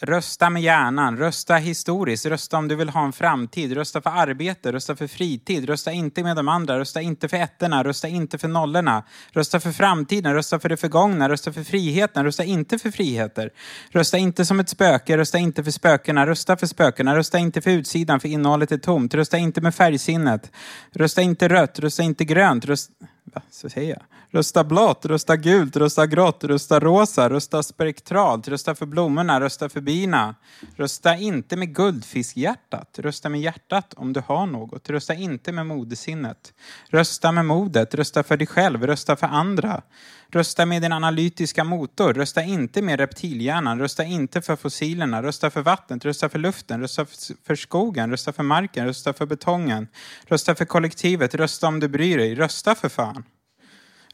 Rösta 0.00 0.50
med 0.50 0.62
hjärnan, 0.62 1.18
rösta 1.18 1.56
historiskt, 1.56 2.26
rösta 2.26 2.56
om 2.56 2.68
du 2.68 2.76
vill 2.76 2.88
ha 2.88 3.04
en 3.04 3.12
framtid, 3.12 3.72
rösta 3.72 4.00
för 4.00 4.10
arbete, 4.10 4.72
rösta 4.72 4.96
för 4.96 5.06
fritid, 5.06 5.68
rösta 5.68 5.92
inte 5.92 6.22
med 6.22 6.36
de 6.36 6.48
andra, 6.48 6.78
rösta 6.78 7.00
inte 7.00 7.28
för 7.28 7.36
ettorna, 7.36 7.84
rösta 7.84 8.08
inte 8.08 8.38
för 8.38 8.48
nollorna, 8.48 9.04
rösta 9.30 9.60
för 9.60 9.72
framtiden, 9.72 10.34
rösta 10.34 10.58
för 10.58 10.68
det 10.68 10.76
förgångna, 10.76 11.28
rösta 11.28 11.52
för 11.52 11.64
friheten, 11.64 12.24
rösta 12.24 12.44
inte 12.44 12.78
för 12.78 12.90
friheter. 12.90 13.50
Rösta 13.90 14.18
inte 14.18 14.44
som 14.44 14.60
ett 14.60 14.68
spöke, 14.68 15.16
rösta 15.16 15.38
inte 15.38 15.64
för 15.64 15.70
spökena, 15.70 16.26
rösta 16.26 16.56
för 16.56 16.66
spökena, 16.66 17.16
rösta 17.16 17.38
inte 17.38 17.60
för 17.60 17.70
utsidan 17.70 18.20
för 18.20 18.28
innehållet 18.28 18.72
är 18.72 18.78
tomt, 18.78 19.14
rösta 19.14 19.38
inte 19.38 19.60
med 19.60 19.74
färgsinnet, 19.74 20.52
rösta 20.92 21.22
inte 21.22 21.48
rött, 21.48 21.78
rösta 21.78 22.02
inte 22.02 22.24
grönt, 22.24 22.64
rösta... 22.64 22.92
Va, 23.24 23.42
så 23.50 23.70
säger 23.70 23.90
jag. 23.90 24.02
Rösta 24.36 24.64
blått, 24.64 25.06
rösta 25.06 25.36
gult, 25.36 25.76
rösta 25.76 26.06
grått, 26.06 26.44
rösta 26.44 26.80
rosa, 26.80 27.30
rösta 27.30 27.62
spektralt, 27.62 28.48
rösta 28.48 28.74
för 28.74 28.86
blommorna, 28.86 29.40
rösta 29.40 29.68
för 29.68 29.80
bina. 29.80 30.34
Rösta 30.76 31.16
inte 31.16 31.56
med 31.56 31.74
guldfiskhjärtat, 31.74 32.98
rösta 32.98 33.28
med 33.28 33.40
hjärtat 33.40 33.94
om 33.94 34.12
du 34.12 34.22
har 34.26 34.46
något. 34.46 34.90
Rösta 34.90 35.14
inte 35.14 35.52
med 35.52 35.66
modesinnet. 35.66 36.52
Rösta 36.88 37.32
med 37.32 37.44
modet, 37.44 37.94
rösta 37.94 38.22
för 38.22 38.36
dig 38.36 38.46
själv, 38.46 38.86
rösta 38.86 39.16
för 39.16 39.26
andra. 39.26 39.82
Rösta 40.30 40.66
med 40.66 40.82
din 40.82 40.92
analytiska 40.92 41.64
motor, 41.64 42.14
rösta 42.14 42.42
inte 42.42 42.82
med 42.82 43.00
reptilhjärnan, 43.00 43.78
rösta 43.78 44.04
inte 44.04 44.42
för 44.42 44.56
fossilerna, 44.56 45.22
rösta 45.22 45.50
för 45.50 45.62
vattnet, 45.62 46.04
rösta 46.04 46.28
för 46.28 46.38
luften, 46.38 46.80
rösta 46.80 47.06
för 47.46 47.54
skogen, 47.54 48.10
rösta 48.10 48.32
för 48.32 48.42
marken, 48.42 48.86
rösta 48.86 49.12
för 49.12 49.26
betongen, 49.26 49.88
rösta 50.26 50.54
för 50.54 50.64
kollektivet, 50.64 51.34
rösta 51.34 51.66
om 51.66 51.80
du 51.80 51.88
bryr 51.88 52.18
dig, 52.18 52.34
rösta 52.34 52.74
för 52.74 52.88
fan. 52.88 53.24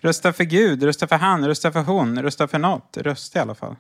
Rösta 0.05 0.33
för 0.33 0.45
Gud, 0.45 0.83
rösta 0.83 1.07
för 1.07 1.17
han, 1.17 1.47
rösta 1.47 1.73
för 1.73 1.83
hon, 1.83 2.23
rösta 2.23 2.49
för 2.49 2.59
något. 2.59 2.97
Rösta 2.97 3.39
i 3.39 3.43
alla 3.43 3.55
fall. 3.55 3.77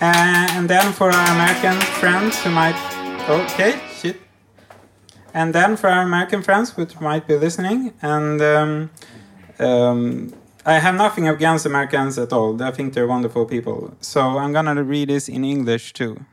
Uh, 0.00 0.56
and 0.56 0.68
then 0.68 0.92
for 0.92 1.06
our 1.06 1.30
American 1.30 1.80
friends 1.80 2.44
who 2.44 2.50
might... 2.50 2.76
Okay, 3.28 3.74
shit. 4.02 4.16
And 5.34 5.52
then 5.52 5.76
for 5.76 5.88
our 5.88 6.02
American 6.02 6.42
friends 6.42 6.72
who 6.76 6.86
might 7.00 7.26
be 7.26 7.38
listening, 7.38 7.92
and 8.00 8.40
um, 8.40 8.90
um, 9.58 10.32
I 10.64 10.78
have 10.78 10.96
nothing 10.96 11.28
against 11.28 11.66
Americans 11.66 12.18
at 12.18 12.32
all. 12.32 12.62
I 12.62 12.70
think 12.70 12.94
they're 12.94 13.06
wonderful 13.06 13.44
people. 13.44 13.90
So 14.00 14.20
I'm 14.20 14.52
gonna 14.52 14.82
read 14.82 15.08
this 15.08 15.28
in 15.28 15.44
English 15.44 15.92
too. 15.92 16.24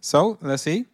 So 0.00 0.38
let's 0.40 0.62
see. 0.62 0.86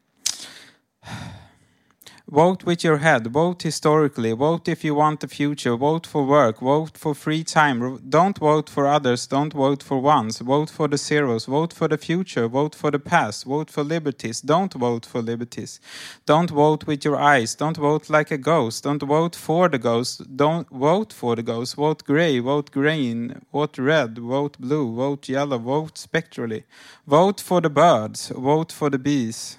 Vote 2.31 2.65
with 2.65 2.85
your 2.85 2.99
head. 2.99 3.27
Vote 3.27 3.63
historically. 3.63 4.33
Vote 4.33 4.69
if 4.69 4.85
you 4.85 4.95
want 4.95 5.21
the 5.21 5.27
future. 5.27 5.77
Vote 5.77 6.07
for 6.07 6.25
work. 6.25 6.61
Vote 6.61 6.97
for 6.97 7.15
free 7.15 7.43
time. 7.43 7.99
Don't 8.09 8.39
vote 8.39 8.71
for 8.71 8.87
others. 8.87 9.27
Don't 9.27 9.53
vote 9.53 9.83
for 9.83 9.99
ones. 9.99 10.39
Vote 10.39 10.71
for 10.71 10.87
the 10.87 10.97
zeros. 10.97 11.47
Vote 11.47 11.73
for 11.73 11.89
the 11.89 11.99
future. 11.99 12.47
Vote 12.47 12.75
for 12.75 12.91
the 12.93 13.01
past. 13.01 13.45
Vote 13.45 13.69
for 13.71 13.83
liberties. 13.83 14.41
Don't 14.41 14.73
vote 14.75 15.07
for 15.07 15.23
liberties. 15.23 15.81
Don't 16.25 16.51
vote 16.51 16.87
with 16.87 17.05
your 17.05 17.17
eyes. 17.17 17.57
Don't 17.57 17.79
vote 17.79 18.09
like 18.09 18.31
a 18.31 18.39
ghost. 18.39 18.85
Don't 18.85 19.03
vote 19.03 19.35
for 19.35 19.69
the 19.69 19.79
ghost. 19.79 20.37
Don't 20.37 20.69
vote 20.71 21.13
for 21.13 21.35
the 21.35 21.43
ghost. 21.43 21.75
Vote 21.75 22.05
grey. 22.05 22.39
Vote 22.39 22.71
green. 22.71 23.43
Vote 23.53 23.77
red. 23.79 24.19
Vote 24.19 24.57
blue. 24.59 24.95
Vote 24.95 25.29
yellow. 25.29 25.59
Vote 25.59 25.99
spectrally. 25.99 26.65
Vote 27.07 27.41
for 27.41 27.61
the 27.61 27.71
birds. 27.71 28.29
Vote 28.29 28.71
for 28.71 28.89
the 28.89 28.99
bees. 28.99 29.57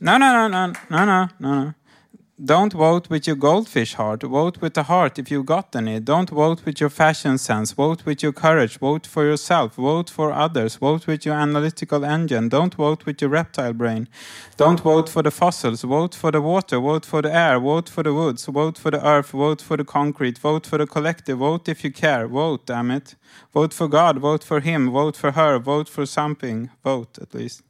No, 0.00 0.16
no, 0.16 0.32
no, 0.32 0.48
no, 0.48 0.72
no, 0.90 1.04
no, 1.04 1.28
no. 1.40 1.74
Don't 2.44 2.72
vote 2.72 3.10
with 3.10 3.26
your 3.26 3.34
goldfish 3.34 3.94
heart. 3.94 4.22
Vote 4.22 4.60
with 4.60 4.74
the 4.74 4.84
heart 4.84 5.18
if 5.18 5.28
you 5.28 5.42
got 5.42 5.74
any. 5.74 5.98
Don't 5.98 6.30
vote 6.30 6.64
with 6.64 6.80
your 6.80 6.88
fashion 6.88 7.36
sense. 7.36 7.72
Vote 7.72 8.06
with 8.06 8.22
your 8.22 8.32
courage. 8.32 8.78
Vote 8.78 9.08
for 9.08 9.24
yourself. 9.24 9.74
Vote 9.74 10.08
for 10.08 10.32
others. 10.32 10.76
Vote 10.76 11.08
with 11.08 11.26
your 11.26 11.34
analytical 11.34 12.04
engine. 12.04 12.48
Don't 12.48 12.76
vote 12.76 13.06
with 13.06 13.20
your 13.20 13.30
reptile 13.30 13.72
brain. 13.72 14.06
Don't 14.56 14.78
vote 14.78 15.08
for 15.08 15.24
the 15.24 15.32
fossils. 15.32 15.82
Vote 15.82 16.14
for 16.14 16.30
the 16.30 16.40
water. 16.40 16.78
Vote 16.78 17.04
for 17.04 17.22
the 17.22 17.34
air. 17.34 17.58
Vote 17.58 17.88
for 17.88 18.04
the 18.04 18.14
woods. 18.14 18.46
Vote 18.46 18.78
for 18.78 18.92
the 18.92 19.04
earth. 19.04 19.30
Vote 19.30 19.60
for 19.60 19.76
the 19.76 19.84
concrete. 19.84 20.38
Vote 20.38 20.64
for 20.64 20.78
the 20.78 20.86
collective. 20.86 21.38
Vote 21.38 21.68
if 21.68 21.82
you 21.82 21.90
care. 21.90 22.28
Vote, 22.28 22.66
damn 22.66 22.92
it. 22.92 23.16
Vote 23.52 23.74
for 23.74 23.88
God. 23.88 24.18
Vote 24.18 24.44
for 24.44 24.60
him. 24.60 24.92
Vote 24.92 25.16
for 25.16 25.32
her. 25.32 25.58
Vote 25.58 25.88
for 25.88 26.06
something. 26.06 26.70
Vote, 26.84 27.18
at 27.18 27.34
least. 27.34 27.62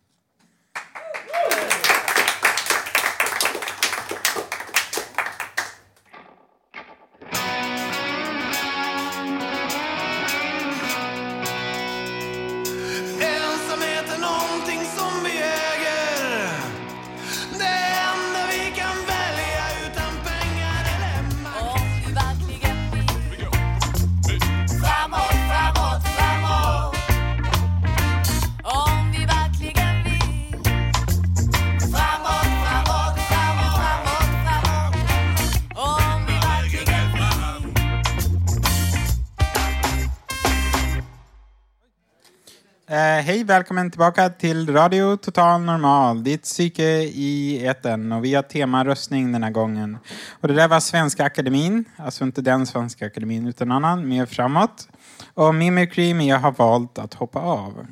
Välkommen 43.48 43.90
tillbaka 43.90 44.28
till 44.28 44.72
Radio 44.72 45.16
Total 45.16 45.60
Normal, 45.60 46.24
ditt 46.24 46.42
psyke 46.42 47.02
i 47.02 47.66
etern. 47.66 48.12
Och 48.12 48.24
vi 48.24 48.34
har 48.34 48.42
temaröstning 48.42 49.32
den 49.32 49.42
här 49.42 49.50
gången. 49.50 49.98
Och 50.40 50.48
det 50.48 50.54
där 50.54 50.68
var 50.68 50.80
Svenska 50.80 51.24
Akademin, 51.24 51.84
alltså 51.96 52.24
inte 52.24 52.40
den 52.40 52.66
Svenska 52.66 53.06
Akademin 53.06 53.46
utan 53.46 53.72
annan, 53.72 54.08
mer 54.08 54.26
framåt. 54.26 54.88
Och 55.34 55.54
Mimicry, 55.54 56.14
men 56.14 56.26
jag 56.26 56.38
har 56.38 56.52
valt 56.52 56.98
att 56.98 57.14
hoppa 57.14 57.40
av. 57.40 57.86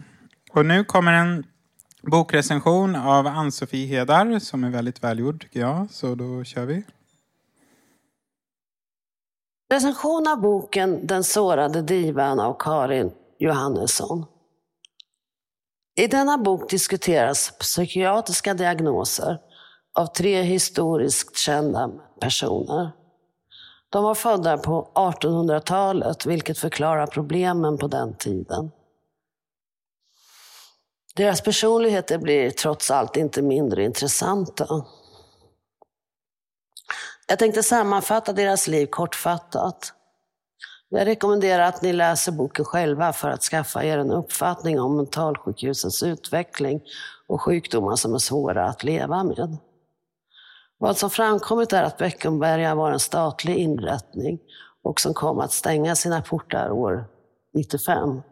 Och 0.52 0.66
nu 0.66 0.84
kommer 0.84 1.12
en 1.12 1.44
bokrecension 2.02 2.96
av 2.96 3.26
Ann-Sofie 3.26 3.86
Hedar 3.86 4.38
som 4.38 4.64
är 4.64 4.70
väldigt 4.70 5.04
välgjord 5.04 5.42
tycker 5.42 5.60
jag. 5.60 5.86
Så 5.90 6.14
då 6.14 6.44
kör 6.44 6.66
vi. 6.66 6.82
Recension 9.72 10.28
av 10.28 10.40
boken 10.40 11.06
Den 11.06 11.24
sårade 11.24 11.82
divan 11.82 12.40
av 12.40 12.56
Karin 12.58 13.10
Johannesson. 13.38 14.26
I 15.98 16.06
denna 16.06 16.38
bok 16.38 16.70
diskuteras 16.70 17.52
psykiatriska 17.58 18.54
diagnoser 18.54 19.38
av 19.98 20.06
tre 20.06 20.42
historiskt 20.42 21.38
kända 21.38 21.90
personer. 22.20 22.90
De 23.90 24.04
var 24.04 24.14
födda 24.14 24.58
på 24.58 24.90
1800-talet, 24.94 26.26
vilket 26.26 26.58
förklarar 26.58 27.06
problemen 27.06 27.78
på 27.78 27.86
den 27.86 28.16
tiden. 28.16 28.70
Deras 31.14 31.40
personligheter 31.40 32.18
blir 32.18 32.50
trots 32.50 32.90
allt 32.90 33.16
inte 33.16 33.42
mindre 33.42 33.84
intressanta. 33.84 34.84
Jag 37.26 37.38
tänkte 37.38 37.62
sammanfatta 37.62 38.32
deras 38.32 38.68
liv 38.68 38.86
kortfattat. 38.86 39.92
Jag 40.88 41.06
rekommenderar 41.06 41.62
att 41.62 41.82
ni 41.82 41.92
läser 41.92 42.32
boken 42.32 42.64
själva 42.64 43.12
för 43.12 43.30
att 43.30 43.42
skaffa 43.42 43.84
er 43.84 43.98
en 43.98 44.10
uppfattning 44.10 44.80
om 44.80 44.96
mentalsjukhusens 44.96 46.02
utveckling 46.02 46.80
och 47.26 47.42
sjukdomar 47.42 47.96
som 47.96 48.14
är 48.14 48.18
svåra 48.18 48.64
att 48.64 48.84
leva 48.84 49.24
med. 49.24 49.56
Vad 50.78 50.96
som 50.96 51.10
framkommit 51.10 51.72
är 51.72 51.82
att 51.82 51.98
Beckomberga 51.98 52.74
var 52.74 52.92
en 52.92 53.00
statlig 53.00 53.56
inrättning 53.56 54.38
och 54.82 55.00
som 55.00 55.14
kom 55.14 55.38
att 55.38 55.52
stänga 55.52 55.94
sina 55.94 56.22
portar 56.22 56.70
år 56.70 57.04
95. 57.54 58.22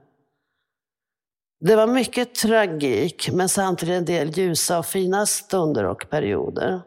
Det 1.61 1.77
var 1.77 1.87
mycket 1.87 2.35
tragik, 2.35 3.31
men 3.33 3.49
samtidigt 3.49 3.95
en 3.95 4.05
del 4.05 4.39
ljusa 4.39 4.79
och 4.79 4.87
fina 4.87 5.27
stunder 5.27 5.85
och 5.85 6.07
perioder. 6.11 6.83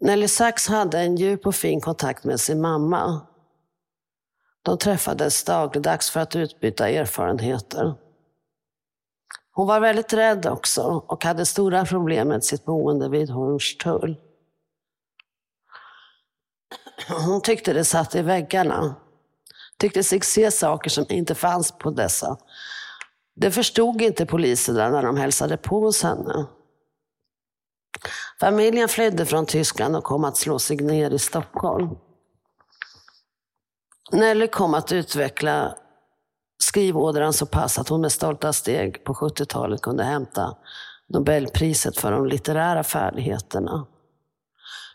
Nelly 0.00 0.28
Sachs 0.28 0.68
hade 0.68 0.98
en 0.98 1.16
djup 1.16 1.46
och 1.46 1.54
fin 1.54 1.80
kontakt 1.80 2.24
med 2.24 2.40
sin 2.40 2.60
mamma. 2.60 3.20
De 4.62 4.78
träffades 4.78 5.44
dagligdags 5.44 6.10
för 6.10 6.20
att 6.20 6.36
utbyta 6.36 6.88
erfarenheter. 6.88 7.94
Hon 9.52 9.66
var 9.66 9.80
väldigt 9.80 10.12
rädd 10.12 10.46
också 10.46 10.82
och 10.82 11.24
hade 11.24 11.46
stora 11.46 11.84
problem 11.84 12.28
med 12.28 12.44
sitt 12.44 12.64
boende 12.64 13.08
vid 13.08 13.30
Hornstull. 13.30 14.16
Hon 17.26 17.40
tyckte 17.40 17.72
det 17.72 17.84
satt 17.84 18.14
i 18.14 18.22
väggarna. 18.22 18.94
Tyckte 19.78 20.02
sig 20.02 20.20
se 20.20 20.50
saker 20.50 20.90
som 20.90 21.06
inte 21.08 21.34
fanns 21.34 21.72
på 21.72 21.90
dessa. 21.90 22.36
Det 23.36 23.50
förstod 23.50 24.02
inte 24.02 24.26
poliserna 24.26 24.88
när 24.88 25.02
de 25.02 25.16
hälsade 25.16 25.56
på 25.56 25.80
hos 25.80 26.02
henne. 26.02 26.46
Familjen 28.40 28.88
flydde 28.88 29.26
från 29.26 29.46
Tyskland 29.46 29.96
och 29.96 30.04
kom 30.04 30.24
att 30.24 30.36
slå 30.36 30.58
sig 30.58 30.76
ner 30.76 31.10
i 31.10 31.18
Stockholm. 31.18 31.96
Nelly 34.12 34.46
kom 34.48 34.74
att 34.74 34.92
utveckla 34.92 35.74
skrivådran 36.58 37.32
så 37.32 37.46
pass 37.46 37.78
att 37.78 37.88
hon 37.88 38.00
med 38.00 38.12
stolta 38.12 38.52
steg 38.52 39.04
på 39.04 39.14
70-talet 39.14 39.82
kunde 39.82 40.04
hämta 40.04 40.56
Nobelpriset 41.08 41.98
för 41.98 42.12
de 42.12 42.26
litterära 42.26 42.82
färdigheterna. 42.84 43.86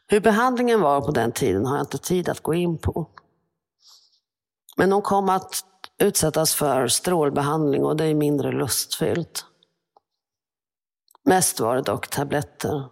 Hur 0.08 0.20
behandlingen 0.20 0.82
var 0.82 1.02
på 1.02 1.12
den 1.12 1.32
tiden 1.32 1.66
har 1.66 1.76
jag 1.76 1.84
inte 1.84 1.98
tid 1.98 2.30
att 2.30 2.40
gå 2.40 2.54
in 2.54 2.78
på. 2.78 3.10
Men 4.78 4.92
hon 4.92 5.02
kom 5.02 5.30
att 5.30 5.64
utsättas 5.98 6.56
för 6.56 6.88
strålbehandling 6.88 7.86
och 7.86 7.96
det 7.96 8.06
är 8.06 8.16
mindre 8.16 8.52
lustfyllt. 8.52 9.46
Mest 11.24 11.60
var 11.60 11.76
det 11.76 11.82
dock 11.82 12.08
tabletter. 12.08 12.90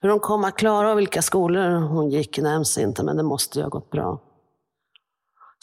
Hur 0.00 0.08
hon 0.08 0.20
kom 0.20 0.44
att 0.44 0.56
klara 0.56 0.92
och 0.92 0.98
vilka 0.98 1.22
skolor 1.22 1.70
hon 1.80 2.10
gick 2.10 2.38
nämns 2.38 2.78
inte, 2.78 3.04
men 3.04 3.16
det 3.16 3.22
måste 3.22 3.58
ju 3.58 3.62
ha 3.62 3.68
gått 3.68 3.90
bra. 3.90 4.20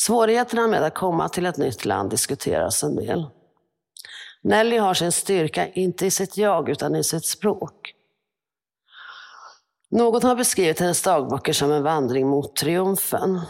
Svårigheterna 0.01 0.67
med 0.67 0.84
att 0.84 0.93
komma 0.93 1.29
till 1.29 1.45
ett 1.45 1.58
nytt 1.58 1.86
land 1.86 2.10
diskuteras 2.10 2.84
en 2.84 2.95
del. 2.95 3.29
Nelly 4.43 4.77
har 4.77 4.93
sin 4.93 5.12
styrka 5.12 5.67
inte 5.67 6.05
i 6.05 6.12
sitt 6.12 6.38
jag, 6.38 6.69
utan 6.69 6.95
i 6.95 7.03
sitt 7.03 7.25
språk. 7.25 7.93
Någon 9.91 10.23
har 10.23 10.36
beskrivit 10.36 10.79
hennes 10.79 11.01
dagböcker 11.01 11.53
som 11.53 11.71
en 11.71 11.84
vandring 11.84 12.27
mot 12.27 12.55
triumfen. 12.55 13.41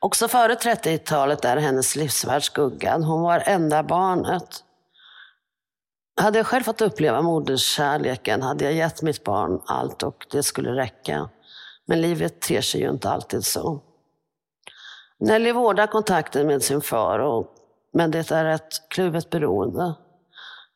Också 0.00 0.28
före 0.28 0.54
30-talet 0.54 1.44
är 1.44 1.56
hennes 1.56 1.96
livsvärld 1.96 2.42
skuggad. 2.42 3.04
Hon 3.04 3.22
var 3.22 3.42
enda 3.46 3.82
barnet. 3.82 4.64
Hade 6.20 6.38
jag 6.38 6.46
själv 6.46 6.62
fått 6.62 6.80
uppleva 6.80 7.22
moderskärleken 7.22 8.42
hade 8.42 8.64
jag 8.64 8.72
gett 8.72 9.02
mitt 9.02 9.24
barn 9.24 9.60
allt 9.66 10.02
och 10.02 10.26
det 10.30 10.42
skulle 10.42 10.70
räcka. 10.70 11.28
Men 11.86 12.00
livet 12.00 12.40
ter 12.40 12.60
sig 12.60 12.80
ju 12.80 12.90
inte 12.90 13.10
alltid 13.10 13.44
så. 13.44 13.82
Nelly 15.24 15.52
vårdar 15.52 15.86
kontakten 15.86 16.46
med 16.46 16.62
sin 16.62 16.80
far, 16.80 17.18
och, 17.18 17.54
men 17.92 18.10
det 18.10 18.30
är 18.30 18.44
ett 18.44 18.88
kluvet 18.88 19.30
beroende. 19.30 19.94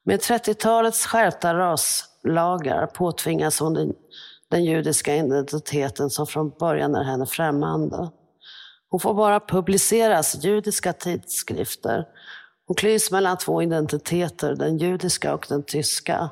Med 0.04 0.20
30-talets 0.20 1.06
skärpta 1.06 1.54
raslagar 1.54 2.86
påtvingas 2.86 3.60
hon 3.60 3.74
den, 3.74 3.92
den 4.50 4.64
judiska 4.64 5.16
identiteten 5.16 6.10
som 6.10 6.26
från 6.26 6.50
början 6.50 6.94
är 6.94 7.02
henne 7.02 7.26
främmande. 7.26 8.10
Hon 8.88 9.00
får 9.00 9.14
bara 9.14 9.40
publiceras 9.40 10.34
i 10.34 10.38
judiska 10.38 10.92
tidskrifter. 10.92 12.04
Hon 12.66 12.74
klyvs 12.74 13.10
mellan 13.10 13.38
två 13.38 13.62
identiteter, 13.62 14.54
den 14.54 14.78
judiska 14.78 15.34
och 15.34 15.46
den 15.48 15.62
tyska. 15.62 16.30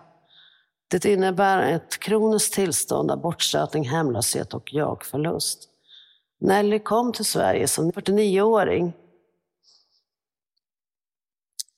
Det 0.90 1.04
innebär 1.04 1.62
ett 1.62 1.98
kroniskt 1.98 2.54
tillstånd 2.54 3.10
av 3.10 3.20
bortstötning, 3.20 3.88
hemlöshet 3.88 4.54
och 4.54 4.74
jagförlust. 4.74 5.70
Nelly 6.40 6.78
kom 6.78 7.12
till 7.12 7.24
Sverige 7.24 7.68
som 7.68 7.92
49-åring. 7.92 8.92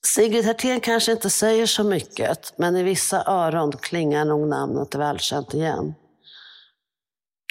Sigrid 0.06 0.44
Hertén 0.44 0.80
kanske 0.80 1.12
inte 1.12 1.30
säger 1.30 1.66
så 1.66 1.84
mycket, 1.84 2.52
men 2.56 2.76
i 2.76 2.82
vissa 2.82 3.24
öron 3.26 3.72
klingar 3.72 4.24
nog 4.24 4.48
namnet 4.48 4.94
välkänt 4.94 5.54
igen. 5.54 5.94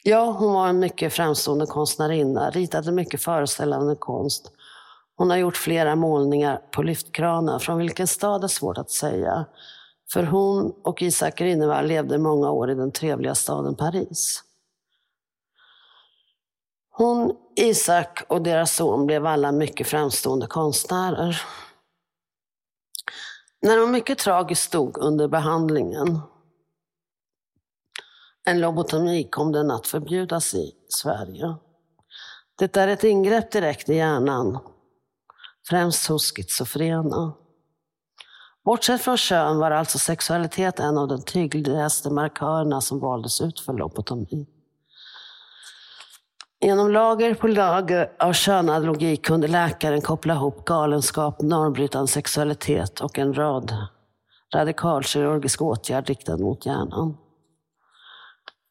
Ja, 0.03 0.31
hon 0.31 0.53
var 0.53 0.67
en 0.67 0.79
mycket 0.79 1.13
framstående 1.13 1.65
konstnärinna, 1.65 2.49
ritade 2.49 2.91
mycket 2.91 3.23
föreställande 3.23 3.95
konst. 3.95 4.51
Hon 5.15 5.29
har 5.29 5.37
gjort 5.37 5.57
flera 5.57 5.95
målningar 5.95 6.61
på 6.71 6.83
lyftkranar, 6.83 7.59
från 7.59 7.77
vilken 7.77 8.07
stad 8.07 8.43
är 8.43 8.47
svårt 8.47 8.77
att 8.77 8.91
säga. 8.91 9.45
För 10.13 10.23
hon 10.23 10.73
och 10.83 11.01
Isak 11.01 11.39
Grünewald 11.39 11.87
levde 11.87 12.17
många 12.17 12.51
år 12.51 12.71
i 12.71 12.75
den 12.75 12.91
trevliga 12.91 13.35
staden 13.35 13.75
Paris. 13.75 14.43
Hon, 16.97 17.35
Isak 17.55 18.23
och 18.29 18.41
deras 18.41 18.75
son 18.75 19.05
blev 19.05 19.25
alla 19.25 19.51
mycket 19.51 19.87
framstående 19.87 20.47
konstnärer. 20.47 21.41
När 23.61 23.77
de 23.77 23.91
mycket 23.91 24.17
tragiskt 24.17 24.63
stod 24.63 24.97
under 24.97 25.27
behandlingen, 25.27 26.21
en 28.45 28.59
lobotomi, 28.61 29.29
kom 29.31 29.51
den 29.51 29.71
att 29.71 29.87
förbjudas 29.87 30.53
i 30.53 30.71
Sverige. 30.89 31.55
Det 32.57 32.77
är 32.77 32.87
ett 32.87 33.03
ingrepp 33.03 33.51
direkt 33.51 33.89
i 33.89 33.95
hjärnan, 33.95 34.59
främst 35.69 36.07
hos 36.07 36.31
schizofrena. 36.31 37.33
Bortsett 38.65 39.01
från 39.01 39.17
kön 39.17 39.57
var 39.57 39.71
alltså 39.71 39.99
sexualitet 39.99 40.79
en 40.79 40.97
av 40.97 41.07
de 41.07 41.23
tydligaste 41.23 42.09
markörerna 42.09 42.81
som 42.81 42.99
valdes 42.99 43.41
ut 43.41 43.59
för 43.59 43.73
lobotomi. 43.73 44.54
Genom 46.66 46.91
lager 46.91 47.34
på 47.34 47.47
lager 47.47 48.11
av 48.20 48.34
könad 48.34 48.86
logik 48.86 49.26
kunde 49.26 49.47
läkaren 49.47 50.01
koppla 50.01 50.34
ihop 50.34 50.66
galenskap, 50.66 51.41
normbrytande 51.41 52.07
sexualitet 52.07 52.99
och 52.99 53.20
en 53.20 53.34
rad 53.34 53.76
radikalkirurgisk 54.55 55.61
åtgärd 55.61 56.07
riktad 56.07 56.38
mot 56.38 56.66
hjärnan. 56.66 57.18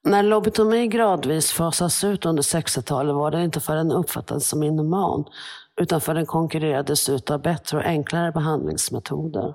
När 0.04 0.22
lobotomi 0.22 0.86
gradvis 0.86 1.52
fasas 1.52 2.04
ut 2.04 2.26
under 2.26 2.42
60-talet 2.42 3.14
var 3.14 3.30
det 3.30 3.44
inte 3.44 3.60
för 3.60 3.76
den 3.76 3.92
uppfattades 3.92 4.48
som 4.48 4.62
inhuman, 4.62 5.24
utan 5.80 6.00
för 6.00 6.14
den 6.14 6.26
konkurrerades 6.26 7.08
ut 7.08 7.30
av 7.30 7.42
bättre 7.42 7.78
och 7.78 7.84
enklare 7.84 8.32
behandlingsmetoder. 8.32 9.54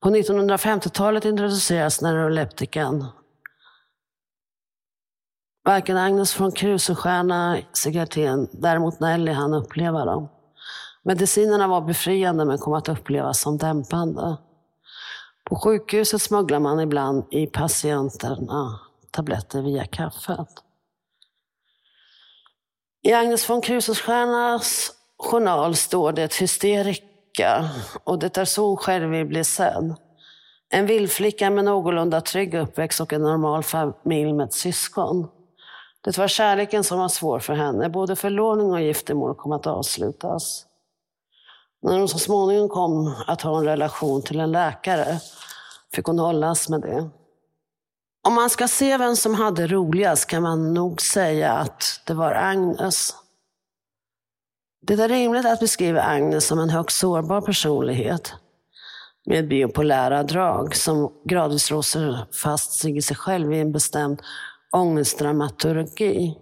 På 0.00 0.08
1950-talet 0.08 1.24
introduceras 1.24 2.02
neuroleptikan. 2.02 3.06
Varken 5.64 5.96
Agnes 5.96 6.32
från 6.32 6.52
Krusenstjerna, 6.52 7.58
Sigarten, 7.72 8.48
däremot 8.52 9.00
Nelly 9.00 9.32
han 9.32 9.54
uppleva 9.54 10.04
dem. 10.04 10.28
Medicinerna 11.04 11.68
var 11.68 11.80
befriande 11.80 12.44
men 12.44 12.58
kom 12.58 12.72
att 12.72 12.88
upplevas 12.88 13.40
som 13.40 13.58
dämpande. 13.58 14.36
På 15.44 15.56
sjukhuset 15.56 16.22
smugglar 16.22 16.58
man 16.58 16.80
ibland 16.80 17.24
i 17.30 17.46
patienterna 17.46 18.80
tabletter 19.10 19.62
via 19.62 19.84
kaffet. 19.84 20.48
I 23.02 23.12
Agnes 23.12 23.50
von 23.50 23.60
Krusenstjernas 23.60 24.92
journal 25.18 25.76
står 25.76 26.12
det 26.12 26.34
hysterika 26.34 27.70
och 28.04 28.18
det 28.18 28.38
är 28.38 28.44
så 28.44 28.68
hon 28.68 28.76
själv 28.76 29.10
vill 29.10 29.26
bli 29.26 29.44
sedd. 29.44 29.94
En 30.70 30.86
vildflicka 30.86 31.50
med 31.50 31.64
någorlunda 31.64 32.20
trygg 32.20 32.54
uppväxt 32.54 33.00
och 33.00 33.12
en 33.12 33.22
normal 33.22 33.62
familj 33.62 34.32
med 34.32 34.46
ett 34.46 34.52
syskon. 34.52 35.28
Det 36.04 36.18
var 36.18 36.28
kärleken 36.28 36.84
som 36.84 36.98
var 36.98 37.08
svår 37.08 37.38
för 37.38 37.54
henne. 37.54 37.88
Både 37.88 38.16
förlovning 38.16 38.72
och 38.72 38.80
giftermål 38.80 39.34
kom 39.34 39.52
att 39.52 39.66
avslutas. 39.66 40.66
När 41.82 41.98
hon 41.98 42.08
så 42.08 42.18
småningom 42.18 42.68
kom 42.68 43.14
att 43.26 43.42
ha 43.42 43.58
en 43.58 43.64
relation 43.64 44.22
till 44.22 44.40
en 44.40 44.52
läkare 44.52 45.20
fick 45.94 46.06
hon 46.06 46.18
hållas 46.18 46.68
med 46.68 46.80
det. 46.80 47.10
Om 48.24 48.34
man 48.34 48.50
ska 48.50 48.68
se 48.68 48.96
vem 48.96 49.16
som 49.16 49.34
hade 49.34 49.66
roligast 49.66 50.26
kan 50.26 50.42
man 50.42 50.74
nog 50.74 51.00
säga 51.00 51.52
att 51.52 52.00
det 52.06 52.14
var 52.14 52.32
Agnes. 52.32 53.14
Det 54.86 54.94
är 54.94 55.08
rimligt 55.08 55.46
att 55.46 55.60
beskriva 55.60 56.02
Agnes 56.02 56.46
som 56.46 56.58
en 56.58 56.70
högst 56.70 56.98
sårbar 56.98 57.40
personlighet 57.40 58.34
med 59.26 59.48
bipolära 59.48 60.22
drag 60.22 60.76
som 60.76 61.12
gradvis 61.24 61.70
låser 61.70 62.26
fast 62.42 62.72
sig 62.72 62.96
i 62.96 63.02
sig 63.02 63.16
själv 63.16 63.52
i 63.52 63.60
en 63.60 63.72
bestämd 63.72 64.22
ångestdramaturgi. 64.72 66.38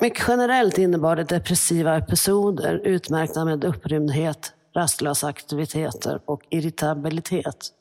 Mycket 0.00 0.24
generellt 0.28 0.78
innebar 0.78 1.16
det 1.16 1.24
depressiva 1.24 1.96
episoder 1.96 2.80
utmärkta 2.84 3.44
med 3.44 3.64
upprymdhet, 3.64 4.52
rastlösa 4.74 5.26
aktiviteter 5.26 6.20
och 6.24 6.42
irritabilitet. 6.50 7.72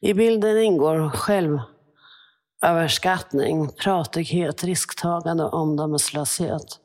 I 0.00 0.14
bilden 0.14 0.58
ingår 0.58 1.10
självöverskattning, 1.10 3.68
pratighet, 3.68 4.64
risktagande 4.64 5.44
och 5.44 5.54
omdömeslöshet. 5.54 6.78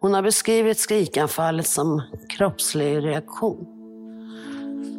Hon 0.00 0.14
har 0.14 0.22
beskrivit 0.22 0.78
skrikanfallet 0.78 1.66
som 1.66 2.02
kroppslig 2.28 3.04
reaktion. 3.04 3.66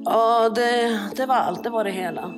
Ja, 0.05 0.49
det, 0.49 0.99
det 1.15 1.25
var 1.25 1.35
allt. 1.35 1.63
Det 1.63 1.69
var 1.69 1.83
det 1.83 1.91
hela. 1.91 2.33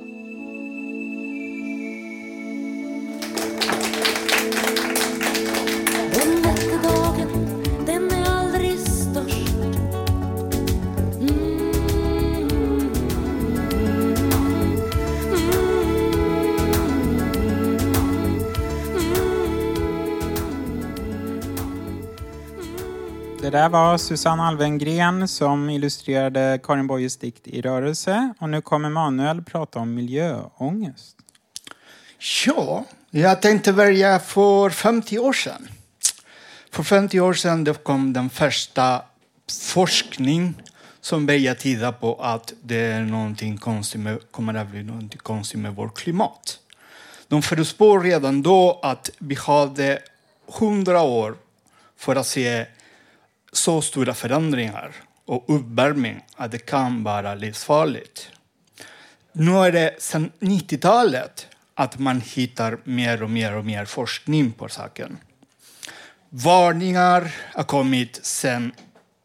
Där 23.54 23.68
var 23.68 23.98
Susanne 23.98 24.42
Alvengren 24.42 25.28
som 25.28 25.70
illustrerade 25.70 26.60
Karin 26.62 26.86
Boyes 26.86 27.16
dikt 27.16 27.46
I 27.46 27.60
rörelse. 27.60 28.34
Och 28.38 28.48
nu 28.48 28.60
kommer 28.60 28.90
Manuel 28.90 29.42
prata 29.42 29.78
om 29.78 29.94
miljöångest. 29.94 31.16
Ja, 32.46 32.84
jag 33.10 33.42
tänkte 33.42 33.72
börja 33.72 34.18
för 34.18 34.70
50 34.70 35.18
år 35.18 35.32
sedan. 35.32 35.68
För 36.70 36.82
50 36.82 37.20
år 37.20 37.34
sedan 37.34 37.64
det 37.64 37.84
kom 37.84 38.12
den 38.12 38.30
första 38.30 39.02
forskning 39.62 40.54
som 41.00 41.26
började 41.26 41.60
titta 41.60 41.92
på 41.92 42.14
att 42.14 42.52
det 42.62 42.80
är 42.80 43.00
någonting 43.00 43.58
konstigt 43.58 44.00
med, 44.00 44.18
kommer 44.30 44.54
att 44.54 44.68
bli 44.68 44.82
någonting 44.82 45.20
konstigt 45.22 45.60
med 45.60 45.74
vårt 45.74 45.98
klimat. 45.98 46.58
De 47.28 47.42
förutspår 47.42 48.00
redan 48.00 48.42
då 48.42 48.80
att 48.82 49.10
vi 49.18 49.34
hade 49.34 49.98
100 50.58 51.02
år 51.02 51.36
för 51.96 52.16
att 52.16 52.26
se 52.26 52.66
så 53.56 53.82
stora 53.82 54.14
förändringar 54.14 54.92
och 55.24 55.44
uppvärmning 55.48 56.24
att 56.36 56.50
det 56.50 56.58
kan 56.58 57.02
vara 57.02 57.34
livsfarligt. 57.34 58.30
Nu 59.32 59.58
är 59.58 59.72
det 59.72 60.02
sedan 60.02 60.30
90-talet 60.40 61.46
att 61.74 61.98
man 61.98 62.20
hittar 62.20 62.78
mer 62.84 63.22
och 63.22 63.30
mer 63.30 63.56
och 63.56 63.64
mer 63.64 63.84
forskning 63.84 64.52
på 64.52 64.68
saken. 64.68 65.18
Varningar 66.28 67.34
har 67.54 67.64
kommit 67.64 68.24
sedan 68.24 68.72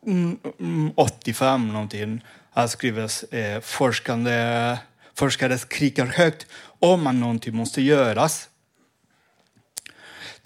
mm, 0.05 0.37
mm, 0.59 0.91
85 0.95 1.73
någonting. 1.73 2.23
Här 2.51 2.67
skrivs 2.67 3.23
eh, 3.23 3.61
forskande, 3.61 4.77
forskare 5.15 5.57
skriker 5.57 6.05
högt 6.05 6.47
om 6.79 7.07
att 7.07 7.15
någonting 7.15 7.55
måste 7.55 7.81
göras. 7.81 8.48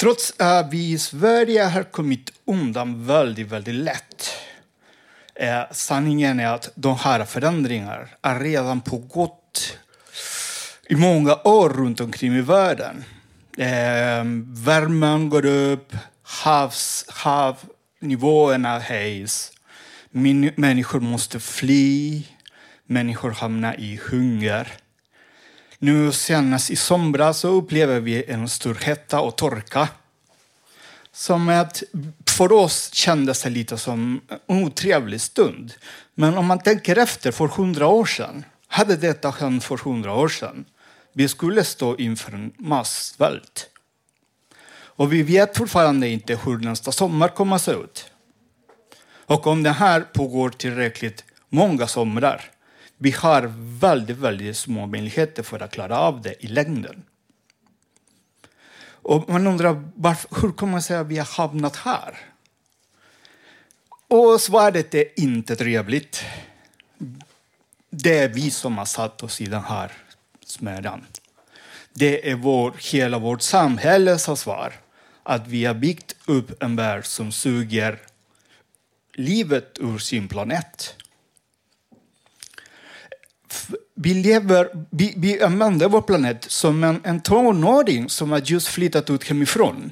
Trots 0.04 0.34
att 0.38 0.74
vi 0.74 0.92
i 0.92 0.98
Sverige 0.98 1.64
har 1.64 1.84
kommit 1.84 2.32
undan 2.46 3.06
väldigt, 3.06 3.48
väldigt 3.48 3.76
lätt. 3.76 4.32
Eh, 5.36 5.62
sanningen 5.72 6.40
är 6.40 6.48
att 6.48 6.70
de 6.76 6.96
här 6.98 7.26
förändringarna 7.26 8.08
har 8.22 8.40
redan 8.40 8.82
pågått 8.82 9.78
i 10.90 10.96
många 10.96 11.36
år 11.44 11.70
runt 11.70 12.00
omkring 12.02 12.36
i 12.36 12.42
världen. 12.42 13.04
Eh, 13.58 14.24
värmen 14.66 15.30
går 15.30 15.46
upp, 15.46 15.96
havs, 16.24 17.06
havnivåerna 17.08 18.80
höjs. 18.80 19.52
Min, 20.10 20.52
människor 20.56 21.00
måste 21.00 21.40
fly, 21.40 22.24
människor 22.86 23.32
hamnar 23.32 23.80
i 23.80 24.00
hunger. 24.10 24.68
Nu 25.84 26.12
senast 26.12 26.72
i 26.72 26.76
somras 26.76 27.40
så 27.40 27.48
upplever 27.48 28.00
vi 28.00 28.24
en 28.24 28.50
stor 28.50 28.76
hetta 28.76 29.20
och 29.20 29.36
torka. 29.36 29.90
Som 31.12 31.50
att 31.50 31.84
för 32.28 32.52
oss 32.52 32.94
kändes 32.94 33.44
det 33.44 33.50
lite 33.50 33.78
som 33.78 34.22
en 34.48 34.64
otrevlig 34.64 35.22
stund. 35.22 35.74
Men 36.16 36.38
om 36.38 36.46
man 36.46 36.60
tänker 36.60 36.98
efter, 36.98 37.32
för 37.32 37.48
hundra 37.48 37.88
år 37.88 38.06
sedan, 38.06 38.46
hade 38.68 38.96
detta 38.96 39.30
hänt 39.30 39.64
för 39.64 39.78
hundra 39.78 40.14
år 40.14 40.28
sedan, 40.28 40.66
vi 41.14 41.28
skulle 41.28 41.64
stå 41.64 41.98
inför 41.98 42.32
en 42.32 42.54
massvält. 42.58 43.70
Och 44.74 45.14
vi 45.14 45.24
vet 45.24 45.58
fortfarande 45.58 46.08
inte 46.08 46.40
hur 46.46 46.58
nästa 46.58 46.92
sommar 46.92 47.28
kommer 47.28 47.56
att 47.56 47.62
se 47.62 47.72
ut. 47.72 48.12
Och 49.26 49.48
om 49.48 49.64
det 49.64 49.72
här 49.72 50.02
pågår 50.02 50.50
tillräckligt 50.50 51.24
många 51.50 51.88
somrar, 51.88 52.53
vi 52.98 53.12
har 53.12 53.54
väldigt, 53.80 54.18
väldigt 54.18 54.58
små 54.58 54.86
möjligheter 54.86 55.44
för 55.44 55.60
att 55.60 55.72
klara 55.72 55.98
av 55.98 56.22
det 56.22 56.44
i 56.44 56.48
längden. 56.48 57.04
Och 58.86 59.30
man 59.30 59.48
undrar 59.48 59.90
varför, 59.96 60.42
hur 60.42 60.52
kommer 60.52 60.76
det 60.76 60.82
sig 60.82 60.98
att 60.98 61.08
vi 61.08 61.18
har 61.18 61.26
hamnat 61.26 61.76
här? 61.76 62.18
Och 64.08 64.42
svaret 64.42 64.96
är 64.96 65.20
inte 65.20 65.56
trevligt. 65.56 66.24
det 67.90 68.20
är 68.20 68.28
vi 68.28 68.52
som 68.52 68.78
har 68.78 68.86
satt 68.86 69.24
oss 69.24 69.42
i 69.42 69.46
den 69.46 69.64
här 69.64 69.92
smärtan. 70.46 71.06
Det 71.94 72.30
är 72.30 72.36
vår, 72.36 72.74
hela 72.92 73.20
vårt 73.20 73.42
samhälles 73.42 74.30
ansvar 74.30 74.74
att 75.24 75.48
vi 75.48 75.66
har 75.66 75.74
byggt 75.74 76.16
upp 76.26 76.64
en 76.64 76.76
värld 76.76 77.06
som 77.06 77.32
suger 77.32 78.00
livet 79.14 79.78
ur 79.80 79.98
sin 79.98 80.28
planet. 80.28 80.96
Vi, 83.96 84.14
lever, 84.14 84.70
vi, 84.90 85.14
vi 85.18 85.42
använder 85.42 85.90
vår 85.90 86.02
planet 86.02 86.46
som 86.52 86.84
en, 86.84 87.02
en 87.04 87.22
tonåring 87.22 88.10
som 88.10 88.32
har 88.32 88.42
just 88.46 88.68
flyttat 88.68 89.10
ut 89.10 89.24
hemifrån. 89.24 89.92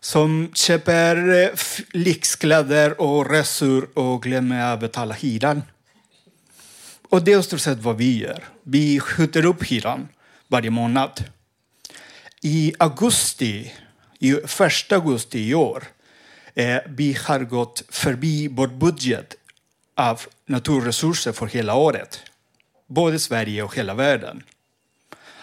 Som 0.00 0.50
köper 0.54 1.42
eh, 1.42 1.50
lyxkläder 1.92 3.00
och 3.00 3.30
resor 3.30 3.98
och 3.98 4.22
glömmer 4.22 4.72
att 4.72 4.80
betala 4.80 5.14
hyran. 5.14 5.62
Och 7.08 7.22
det 7.22 7.32
är 7.32 7.40
i 7.40 7.42
stort 7.42 7.60
sett 7.60 7.78
vad 7.78 7.96
vi 7.96 8.18
gör. 8.18 8.44
Vi 8.62 9.00
skjuter 9.00 9.44
upp 9.44 9.64
hyran 9.64 10.08
varje 10.48 10.70
månad. 10.70 11.24
I 12.42 12.74
augusti, 12.78 13.72
i 14.18 14.32
första 14.46 14.94
augusti 14.94 15.38
i 15.38 15.54
år, 15.54 15.84
eh, 16.54 16.78
vi 16.86 17.18
har 17.24 17.40
gått 17.40 17.82
förbi 17.88 18.48
vår 18.48 18.68
budget 18.68 19.34
av 19.94 20.20
naturresurser 20.46 21.32
för 21.32 21.46
hela 21.46 21.74
året. 21.74 22.20
Både 22.88 23.18
Sverige 23.18 23.62
och 23.62 23.76
hela 23.76 23.94
världen. 23.94 24.42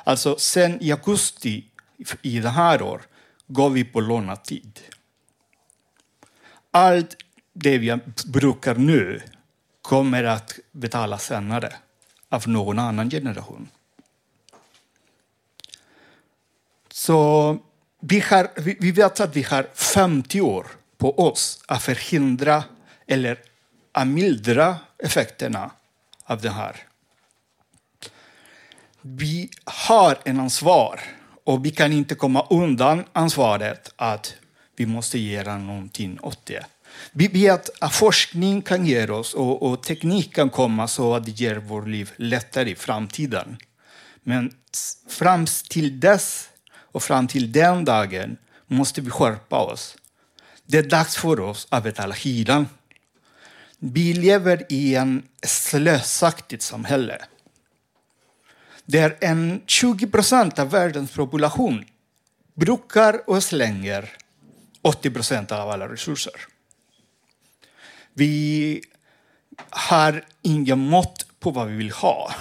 Alltså 0.04 0.38
sen 0.38 0.84
i 0.84 0.92
augusti 0.92 1.66
i 2.22 2.40
det 2.40 2.50
här 2.50 2.82
år 2.82 3.02
går 3.48 3.70
vi 3.70 3.84
på 3.84 4.02
lånad 4.02 4.44
tid. 4.44 4.80
Allt 6.72 7.16
det 7.54 7.78
vi 7.78 8.00
brukar 8.26 8.76
nu 8.76 9.22
kommer 9.82 10.24
att 10.24 10.60
betalas 10.72 11.26
senare 11.26 11.74
av 12.30 12.48
någon 12.48 12.80
annan 12.80 13.10
generation. 13.10 13.70
Så 16.92 17.58
vi, 18.00 18.20
har, 18.20 18.48
vi, 18.56 18.78
vi 18.80 18.92
vet 18.92 19.20
att 19.20 19.36
vi 19.36 19.44
har 19.44 19.68
50 19.74 20.42
år 20.42 20.68
på 20.98 21.20
oss 21.20 21.64
att 21.68 21.84
förhindra 21.84 22.64
eller 23.08 23.40
att 23.92 24.08
mildra 24.08 24.78
effekterna 24.98 25.72
av 26.24 26.42
det 26.42 26.50
här. 26.50 26.76
Vi 29.08 29.50
har 29.64 30.18
en 30.26 30.40
ansvar 30.40 31.00
och 31.44 31.66
vi 31.66 31.72
kan 31.72 31.94
inte 31.94 32.16
komma 32.16 32.48
undan 32.50 33.04
ansvaret 33.14 33.94
att 33.96 34.34
vi 34.76 34.86
måste 34.86 35.20
göra 35.20 35.58
någonting 35.58 36.20
åt 36.22 36.46
det. 36.46 36.66
Vi 37.12 37.28
vet 37.28 37.70
att 37.82 37.96
forskning 37.96 38.62
kan 38.62 38.86
ge 38.86 39.08
oss 39.08 39.34
och, 39.34 39.64
och 39.64 39.84
teknik 39.84 40.36
kan 40.36 40.50
komma 40.50 40.88
så 40.88 41.16
att 41.16 41.26
det 41.26 41.32
gör 41.32 41.56
vårt 41.56 41.88
liv 41.88 42.12
lättare 42.16 42.72
i 42.72 42.76
framtiden. 42.76 43.58
Men 44.24 44.52
fram 45.10 45.46
till 45.70 46.00
dess 46.00 46.50
och 46.76 47.04
fram 47.04 47.28
till 47.28 47.52
den 47.52 47.86
dagen 47.86 48.38
måste 48.68 49.02
vi 49.02 49.10
skärpa 49.10 49.60
oss. 49.60 49.98
Det 50.66 50.78
är 50.78 50.84
dags 50.84 51.18
för 51.18 51.40
oss 51.40 51.68
att 51.70 51.84
betala 51.84 52.14
hyran. 52.14 52.68
Vi 53.80 54.14
lever 54.14 54.66
i 54.70 54.96
ett 54.96 55.50
slösaktigt 55.50 56.64
samhälle. 56.64 57.26
Där 58.86 59.18
en 59.22 59.62
20 59.66 60.08
procent 60.08 60.60
av 60.60 60.70
världens 60.70 61.12
population 61.12 61.86
brukar 62.54 63.30
och 63.30 63.44
slänger 63.44 64.10
80 64.82 65.12
procent 65.12 65.52
av 65.52 65.70
alla 65.70 65.90
resurser. 65.90 66.34
Vi 68.14 68.82
har 69.70 70.26
ingen 70.42 70.80
mått 70.80 71.26
på 71.40 71.52
vad 71.52 71.68
vi 71.68 71.76
vill 71.76 71.92
ha. 71.92 72.32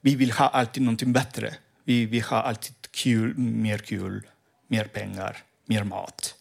Vi 0.00 0.14
vill 0.14 0.32
ha 0.32 0.48
alltid 0.48 0.82
någonting 0.82 1.12
bättre. 1.12 1.54
Vi 1.84 2.06
vill 2.06 2.22
ha 2.22 2.42
alltid 2.42 2.74
kul, 2.90 3.38
mer 3.38 3.78
kul, 3.78 4.26
mer 4.68 4.84
pengar, 4.84 5.36
mer 5.66 5.84
mat. 5.84 6.34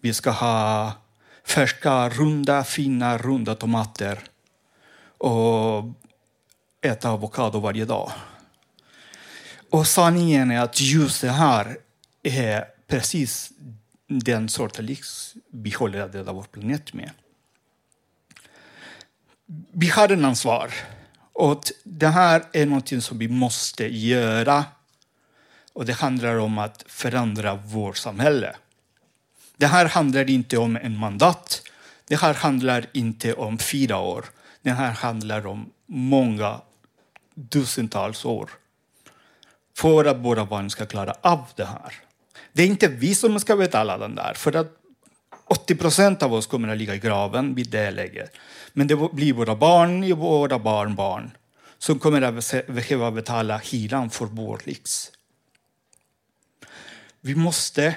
Vi 0.00 0.14
ska 0.14 0.30
ha 0.30 0.92
färska, 1.44 2.08
runda, 2.08 2.64
fina, 2.64 3.18
runda 3.18 3.54
tomater 3.54 4.18
och 5.18 5.84
äta 6.80 7.10
avokado 7.10 7.60
varje 7.60 7.84
dag. 7.84 8.12
Och 9.70 9.86
sanningen 9.86 10.50
är 10.50 10.60
att 10.60 10.80
just 10.80 11.20
det 11.20 11.30
här 11.30 11.78
är 12.22 12.64
precis 12.86 13.50
den 14.06 14.48
sortens 14.48 14.88
lyx 14.88 15.34
vi 15.50 15.70
håller 15.70 16.00
att 16.00 16.12
döda 16.12 16.32
vår 16.32 16.42
planet 16.42 16.92
med. 16.92 17.10
Vi 19.72 19.88
har 19.88 20.08
en 20.08 20.24
ansvar. 20.24 20.72
Och 21.32 21.62
det 21.84 22.08
här 22.08 22.42
är 22.52 22.66
något 22.66 23.04
som 23.04 23.18
vi 23.18 23.28
måste 23.28 23.86
göra. 23.86 24.64
Och 25.72 25.86
det 25.86 25.92
handlar 25.92 26.38
om 26.38 26.58
att 26.58 26.84
förändra 26.86 27.54
vårt 27.54 27.96
samhälle. 27.96 28.56
Det 29.56 29.66
här 29.66 29.86
handlar 29.86 30.30
inte 30.30 30.58
om 30.58 30.76
en 30.76 30.96
mandat. 30.96 31.62
Det 32.08 32.16
här 32.16 32.34
handlar 32.34 32.86
inte 32.92 33.34
om 33.34 33.58
fyra 33.58 33.98
år. 33.98 34.24
Det 34.62 34.70
här 34.70 34.92
handlar 34.92 35.46
om 35.46 35.70
många 35.86 36.60
tusentals 37.50 38.24
år. 38.24 38.50
För 39.76 40.04
att 40.04 40.16
våra 40.16 40.44
barn 40.44 40.70
ska 40.70 40.86
klara 40.86 41.14
av 41.20 41.44
det 41.56 41.64
här. 41.64 41.94
Det 42.52 42.62
är 42.62 42.66
inte 42.66 42.88
vi 42.88 43.14
som 43.14 43.40
ska 43.40 43.56
betala 43.56 43.98
den 43.98 44.14
där. 44.14 44.34
För 44.34 44.56
att 44.56 44.74
80 45.48 45.74
procent 45.74 46.22
av 46.22 46.34
oss 46.34 46.46
kommer 46.46 46.68
att 46.68 46.78
ligga 46.78 46.94
i 46.94 46.98
graven 46.98 47.54
vid 47.54 47.70
det 47.70 47.90
läget. 47.90 48.36
Men 48.72 48.86
det 48.86 48.96
blir 49.12 49.32
våra 49.32 49.56
barn 49.56 50.12
och 50.12 50.18
våra 50.18 50.58
barnbarn 50.58 51.30
som 51.78 51.98
kommer 51.98 52.22
att 52.22 52.66
behöva 52.66 53.10
betala 53.10 53.58
hyran 53.58 54.10
för 54.10 54.26
vår 54.26 54.60
lyx. 54.64 55.10
Vi 57.20 57.34
måste, 57.34 57.96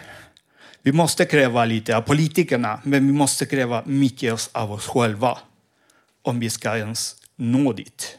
vi 0.82 0.92
måste 0.92 1.26
kräva 1.26 1.66
lite 1.66 1.98
av 1.98 2.02
politikerna, 2.02 2.82
men 2.84 3.08
vi 3.08 3.14
måste 3.14 3.46
kräva 3.46 3.84
mycket 3.86 4.50
av 4.52 4.72
oss 4.72 4.88
själva 4.88 5.38
om 6.22 6.39
vi 6.39 6.50
ska 6.50 6.78
ens 6.78 7.16
nå 7.36 7.74
dit. 7.74 8.18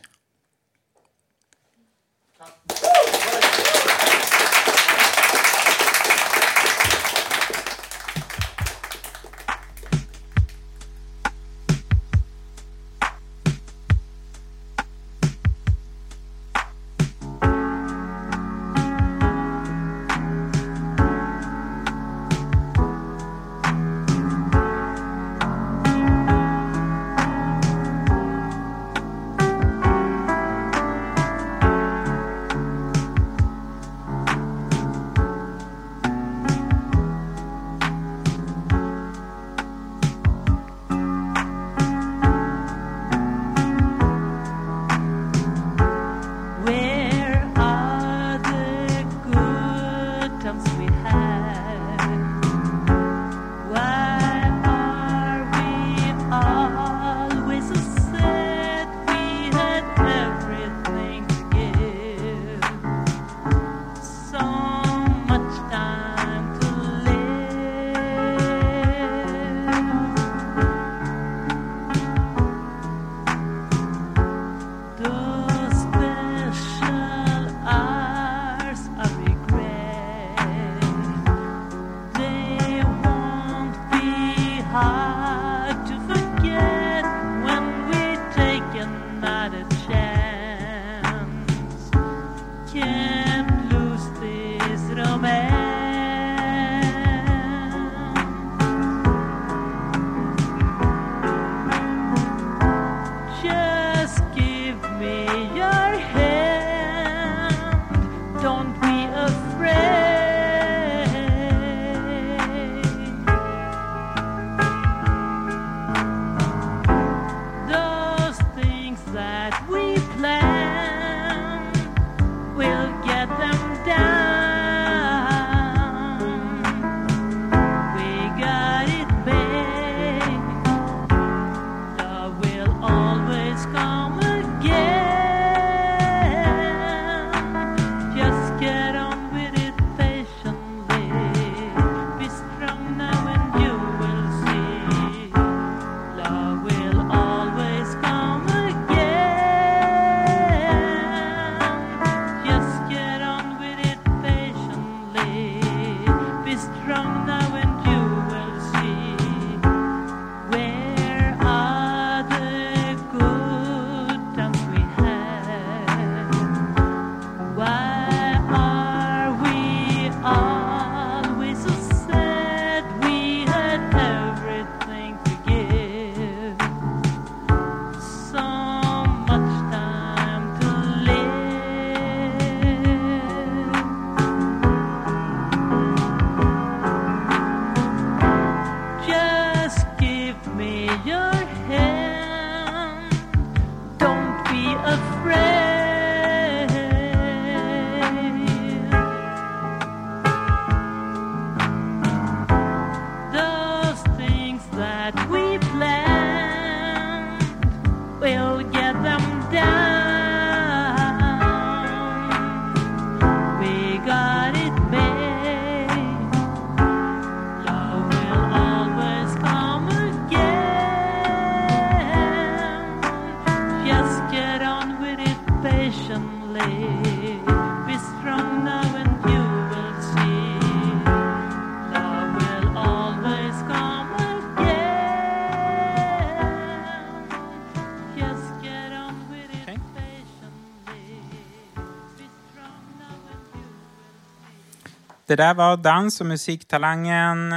Det 245.32 245.36
där 245.36 245.54
var 245.54 245.76
dans 245.76 246.20
och 246.20 246.26
musiktalangen 246.26 247.54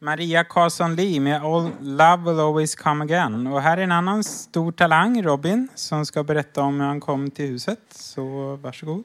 Maria 0.00 0.44
Karlsson 0.44 0.94
Lee 0.94 1.20
med 1.20 1.42
All 1.42 1.70
Love 1.80 2.16
Will 2.16 2.40
Always 2.40 2.74
Come 2.74 3.04
Again. 3.04 3.46
Och 3.46 3.62
här 3.62 3.76
är 3.76 3.82
en 3.82 3.92
annan 3.92 4.24
stor 4.24 4.72
talang, 4.72 5.22
Robin, 5.22 5.68
som 5.74 6.06
ska 6.06 6.24
berätta 6.24 6.62
om 6.62 6.80
hur 6.80 6.86
han 6.86 7.00
kom 7.00 7.30
till 7.30 7.46
huset. 7.46 7.80
Så 7.90 8.56
varsågod. 8.56 9.04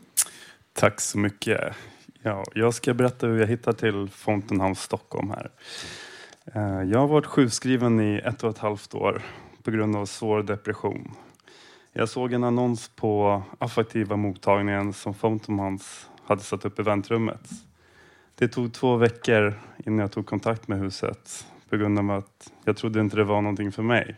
Tack 0.74 1.02
så 1.02 1.18
mycket. 1.18 1.76
Ja, 2.22 2.44
jag 2.54 2.74
ska 2.74 2.94
berätta 2.94 3.28
hur 3.28 3.40
jag 3.40 3.48
hittade 3.48 3.78
till 3.78 4.10
Fountain 4.10 4.62
House 4.62 4.82
Stockholm 4.82 5.30
här. 5.30 5.52
Eh, 6.54 6.90
jag 6.90 7.00
har 7.00 7.08
varit 7.08 7.26
sjukskriven 7.26 8.00
i 8.00 8.22
ett 8.26 8.44
och 8.44 8.50
ett 8.50 8.58
halvt 8.58 8.94
år 8.94 9.22
på 9.64 9.72
grund 9.72 9.96
av 9.96 10.06
svår 10.06 10.44
depression. 10.44 11.12
Jag 11.94 12.10
såg 12.10 12.34
en 12.34 12.44
annons 12.44 12.92
på 12.96 13.44
affektiva 13.60 14.16
mottagningen 14.16 14.94
som 14.94 15.14
Fountain 15.14 15.60
House 15.60 16.08
hade 16.26 16.42
satt 16.42 16.66
upp 16.66 16.80
i 16.80 16.84
väntrummet. 16.84 17.50
Det 18.36 18.48
tog 18.48 18.74
två 18.74 18.96
veckor 18.96 19.54
innan 19.86 20.00
jag 20.00 20.12
tog 20.12 20.26
kontakt 20.26 20.68
med 20.68 20.80
huset 20.80 21.46
på 21.70 21.78
grund 21.78 22.00
av 22.00 22.12
att 22.12 22.52
jag 22.66 22.78
trodde 22.78 23.00
inte 23.00 23.16
det 23.16 23.24
var 23.24 23.42
någonting 23.42 23.72
för 23.72 23.84
mig. 23.84 24.16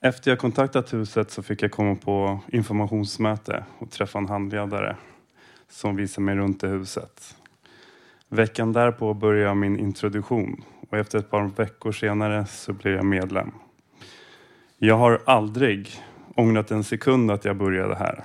Efter 0.00 0.30
jag 0.30 0.38
kontaktat 0.38 0.94
huset 0.94 1.30
så 1.30 1.42
fick 1.42 1.62
jag 1.62 1.70
komma 1.70 1.94
på 1.94 2.40
informationsmöte 2.48 3.64
och 3.78 3.90
träffa 3.90 4.18
en 4.18 4.28
handledare 4.28 4.96
som 5.68 5.96
visade 5.96 6.24
mig 6.24 6.34
runt 6.34 6.64
i 6.64 6.66
huset. 6.66 7.36
Veckan 8.28 8.72
därpå 8.72 9.14
började 9.14 9.48
jag 9.48 9.56
min 9.56 9.78
introduktion 9.78 10.64
och 10.90 10.98
efter 10.98 11.18
ett 11.18 11.30
par 11.30 11.42
veckor 11.42 11.92
senare 11.92 12.46
så 12.46 12.72
blev 12.72 12.94
jag 12.94 13.04
medlem. 13.04 13.50
Jag 14.78 14.96
har 14.96 15.22
aldrig 15.26 15.90
ångrat 16.34 16.70
en 16.70 16.84
sekund 16.84 17.30
att 17.30 17.44
jag 17.44 17.56
började 17.56 17.94
här. 17.94 18.24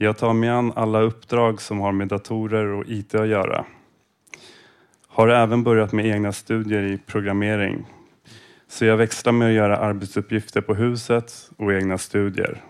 Jag 0.00 0.16
tar 0.16 0.32
mig 0.32 0.48
an 0.48 0.72
alla 0.76 1.00
uppdrag 1.00 1.60
som 1.60 1.80
har 1.80 1.92
med 1.92 2.08
datorer 2.08 2.66
och 2.66 2.84
IT 2.86 3.14
att 3.14 3.28
göra. 3.28 3.64
Har 5.08 5.28
även 5.28 5.62
börjat 5.62 5.92
med 5.92 6.06
egna 6.06 6.32
studier 6.32 6.82
i 6.82 6.98
programmering. 6.98 7.86
Så 8.68 8.84
jag 8.84 8.96
växlar 8.96 9.32
med 9.32 9.48
att 9.48 9.54
göra 9.54 9.76
arbetsuppgifter 9.76 10.60
på 10.60 10.74
huset 10.74 11.50
och 11.56 11.72
egna 11.72 11.98
studier. 11.98 12.62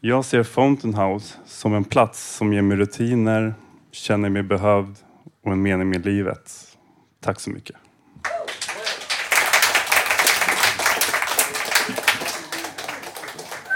Jag 0.00 0.24
ser 0.24 0.42
Fountain 0.42 0.94
House 0.94 1.38
som 1.46 1.74
en 1.74 1.84
plats 1.84 2.36
som 2.36 2.52
ger 2.52 2.62
mig 2.62 2.76
rutiner, 2.76 3.54
känner 3.90 4.28
mig 4.28 4.42
behövd 4.42 4.96
och 5.42 5.52
en 5.52 5.62
mening 5.62 5.88
med 5.88 6.06
livet. 6.06 6.76
Tack 7.20 7.40
så 7.40 7.50
mycket. 7.50 7.76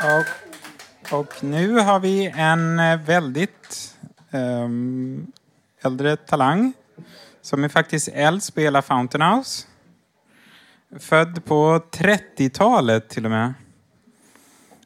Och, 0.04 0.39
och 1.12 1.44
nu 1.44 1.78
har 1.78 2.00
vi 2.00 2.32
en 2.36 2.78
eh, 2.78 3.00
väldigt 3.00 3.98
um, 4.30 5.32
äldre 5.82 6.16
talang 6.16 6.72
som 7.42 7.64
är 7.64 7.68
faktiskt 7.68 8.08
äldst 8.08 8.54
på 8.54 8.61
hela 8.61 8.82
Fountain 8.82 9.22
House. 9.22 9.66
Född 11.00 11.44
på 11.44 11.82
30-talet 11.92 13.08
till 13.08 13.24
och 13.24 13.30
med. 13.30 13.54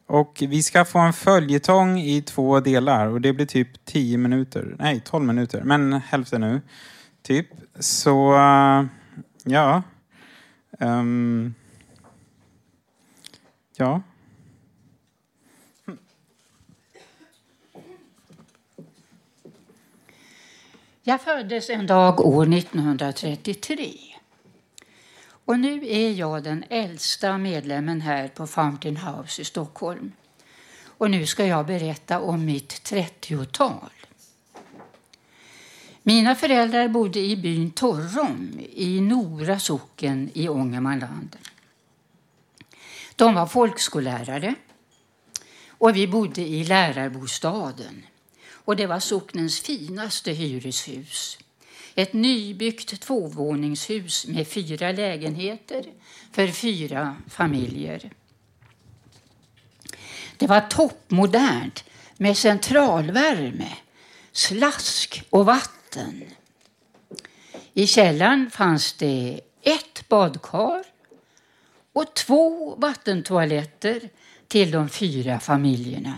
Och 0.06 0.42
vi 0.48 0.62
ska 0.62 0.84
få 0.84 0.98
en 0.98 1.12
följetong 1.12 1.98
i 1.98 2.22
två 2.22 2.60
delar 2.60 3.06
och 3.06 3.20
det 3.20 3.32
blir 3.32 3.46
typ 3.46 3.84
10 3.84 4.18
minuter. 4.18 4.76
Nej, 4.78 5.00
12 5.00 5.24
minuter, 5.24 5.62
men 5.62 5.92
hälften 5.92 6.40
nu. 6.40 6.60
Typ. 7.22 7.46
Så, 7.78 8.34
eh, 8.34 8.84
ja. 9.44 9.82
Um, 10.80 11.54
ja. 13.76 14.02
Jag 21.06 21.20
föddes 21.20 21.70
en 21.70 21.86
dag 21.86 22.20
år 22.20 22.54
1933. 22.54 23.94
Och 25.26 25.58
nu 25.58 25.86
är 25.88 26.10
jag 26.10 26.42
den 26.42 26.64
äldsta 26.70 27.38
medlemmen 27.38 28.00
här 28.00 28.28
på 28.28 28.46
Fountain 28.46 28.96
House 28.96 29.42
i 29.42 29.44
Stockholm. 29.44 30.12
Och 30.84 31.10
nu 31.10 31.26
ska 31.26 31.46
jag 31.46 31.66
berätta 31.66 32.20
om 32.20 32.44
mitt 32.44 32.72
30-tal. 32.72 33.90
Mina 36.02 36.34
föräldrar 36.34 36.88
bodde 36.88 37.20
i 37.20 37.36
byn 37.36 37.70
Torrom 37.70 38.60
i 38.72 39.00
Nora 39.00 39.58
socken 39.58 40.30
i 40.34 40.48
Ångermanland. 40.48 41.36
De 43.16 43.34
var 43.34 43.46
folkskollärare 43.46 44.54
och 45.68 45.96
vi 45.96 46.06
bodde 46.06 46.42
i 46.42 46.64
lärarbostaden. 46.64 48.02
Och 48.64 48.76
det 48.76 48.86
var 48.86 49.00
socknens 49.00 49.60
finaste 49.60 50.32
hyreshus. 50.32 51.38
Ett 51.94 52.12
nybyggt 52.12 53.00
tvåvåningshus 53.00 54.26
med 54.26 54.48
fyra 54.48 54.92
lägenheter 54.92 55.84
för 56.32 56.48
fyra 56.48 57.16
familjer. 57.28 58.10
Det 60.36 60.46
var 60.46 60.60
toppmodernt 60.60 61.84
med 62.16 62.36
centralvärme, 62.36 63.72
slask 64.32 65.22
och 65.30 65.46
vatten. 65.46 66.24
I 67.74 67.86
källaren 67.86 68.50
fanns 68.50 68.92
det 68.92 69.40
ett 69.62 70.08
badkar 70.08 70.84
och 71.92 72.14
två 72.14 72.74
vattentoaletter 72.76 74.10
till 74.48 74.70
de 74.70 74.88
fyra 74.88 75.40
familjerna. 75.40 76.16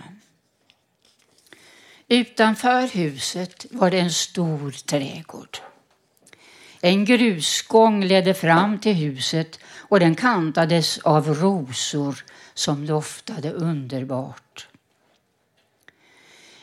Utanför 2.08 2.86
huset 2.86 3.66
var 3.70 3.90
det 3.90 4.00
en 4.00 4.10
stor 4.10 4.70
trädgård. 4.70 5.58
En 6.80 7.04
grusgång 7.04 8.04
ledde 8.04 8.34
fram 8.34 8.78
till 8.78 8.94
huset 8.94 9.60
och 9.66 10.00
den 10.00 10.14
kantades 10.14 10.98
av 10.98 11.34
rosor 11.34 12.24
som 12.54 12.86
doftade 12.86 13.52
underbart. 13.52 14.68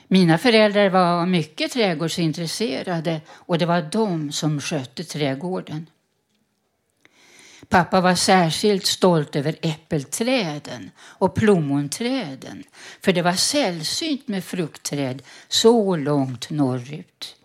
Mina 0.08 0.38
föräldrar 0.38 0.90
var 0.90 1.26
mycket 1.26 1.72
trädgårdsintresserade 1.72 3.22
och 3.30 3.58
det 3.58 3.66
var 3.66 3.82
de 3.82 4.32
som 4.32 4.62
skötte 4.62 5.04
trädgården. 5.04 5.88
Pappa 7.74 8.02
var 8.02 8.16
särskilt 8.16 8.86
stolt 8.86 9.36
över 9.36 9.56
äppelträden 9.62 10.92
och 11.00 11.36
plommonträden 11.36 12.64
för 13.02 13.14
det 13.14 13.22
var 13.22 13.34
sällsynt 13.34 14.28
med 14.28 14.44
fruktträd 14.44 15.22
så 15.48 15.96
långt 15.96 16.50
norrut. 16.50 17.36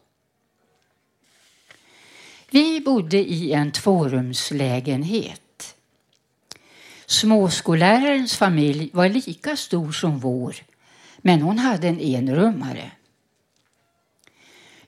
Vi 2.50 2.80
bodde 2.80 3.18
i 3.18 3.52
en 3.52 3.72
tvårumslägenhet. 3.72 5.76
Småskollärarens 7.06 8.36
familj 8.36 8.90
var 8.92 9.08
lika 9.08 9.56
stor 9.56 9.92
som 9.92 10.18
vår 10.18 10.56
men 11.18 11.42
hon 11.42 11.58
hade 11.58 11.88
en 11.88 12.00
enrummare. 12.00 12.90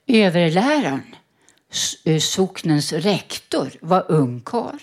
Överläraren, 0.07 1.15
eh, 2.03 2.19
socknens 2.19 2.93
rektor, 2.93 3.71
var 3.81 4.11
ungkarl. 4.11 4.79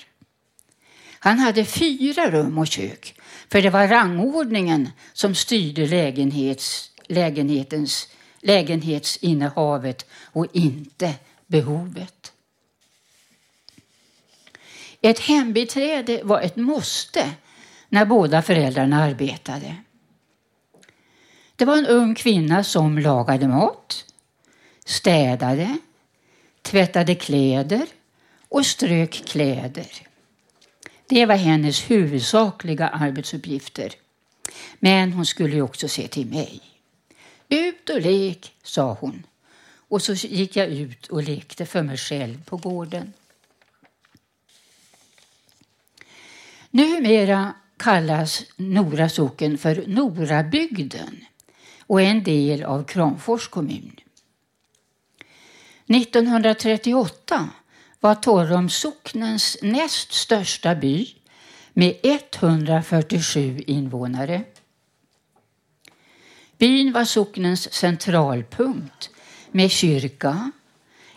Han 1.18 1.38
hade 1.38 1.64
fyra 1.64 2.30
rum 2.30 2.58
och 2.58 2.66
kök, 2.66 3.20
för 3.50 3.62
det 3.62 3.70
var 3.70 3.88
rangordningen 3.88 4.90
som 5.12 5.34
styrde 5.34 5.86
lägenhets, 5.86 6.90
lägenhetens, 7.06 8.08
lägenhetsinnehavet 8.40 10.06
och 10.12 10.46
inte 10.52 11.14
behovet. 11.46 12.32
Ett 15.00 15.18
hembiträde 15.18 16.20
var 16.24 16.40
ett 16.40 16.56
måste 16.56 17.30
när 17.88 18.04
båda 18.04 18.42
föräldrarna 18.42 19.02
arbetade. 19.04 19.76
Det 21.56 21.64
var 21.64 21.76
en 21.76 21.86
ung 21.86 22.14
kvinna 22.14 22.64
som 22.64 22.98
lagade 22.98 23.48
mat, 23.48 24.04
städade, 24.84 25.78
tvättade 26.62 27.14
kläder 27.14 27.86
och 28.48 28.66
strök 28.66 29.10
kläder. 29.26 30.07
Det 31.08 31.26
var 31.26 31.36
hennes 31.36 31.90
huvudsakliga 31.90 32.88
arbetsuppgifter. 32.88 33.94
Men 34.78 35.12
hon 35.12 35.26
skulle 35.26 35.54
ju 35.54 35.62
också 35.62 35.88
se 35.88 36.08
till 36.08 36.26
mig. 36.26 36.60
Ut 37.48 37.90
och 37.90 38.00
lek, 38.00 38.54
sa 38.62 38.96
hon. 39.00 39.26
Och 39.88 40.02
så 40.02 40.12
gick 40.12 40.56
jag 40.56 40.68
ut 40.68 41.06
och 41.06 41.22
lekte 41.22 41.66
för 41.66 41.82
mig 41.82 41.96
själv 41.96 42.44
på 42.44 42.56
gården. 42.56 43.12
Numera 46.70 47.54
kallas 47.76 48.44
Nora 48.56 49.08
socken 49.08 49.58
för 49.58 49.84
Norabygden 49.86 51.24
och 51.80 52.02
är 52.02 52.06
en 52.06 52.22
del 52.22 52.64
av 52.64 52.84
Kramfors 52.84 53.48
kommun. 53.48 54.00
1938 55.86 57.48
var 58.00 58.14
Torrum 58.14 58.68
socknens 58.68 59.56
näst 59.62 60.12
största 60.12 60.74
by 60.74 61.06
med 61.72 61.96
147 62.02 63.62
invånare. 63.66 64.44
Byn 66.58 66.92
var 66.92 67.04
socknens 67.04 67.72
centralpunkt 67.72 69.10
med 69.52 69.70
kyrka, 69.70 70.50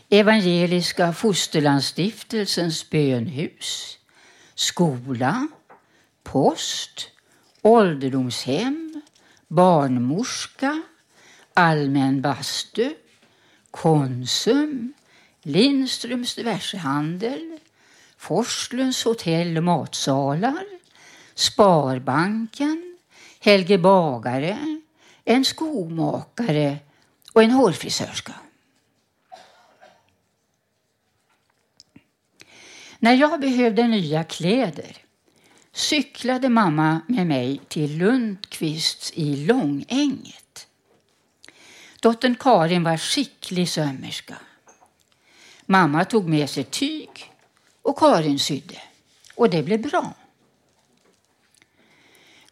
Evangeliska 0.09 1.13
Fosterlandsstiftelsens 1.13 2.89
bönhus, 2.89 3.97
skola, 4.55 5.47
post, 6.23 7.09
ålderdomshem, 7.61 9.01
barnmorska, 9.47 10.82
allmän 11.53 12.21
bastu, 12.21 12.93
Konsum, 13.71 14.93
Lindströms 15.44 16.36
diversehandel, 16.36 17.60
Forslunds 18.18 19.04
hotell 19.04 19.58
och 19.58 19.64
matsalar, 19.64 20.66
Sparbanken, 21.36 22.98
Helge 23.39 23.78
Bagare, 23.78 24.82
en 25.26 25.46
skomakare 25.46 26.78
och 27.34 27.44
en 27.44 27.52
hårfrisörska. 27.52 28.34
När 33.00 33.14
jag 33.14 33.39
behövde 33.39 33.88
nya 33.88 34.24
kläder 34.24 34.98
cyklade 35.74 36.50
mamma 36.50 37.02
med 37.08 37.28
mig 37.28 37.62
till 37.68 37.98
Lundqvists 37.98 39.12
i 39.16 39.46
Långänget. 39.46 40.68
Dottern 42.00 42.36
Karin 42.36 42.84
var 42.84 42.98
skicklig 42.98 43.70
sömmerska. 43.70 44.36
Mamma 45.72 46.05
tog 46.05 46.30
med 46.30 46.49
sig 46.49 46.63
tyg 46.63 47.34
och 47.82 47.97
Karin 47.97 48.39
sydde. 48.39 48.82
Och 49.36 49.49
det 49.49 49.63
blev 49.63 49.82
bra. 49.82 50.13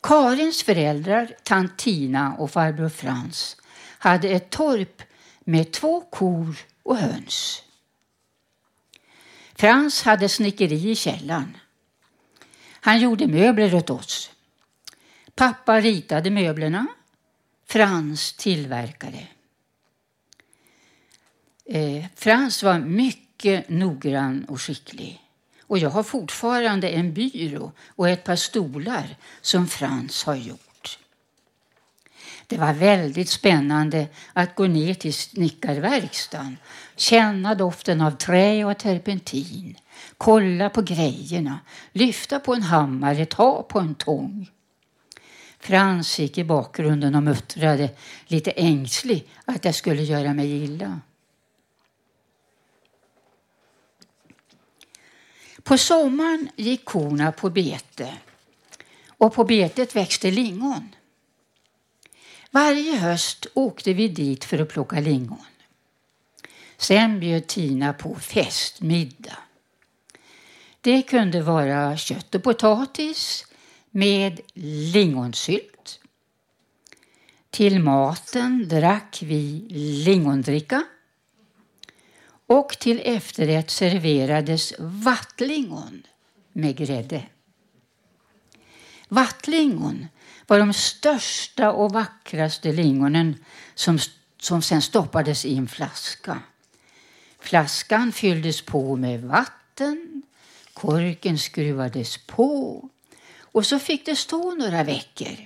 Karins 0.01 0.63
föräldrar, 0.63 1.35
tant 1.43 1.77
Tina 1.77 2.33
och 2.33 2.51
farbror 2.51 2.89
Frans, 2.89 3.57
hade 3.99 4.29
ett 4.29 4.49
torp 4.49 5.01
med 5.39 5.71
två 5.71 6.01
kor 6.01 6.57
och 6.83 6.97
höns. 6.97 7.63
Frans 9.55 10.03
hade 10.03 10.29
snickeri 10.29 10.89
i 10.89 10.95
källaren. 10.95 11.57
Han 12.71 12.99
gjorde 12.99 13.27
möbler 13.27 13.75
åt 13.75 13.89
oss. 13.89 14.31
Pappa 15.35 15.81
ritade 15.81 16.29
möblerna. 16.29 16.87
Frans 17.65 18.33
tillverkade. 18.33 19.27
Eh, 21.71 22.05
Frans 22.15 22.63
var 22.63 22.79
mycket 22.79 23.69
noggrann 23.69 24.45
och 24.45 24.61
skicklig. 24.61 25.21
Och 25.61 25.77
jag 25.77 25.89
har 25.89 26.03
fortfarande 26.03 26.89
en 26.89 27.13
byrå 27.13 27.71
och 27.87 28.09
ett 28.09 28.23
par 28.23 28.35
stolar 28.35 29.15
som 29.41 29.67
Frans 29.67 30.23
har 30.23 30.35
gjort. 30.35 30.99
Det 32.47 32.57
var 32.57 32.73
väldigt 32.73 33.29
spännande 33.29 34.07
att 34.33 34.55
gå 34.55 34.67
ner 34.67 34.93
till 34.93 35.13
snickarverkstan, 35.13 36.57
känna 36.95 37.55
doften 37.55 38.01
av 38.01 38.11
trä 38.11 38.65
och 38.65 38.77
terpentin, 38.77 39.77
kolla 40.17 40.69
på 40.69 40.81
grejerna, 40.81 41.59
lyfta 41.91 42.39
på 42.39 42.53
en 42.53 42.63
hammare, 42.63 43.25
ta 43.25 43.63
på 43.63 43.79
en 43.79 43.95
tång. 43.95 44.49
Frans 45.59 46.19
gick 46.19 46.37
i 46.37 46.43
bakgrunden 46.43 47.15
och 47.15 47.23
muttrade, 47.23 47.89
lite 48.27 48.51
ängslig, 48.51 49.27
att 49.45 49.65
jag 49.65 49.75
skulle 49.75 50.03
göra 50.03 50.33
mig 50.33 50.63
illa. 50.63 50.99
På 55.69 55.77
sommaren 55.77 56.49
gick 56.55 56.85
korna 56.85 57.31
på 57.31 57.49
bete 57.49 58.13
och 59.07 59.33
på 59.33 59.43
betet 59.43 59.95
växte 59.95 60.31
lingon. 60.31 60.95
Varje 62.51 62.97
höst 62.97 63.47
åkte 63.53 63.93
vi 63.93 64.07
dit 64.07 64.45
för 64.45 64.59
att 64.59 64.69
plocka 64.69 64.99
lingon. 64.99 65.45
Sen 66.77 67.19
bjöd 67.19 67.47
Tina 67.47 67.93
på 67.93 68.15
festmiddag. 68.15 69.37
Det 70.81 71.01
kunde 71.01 71.41
vara 71.41 71.97
kött 71.97 72.35
och 72.35 72.43
potatis 72.43 73.45
med 73.91 74.39
lingonsylt. 74.93 75.99
Till 77.49 77.79
maten 77.79 78.67
drack 78.67 79.19
vi 79.25 79.67
lingondricka 80.05 80.83
och 82.49 82.79
till 82.79 83.01
efterrätt 83.05 83.69
serverades 83.71 84.73
vattlingon 84.79 86.03
med 86.53 86.77
grädde. 86.77 87.23
Vattlingon 89.07 90.07
var 90.47 90.59
de 90.59 90.73
största 90.73 91.71
och 91.71 91.91
vackraste 91.91 92.71
lingonen 92.71 93.43
som, 93.75 93.99
som 94.39 94.61
sen 94.61 94.81
stoppades 94.81 95.45
i 95.45 95.57
en 95.57 95.67
flaska. 95.67 96.41
Flaskan 97.39 98.11
fylldes 98.11 98.61
på 98.61 98.95
med 98.95 99.23
vatten, 99.23 100.23
korken 100.73 101.37
skruvades 101.37 102.17
på 102.17 102.89
och 103.41 103.65
så 103.65 103.79
fick 103.79 104.05
det 104.05 104.15
stå 104.15 104.55
några 104.55 104.83
veckor. 104.83 105.45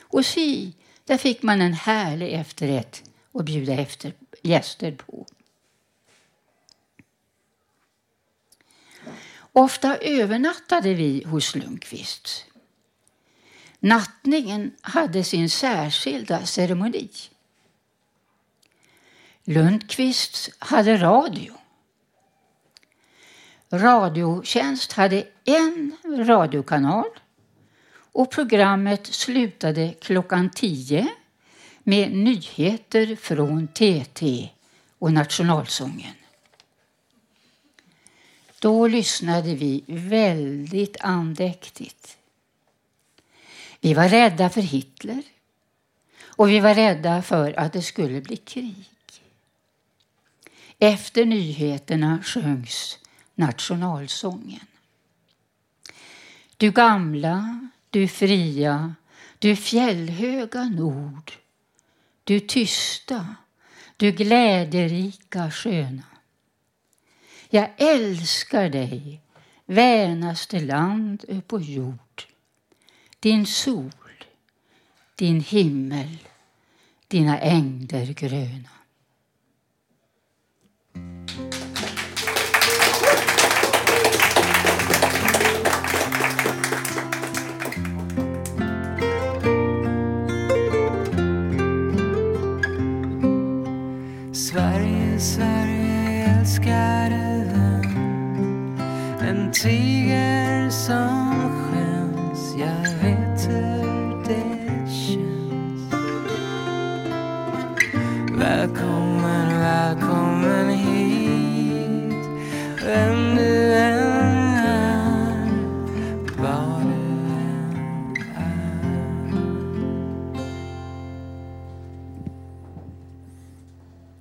Och 0.00 0.26
si, 0.26 0.72
där 1.04 1.18
fick 1.18 1.42
man 1.42 1.60
en 1.60 1.74
härlig 1.74 2.32
efterrätt 2.32 3.02
att 3.32 3.44
bjuda 3.44 3.72
efter 3.72 4.12
gäster 4.42 4.92
på. 4.92 5.26
Ofta 9.52 9.96
övernattade 9.96 10.94
vi 10.94 11.24
hos 11.24 11.54
Lundqvist. 11.54 12.44
Nattningen 13.80 14.72
hade 14.80 15.24
sin 15.24 15.50
särskilda 15.50 16.46
ceremoni. 16.46 17.10
Lundqvist 19.44 20.50
hade 20.58 20.96
radio. 20.96 21.54
Radiotjänst 23.72 24.92
hade 24.92 25.26
en 25.44 25.96
radiokanal 26.04 27.10
och 28.12 28.30
programmet 28.30 29.06
slutade 29.06 29.94
klockan 30.00 30.50
tio 30.50 31.08
med 31.82 32.12
nyheter 32.12 33.16
från 33.16 33.68
TT 33.68 34.50
och 34.98 35.12
nationalsången. 35.12 36.14
Då 38.60 38.88
lyssnade 38.88 39.54
vi 39.54 39.84
väldigt 39.86 40.96
andäktigt. 41.00 42.18
Vi 43.80 43.94
var 43.94 44.08
rädda 44.08 44.50
för 44.50 44.60
Hitler 44.60 45.22
och 46.22 46.50
vi 46.50 46.60
var 46.60 46.74
rädda 46.74 47.22
för 47.22 47.58
att 47.58 47.72
det 47.72 47.82
skulle 47.82 48.20
bli 48.20 48.36
krig. 48.36 48.90
Efter 50.78 51.24
nyheterna 51.24 52.22
sjöngs 52.22 52.98
nationalsången. 53.34 54.66
Du 56.56 56.70
gamla, 56.70 57.68
du 57.90 58.08
fria, 58.08 58.94
du 59.38 59.56
fjällhöga 59.56 60.64
nord, 60.64 61.32
du 62.24 62.40
tysta, 62.40 63.34
du 63.96 64.12
glädjerika 64.12 65.50
sköna. 65.50 66.09
Jag 67.52 67.70
älskar 67.76 68.68
dig, 68.68 69.20
vänaste 69.66 70.60
land 70.60 71.24
på 71.46 71.60
jord. 71.60 72.22
Din 73.20 73.46
sol, 73.46 73.90
din 75.14 75.40
himmel, 75.40 76.18
dina 77.08 77.38
ängder 77.38 78.06
gröna. 78.06 78.70
Sverige, 94.32 95.20
Sverige 95.20 95.59
En 99.50 99.54
tiger 99.54 100.70
som 100.70 101.50
skäms. 101.50 102.54
Jag 102.58 102.82
vet 103.02 103.48
hur 103.48 104.24
det 104.24 104.90
känns. 104.90 105.94
Välkommen, 108.38 109.09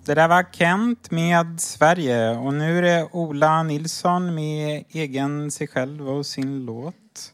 Det 0.10 0.16
där 0.16 0.28
var 0.28 0.46
Kent 0.52 1.12
med 1.12 1.62
Sverige 1.62 2.38
och 2.38 2.54
nu 2.54 2.78
är 2.78 2.82
det 2.82 3.10
Ola 3.12 3.64
Nilsson 3.64 4.36
med 4.36 4.84
egen 4.90 5.52
sig 5.52 5.68
själv 5.68 6.10
och 6.10 6.26
sin 6.26 6.66
låt. 6.66 7.34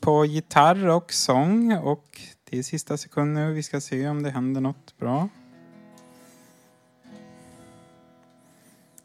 På 0.00 0.24
gitarr 0.24 0.88
och 0.88 1.12
sång 1.12 1.72
och 1.72 2.20
det 2.50 2.58
är 2.58 2.62
sista 2.62 2.96
sekund 2.96 3.34
nu. 3.34 3.52
Vi 3.52 3.62
ska 3.62 3.80
se 3.80 4.08
om 4.08 4.22
det 4.22 4.30
händer 4.30 4.60
något 4.60 4.98
bra. 4.98 5.28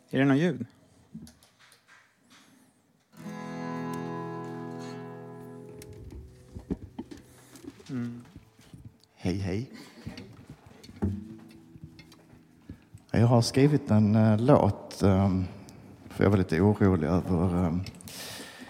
Är 0.09 0.19
det 0.19 0.25
något 0.25 0.37
ljud? 0.37 0.65
Mm. 7.89 8.23
Hej, 9.15 9.37
hej. 9.37 9.71
Jag 13.19 13.27
har 13.27 13.41
skrivit 13.41 13.91
en 13.91 14.15
uh, 14.15 14.37
låt, 14.37 15.03
um, 15.03 15.47
för 16.09 16.23
jag 16.23 16.31
var 16.31 16.37
lite 16.37 16.61
orolig 16.61 17.07
över... 17.07 17.65
Um, 17.65 17.83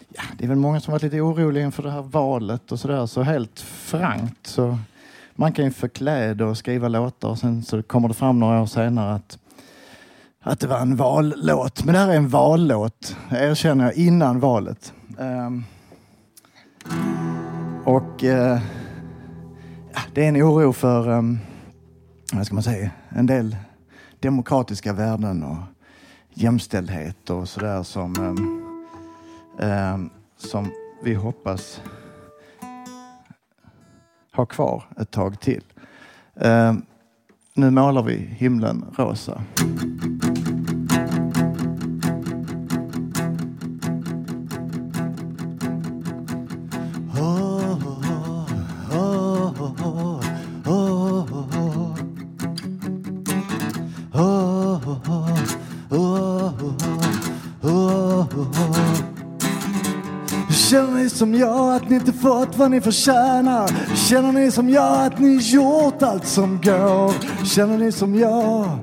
ja, 0.10 0.24
det 0.38 0.44
är 0.44 0.48
väl 0.48 0.58
många 0.58 0.80
som 0.80 0.92
varit 0.92 1.04
lite 1.04 1.22
oroliga 1.22 1.66
inför 1.66 1.84
det 1.84 1.92
här 1.92 2.02
valet 2.02 2.72
och 2.72 2.80
sådär, 2.80 3.06
så 3.06 3.22
helt 3.22 3.60
frankt 3.60 4.48
så 4.48 4.78
man 5.36 5.54
kan 5.54 5.66
ju 5.66 5.72
förklä 5.72 6.34
det 6.34 6.46
och 6.46 6.58
skriva 6.58 6.88
låtar 6.88 7.30
och 7.30 7.38
sen 7.38 7.64
så 7.64 7.84
kommer 7.84 8.08
det 8.08 8.14
fram 8.14 8.40
några 8.40 8.62
år 8.62 8.66
senare 8.66 9.16
att, 9.16 9.40
att 10.42 10.60
det 10.60 10.68
var 10.68 10.80
en 10.80 10.96
vallåt. 10.96 11.84
Men 11.84 11.94
det 11.94 12.00
här 12.00 12.10
är 12.10 12.18
en 12.18 12.30
vallåt, 12.30 13.18
erkänner 13.30 13.86
jag, 13.86 13.94
innan 13.94 14.40
valet. 14.40 14.94
Um, 15.18 15.66
och 17.86 18.24
uh, 18.24 18.60
ja, 19.94 20.02
det 20.14 20.24
är 20.24 20.28
en 20.28 20.42
oro 20.42 20.74
för, 20.74 21.10
um, 21.10 21.40
vad 22.34 22.46
ska 22.46 22.54
man 22.54 22.64
säga, 22.64 22.92
en 23.10 23.26
del 23.26 23.56
demokratiska 24.26 24.94
värden 24.94 25.44
och 25.44 25.58
jämställdhet 26.34 27.30
och 27.30 27.50
sådär 27.50 27.84
som, 27.84 28.14
um, 28.20 28.64
um, 29.70 30.10
som 30.38 30.72
vi 31.04 31.14
hoppas 31.14 31.82
ha 34.32 34.46
kvar 34.46 34.84
ett 35.00 35.12
tag 35.12 35.40
till. 35.40 35.64
Um, 36.34 36.86
nu 37.54 37.70
målar 37.70 38.04
vi 38.04 38.16
himlen 38.18 38.86
rosa. 38.98 39.44
Vad 62.58 62.72
ni 62.72 62.82
förtjänar? 62.82 63.96
Känner 63.96 64.32
ni 64.32 64.52
som 64.52 64.70
jag 64.70 65.06
att 65.06 65.20
ni 65.20 65.38
gjort 65.42 66.04
allt 66.04 66.28
som 66.28 66.62
går? 66.64 67.46
Känner 67.46 67.78
ni 67.78 67.92
som 67.92 68.16
jag? 68.16 68.80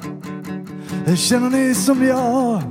Känner 1.16 1.51
ni 1.51 1.75
som 1.75 2.07
jag? 2.07 2.62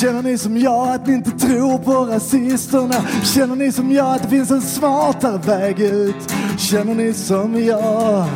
Känner 0.00 0.22
ni 0.22 0.38
som 0.38 0.56
jag 0.56 0.88
att 0.88 1.06
ni 1.06 1.14
inte 1.14 1.30
tror 1.30 1.78
på 1.78 1.92
rasisterna? 1.92 2.94
Känner 3.24 3.56
ni 3.56 3.72
som 3.72 3.92
jag 3.92 4.14
att 4.14 4.22
det 4.22 4.28
finns 4.28 4.50
en 4.50 4.62
smartare 4.62 5.38
väg 5.38 5.80
ut? 5.80 6.34
Känner 6.58 6.94
ni 6.94 7.12
som 7.12 7.64
jag? 7.64 8.26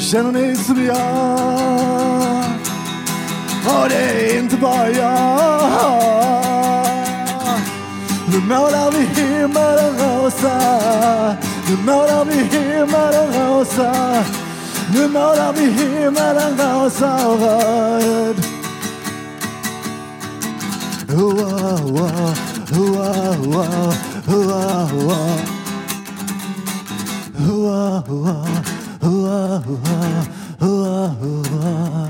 Känner 0.00 0.32
ni 0.32 0.56
som 0.56 0.84
jag? 0.84 1.40
Och 3.66 3.88
det 3.88 4.34
är 4.34 4.38
inte 4.38 4.56
bara 4.56 4.90
jag. 4.90 6.19
Nu 8.32 8.40
målar 8.40 8.90
vi 8.90 9.20
himmelen 9.20 9.98
rosa. 9.98 10.58
Nu 11.68 11.76
målar 11.76 12.24
vi 12.24 12.34
himmelen 12.34 13.32
rosa. 13.34 14.24
Nu 14.94 15.08
målar 15.08 15.52
vi 15.52 15.70
himmelen 15.70 16.58
rosa 16.58 17.26
och 17.26 17.40
röd. 17.40 18.36
Oh, 21.08 21.16
oh, 21.16 21.96
oh, 21.96 22.34
oh, 22.70 23.46
oh, 24.10 24.32
oh, 24.32 24.56
oh, 30.60 31.22
oh. 31.22 32.09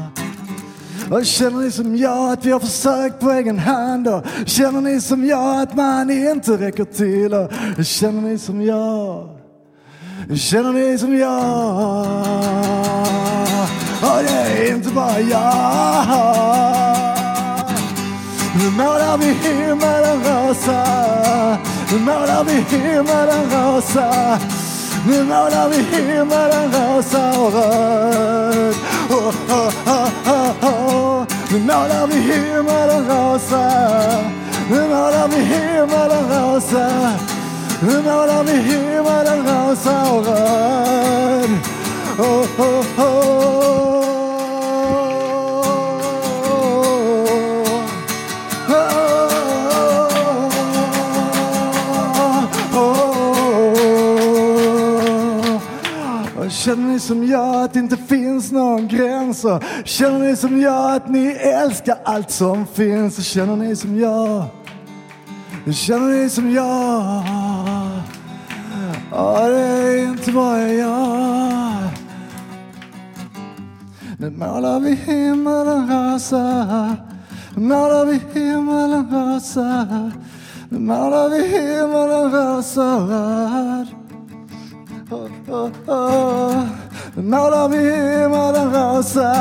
Och 1.10 1.26
känner 1.26 1.58
ni 1.58 1.70
som 1.70 1.96
jag 1.96 2.32
att 2.32 2.44
vi 2.44 2.50
har 2.50 2.60
försökt 2.60 3.20
på 3.20 3.30
egen 3.30 3.58
hand? 3.58 4.08
Och 4.08 4.24
känner 4.46 4.80
ni 4.80 5.00
som 5.00 5.24
jag 5.24 5.62
att 5.62 5.76
man 5.76 6.10
inte 6.10 6.52
räcker 6.52 6.84
till? 6.84 7.34
Och 7.34 7.50
känner 7.84 8.22
ni 8.22 8.38
som 8.38 8.62
jag? 8.62 9.28
Känner 10.36 10.72
ni 10.72 10.98
som 10.98 11.16
jag? 11.16 12.06
Och 14.02 14.22
det 14.22 14.68
är 14.68 14.74
inte 14.74 14.88
bara 14.88 15.20
jag. 15.20 16.06
Nu 18.58 18.70
målar 18.70 19.18
vi 19.18 19.26
himmelen 19.26 20.18
rosa. 20.24 20.84
Nu 21.92 21.98
målar 21.98 22.44
vi 22.44 22.76
himmelen 22.76 23.50
rosa. 23.50 24.38
Nu 25.06 25.24
målar 25.24 25.68
vi 25.68 25.76
himmelen 25.76 26.72
rosa 26.72 27.40
och 27.40 27.52
röd. 27.52 28.74
Oh, 29.10 29.34
oh, 29.48 29.68
oh, 29.86 30.29
oh, 30.50 30.64
oh. 30.64 31.26
Nu 31.50 31.58
målar 31.58 32.06
vi 32.06 32.14
himmelen 32.14 33.08
rosa. 33.08 33.70
Nu 34.70 34.88
målar 34.88 35.28
vi 35.28 35.36
himmelen 35.36 36.24
rosa. 36.28 37.12
Nu 37.82 38.02
målar 38.02 38.44
vi 38.44 38.52
himmelen 38.52 39.46
rosa 39.46 40.12
och 40.12 40.26
röd. 40.26 41.50
Oh, 42.18 42.60
oh, 42.60 43.00
oh. 43.00 43.89
Känner 56.64 56.88
ni 56.92 57.00
som 57.00 57.26
jag 57.26 57.64
att 57.64 57.72
det 57.72 57.78
inte 57.78 57.96
finns 57.96 58.52
någon 58.52 58.88
gräns? 58.88 59.44
Och 59.44 59.62
Känner 59.84 60.18
ni 60.18 60.36
som 60.36 60.60
jag 60.60 60.94
att 60.94 61.08
ni 61.08 61.26
älskar 61.40 61.98
allt 62.04 62.30
som 62.30 62.66
finns? 62.66 63.18
Och 63.18 63.24
Känner 63.24 63.56
ni 63.56 63.76
som 63.76 63.98
jag? 63.98 64.44
Känner 65.74 66.22
ni 66.22 66.30
som 66.30 66.50
jag? 66.50 67.22
Ja, 69.10 69.48
det 69.48 69.58
är 69.58 70.08
inte 70.08 70.32
bara 70.32 70.62
jag. 70.68 71.72
Nu 74.18 74.30
målar 74.30 74.80
vi 74.80 74.94
himmelen 74.94 75.90
rosa. 75.90 76.96
Nu 77.54 77.62
målar 77.62 78.04
vi 78.04 78.40
himmelen 78.40 79.06
rosa. 79.10 79.86
Nu 80.68 80.78
målar 80.78 81.28
vi 81.28 81.48
himmelen 81.48 82.30
rosa 82.30 82.96
röd. 82.96 83.99
Oh, 85.12 85.28
oh, 85.48 85.70
oh. 85.88 86.64
Nu 87.14 87.22
målar 87.22 87.68
vi 87.68 87.76
himmelen 87.76 88.72
rosa. 88.72 89.32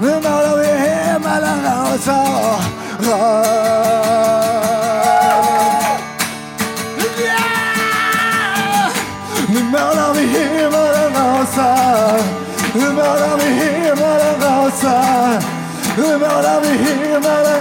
Nu 0.00 0.10
målar 0.12 0.56
vi 0.56 0.66
himmelen 0.66 1.64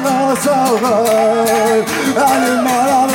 rosa 0.04 0.54
och 0.72 0.82
röd. 0.82 1.86
Nu 2.42 2.62
målar 2.62 3.08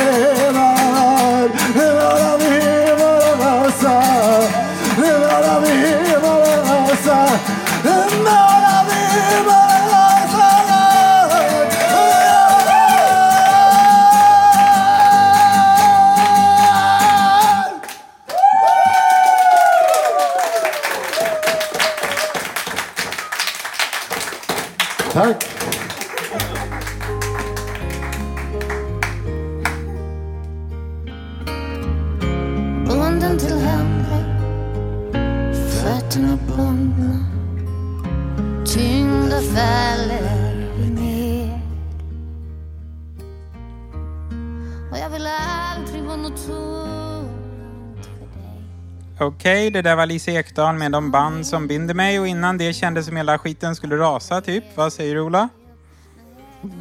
Okej, 49.43 49.71
det 49.71 49.81
där 49.81 49.95
var 49.95 50.05
Lisa 50.05 50.31
Ekdahl 50.31 50.75
med 50.75 50.91
De 50.91 51.11
band 51.11 51.47
som 51.47 51.67
binder 51.67 51.93
mig 51.93 52.19
och 52.19 52.27
innan 52.27 52.57
det 52.57 52.73
kändes 52.73 53.05
som 53.05 53.15
hela 53.15 53.39
skiten 53.39 53.75
skulle 53.75 53.97
rasa 53.97 54.41
typ. 54.41 54.63
Vad 54.75 54.93
säger 54.93 55.15
du 55.15 55.21
Ola? 55.21 55.49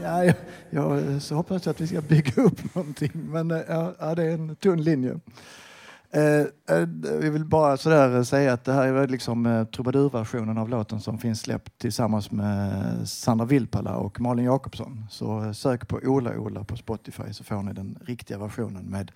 Ja, 0.03 0.25
jag, 0.25 0.35
jag 0.71 1.23
så 1.23 1.35
hoppas 1.35 1.67
att 1.67 1.81
vi 1.81 1.87
ska 1.87 2.01
bygga 2.01 2.43
upp 2.43 2.75
någonting, 2.75 3.11
men 3.15 3.51
eh, 3.51 3.61
ja, 3.69 3.95
ja, 3.99 4.15
det 4.15 4.23
är 4.25 4.31
en 4.31 4.57
tunn 4.57 4.83
linje. 4.83 5.21
Eh, 6.11 6.41
eh, 6.77 6.87
vi 7.21 7.31
vill 7.31 7.45
bara 7.45 7.77
sådär 7.77 8.17
eh, 8.17 8.23
säga 8.23 8.53
att 8.53 8.65
det 8.65 8.73
här 8.73 8.87
är 8.95 9.09
liksom 9.09 9.47
eh, 9.47 9.65
trubadurversionen 9.65 10.59
av 10.59 10.69
låten 10.69 11.01
som 11.01 11.19
finns 11.19 11.41
släppt 11.41 11.79
tillsammans 11.79 12.31
med 12.31 13.09
Sandra 13.09 13.47
Vilpala 13.47 13.97
och 13.97 14.21
Malin 14.21 14.45
Jakobsson. 14.45 15.07
Så 15.11 15.45
eh, 15.45 15.53
sök 15.53 15.89
på 15.89 16.01
Ola 16.05 16.39
Ola 16.39 16.65
på 16.65 16.77
Spotify 16.77 17.33
så 17.33 17.45
får 17.45 17.63
ni 17.63 17.73
den 17.73 17.99
riktiga 18.07 18.39
versionen 18.39 18.85
med 18.85 19.13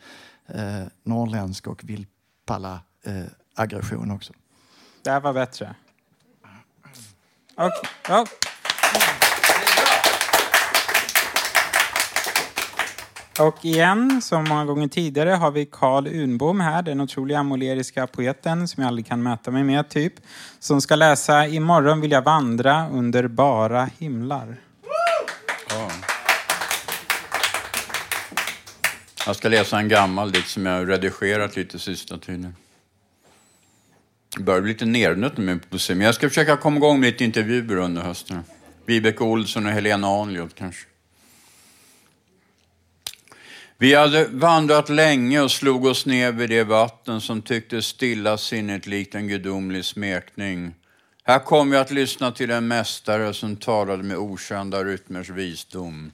eh, 0.47 0.88
norrländsk 1.05 1.66
och 1.66 1.84
Vilpala 1.84 2.80
eh, 3.07 3.24
aggression 3.54 4.11
också. 4.11 4.32
Det 5.02 5.11
här 5.11 5.20
var 5.20 5.32
bättre. 5.32 5.74
Och, 7.54 7.72
ja. 8.09 8.26
Och 13.38 13.64
igen, 13.64 14.22
som 14.22 14.44
många 14.44 14.64
gånger 14.64 14.88
tidigare, 14.88 15.30
har 15.30 15.50
vi 15.50 15.66
Karl 15.66 16.07
Unbom 16.07 16.61
här, 16.61 16.82
den 16.82 17.00
otroliga 17.00 17.42
moleriska 17.42 18.07
poeten 18.07 18.68
som 18.68 18.82
jag 18.82 18.88
aldrig 18.88 19.07
kan 19.07 19.22
mäta 19.22 19.50
mig 19.50 19.64
med, 19.64 19.88
typ. 19.88 20.14
Som 20.59 20.80
ska 20.80 20.96
läsa 20.96 21.46
Imorgon 21.46 22.00
vill 22.00 22.11
jag 22.11 22.22
vandra 22.22 22.88
under 22.88 23.28
bara 23.28 23.90
himlar. 23.98 24.57
Ja. 25.70 25.90
Jag 29.26 29.36
ska 29.36 29.48
läsa 29.48 29.78
en 29.78 29.88
gammal 29.88 30.32
dikt 30.32 30.48
som 30.48 30.66
jag 30.66 30.88
redigerat 30.88 31.57
lite 31.57 31.78
sista 31.78 32.18
tiden. 32.18 32.57
Det 34.37 34.43
börjar 34.43 34.61
bli 34.61 34.72
lite 34.72 34.84
nernött 34.84 35.37
med 35.37 35.70
poesi, 35.70 35.95
men 35.95 36.07
jag 36.07 36.14
ska 36.14 36.28
försöka 36.28 36.57
komma 36.57 36.76
igång 36.76 37.01
med 37.01 37.07
lite 37.12 37.24
intervjuer 37.24 37.76
under 37.76 38.03
hösten. 38.03 38.45
Vibeke 38.87 39.24
Olsson 39.24 39.66
och 39.66 39.72
Helena 39.72 40.07
Ahnlund 40.07 40.55
kanske. 40.55 40.87
Vi 43.78 43.95
hade 43.95 44.28
vandrat 44.28 44.89
länge 44.89 45.41
och 45.41 45.51
slog 45.51 45.84
oss 45.84 46.07
ner 46.07 46.32
vid 46.32 46.51
det 46.51 46.64
vatten 46.64 47.20
som 47.20 47.43
tycktes 47.43 47.87
stilla 47.87 48.39
sinnet 48.39 48.87
likt 48.87 49.14
en 49.14 49.28
gudomlig 49.28 49.84
smekning. 49.84 50.74
Här 51.24 51.39
kom 51.39 51.72
jag 51.72 51.80
att 51.80 51.91
lyssna 51.91 52.32
till 52.32 52.51
en 52.51 52.68
mästare 52.68 53.34
som 53.34 53.57
talade 53.57 54.03
med 54.03 54.16
okända 54.16 54.84
rytmers 54.84 55.30
visdom. 55.30 56.12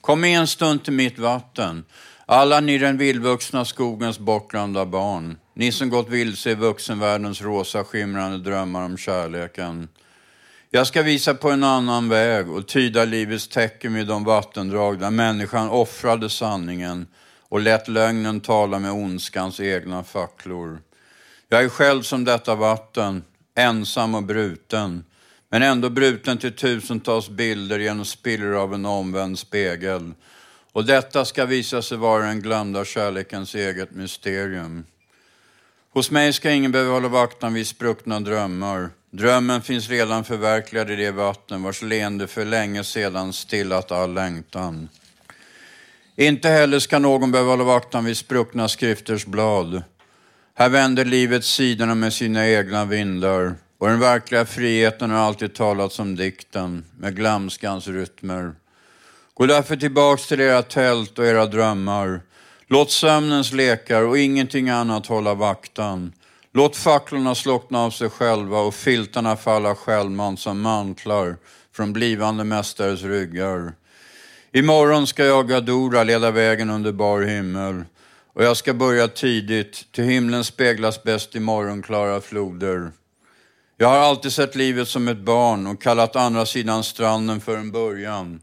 Kom 0.00 0.20
med 0.20 0.38
en 0.38 0.46
stund 0.46 0.84
till 0.84 0.92
mitt 0.92 1.18
vatten, 1.18 1.84
alla 2.26 2.60
ni 2.60 2.78
den 2.78 2.98
vildvuxna 2.98 3.64
skogens 3.64 4.18
bortglömda 4.18 4.86
barn. 4.86 5.36
Ni 5.58 5.72
som 5.72 5.90
gått 5.90 6.08
vilse 6.08 6.50
i 6.50 6.54
vuxenvärldens 6.54 7.42
rosa 7.42 7.84
skimrande 7.84 8.38
drömmar 8.38 8.84
om 8.84 8.96
kärleken. 8.96 9.88
Jag 10.70 10.86
ska 10.86 11.02
visa 11.02 11.34
på 11.34 11.50
en 11.50 11.64
annan 11.64 12.08
väg 12.08 12.50
och 12.50 12.68
tyda 12.68 13.04
livets 13.04 13.48
tecken 13.48 13.94
vid 13.94 14.06
de 14.06 14.24
vattendrag 14.24 14.98
där 14.98 15.10
människan 15.10 15.70
offrade 15.70 16.30
sanningen 16.30 17.06
och 17.48 17.60
lät 17.60 17.88
lögnen 17.88 18.40
tala 18.40 18.78
med 18.78 18.92
ondskans 18.92 19.60
egna 19.60 20.04
facklor. 20.04 20.78
Jag 21.48 21.64
är 21.64 21.68
själv 21.68 22.02
som 22.02 22.24
detta 22.24 22.54
vatten, 22.54 23.24
ensam 23.54 24.14
och 24.14 24.22
bruten, 24.22 25.04
men 25.50 25.62
ändå 25.62 25.90
bruten 25.90 26.38
till 26.38 26.52
tusentals 26.52 27.28
bilder 27.28 27.78
genom 27.78 28.04
spillror 28.04 28.56
av 28.56 28.74
en 28.74 28.86
omvänd 28.86 29.38
spegel. 29.38 30.12
Och 30.72 30.84
detta 30.84 31.24
ska 31.24 31.44
visa 31.44 31.82
sig 31.82 31.98
vara 31.98 32.26
den 32.26 32.40
glömda 32.40 32.84
kärlekens 32.84 33.54
eget 33.54 33.90
mysterium. 33.90 34.84
Hos 35.96 36.10
mig 36.10 36.32
ska 36.32 36.50
ingen 36.50 36.72
behöva 36.72 36.92
hålla 36.92 37.08
vaktan 37.08 37.54
vid 37.54 37.66
spruckna 37.66 38.20
drömmar. 38.20 38.90
Drömmen 39.10 39.62
finns 39.62 39.88
redan 39.88 40.24
förverkligad 40.24 40.90
i 40.90 40.96
det 40.96 41.10
vatten 41.10 41.62
vars 41.62 41.82
leende 41.82 42.26
för 42.26 42.44
länge 42.44 42.84
sedan 42.84 43.32
stillat 43.32 43.92
all 43.92 44.14
längtan. 44.14 44.88
Inte 46.16 46.48
heller 46.48 46.78
ska 46.78 46.98
någon 46.98 47.32
behöva 47.32 47.50
hålla 47.50 47.64
vaktan 47.64 48.04
vid 48.04 48.16
spruckna 48.16 48.68
skrifters 48.68 49.26
blad. 49.26 49.82
Här 50.54 50.68
vänder 50.68 51.04
livet 51.04 51.44
sidorna 51.44 51.94
med 51.94 52.12
sina 52.12 52.48
egna 52.48 52.84
vindar 52.84 53.54
och 53.78 53.88
den 53.88 54.00
verkliga 54.00 54.46
friheten 54.46 55.10
har 55.10 55.18
alltid 55.18 55.54
talats 55.54 55.98
om 55.98 56.16
dikten 56.16 56.84
med 56.98 57.16
glömskans 57.16 57.88
rytmer. 57.88 58.54
Gå 59.34 59.46
därför 59.46 59.76
tillbaks 59.76 60.26
till 60.26 60.40
era 60.40 60.62
tält 60.62 61.18
och 61.18 61.26
era 61.26 61.46
drömmar. 61.46 62.20
Låt 62.68 62.90
sömnens 62.90 63.52
lekar 63.52 64.02
och 64.02 64.18
ingenting 64.18 64.70
annat 64.70 65.06
hålla 65.06 65.34
vaktan. 65.34 66.12
Låt 66.52 66.76
facklorna 66.76 67.34
slockna 67.34 67.80
av 67.80 67.90
sig 67.90 68.10
själva 68.10 68.58
och 68.60 68.74
filtarna 68.74 69.36
falla 69.36 69.74
självmant 69.74 70.40
som 70.40 70.60
mantlar 70.60 71.36
från 71.72 71.92
blivande 71.92 72.44
mästares 72.44 73.02
ryggar. 73.02 73.72
Imorgon 74.52 75.06
ska 75.06 75.24
jag, 75.24 75.48
Gadora, 75.48 76.04
leda 76.04 76.30
vägen 76.30 76.70
under 76.70 76.92
bar 76.92 77.22
himmel. 77.22 77.84
Och 78.34 78.44
jag 78.44 78.56
ska 78.56 78.74
börja 78.74 79.08
tidigt, 79.08 79.92
till 79.92 80.04
himlen 80.04 80.44
speglas 80.44 81.02
bäst 81.02 81.36
i 81.36 81.40
morgonklara 81.40 82.20
floder. 82.20 82.90
Jag 83.76 83.88
har 83.88 83.98
alltid 83.98 84.32
sett 84.32 84.54
livet 84.54 84.88
som 84.88 85.08
ett 85.08 85.18
barn 85.18 85.66
och 85.66 85.82
kallat 85.82 86.16
andra 86.16 86.46
sidan 86.46 86.84
stranden 86.84 87.40
för 87.40 87.56
en 87.56 87.70
början. 87.70 88.40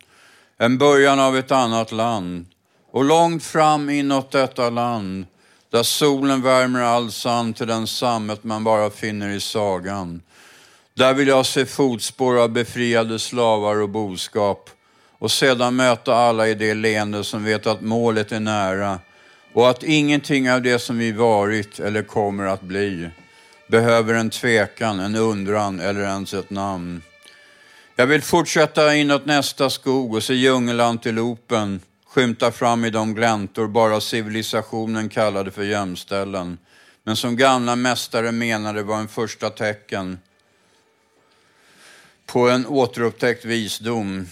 En 0.58 0.78
början 0.78 1.20
av 1.20 1.38
ett 1.38 1.52
annat 1.52 1.92
land. 1.92 2.46
Och 2.94 3.04
långt 3.04 3.44
fram 3.44 3.90
inåt 3.90 4.32
detta 4.32 4.70
land, 4.70 5.26
där 5.70 5.84
solen 5.84 6.42
värmer 6.42 6.82
all 6.82 7.12
sand 7.12 7.56
till 7.56 7.68
den 7.68 7.88
sammet 7.88 8.44
man 8.44 8.64
bara 8.64 8.90
finner 8.90 9.30
i 9.30 9.40
sagan. 9.40 10.22
Där 10.94 11.14
vill 11.14 11.28
jag 11.28 11.46
se 11.46 11.66
fotspår 11.66 12.40
av 12.42 12.50
befriade 12.50 13.20
slavar 13.20 13.82
och 13.82 13.90
boskap 13.90 14.70
och 15.20 15.32
sedan 15.32 15.76
möta 15.76 16.16
alla 16.16 16.48
i 16.48 16.54
det 16.54 16.74
leende 16.74 17.24
som 17.24 17.44
vet 17.44 17.68
att 17.68 17.82
målet 17.82 18.32
är 18.32 18.40
nära 18.40 19.00
och 19.54 19.70
att 19.70 19.84
ingenting 19.84 20.52
av 20.52 20.62
det 20.62 20.80
som 20.80 20.98
vi 20.98 21.12
varit 21.12 21.80
eller 21.80 22.04
kommer 22.04 22.46
att 22.46 22.62
bli 22.62 23.10
behöver 23.68 24.14
en 24.14 24.30
tvekan, 24.30 25.00
en 25.00 25.16
undran 25.16 25.80
eller 25.80 26.02
ens 26.02 26.34
ett 26.34 26.50
namn. 26.50 27.02
Jag 27.96 28.08
vill 28.08 28.22
fortsätta 28.22 28.96
inåt 28.96 29.26
nästa 29.26 29.70
skog 29.70 30.16
och 30.16 30.24
se 30.24 30.34
djungelantilopen 30.34 31.82
skymta 32.14 32.52
fram 32.52 32.86
i 32.86 32.90
de 32.90 33.16
gläntor 33.16 33.68
bara 33.68 34.02
civilisationen 34.02 35.10
kallade 35.10 35.52
för 35.52 35.64
gömställen, 35.64 36.58
men 37.04 37.16
som 37.16 37.36
gamla 37.36 37.76
mästare 37.76 38.32
menade 38.32 38.84
var 38.84 38.98
en 38.98 39.08
första 39.08 39.50
tecken 39.50 40.20
på 42.26 42.50
en 42.50 42.66
återupptäckt 42.68 43.46
visdom. 43.46 44.28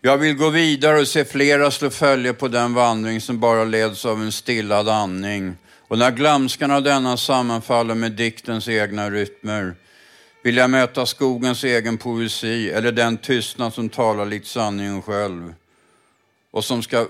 Jag 0.00 0.18
vill 0.18 0.36
gå 0.36 0.50
vidare 0.50 1.00
och 1.00 1.08
se 1.08 1.24
flera 1.24 1.70
slå 1.70 1.90
följe 1.90 2.32
på 2.32 2.48
den 2.48 2.74
vandring 2.74 3.20
som 3.20 3.40
bara 3.40 3.64
leds 3.64 4.04
av 4.04 4.22
en 4.22 4.32
stillad 4.32 4.88
andning. 4.88 5.56
Och 5.88 5.98
när 5.98 6.10
glömskan 6.10 6.70
av 6.70 6.82
denna 6.82 7.16
sammanfaller 7.16 7.94
med 7.94 8.12
diktens 8.12 8.68
egna 8.68 9.10
rytmer 9.10 9.74
vill 10.42 10.56
jag 10.56 10.70
möta 10.70 11.06
skogens 11.06 11.64
egen 11.64 11.98
poesi 11.98 12.70
eller 12.70 12.92
den 12.92 13.16
tystnad 13.16 13.74
som 13.74 13.88
talar 13.88 14.26
likt 14.26 14.46
sanningen 14.46 15.02
själv 15.02 15.54
och 16.50 16.64
som 16.64 16.82
ska 16.82 17.06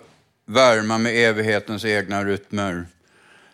värma 0.46 0.98
med 0.98 1.28
evighetens 1.28 1.84
egna 1.84 2.24
rytmer. 2.24 2.86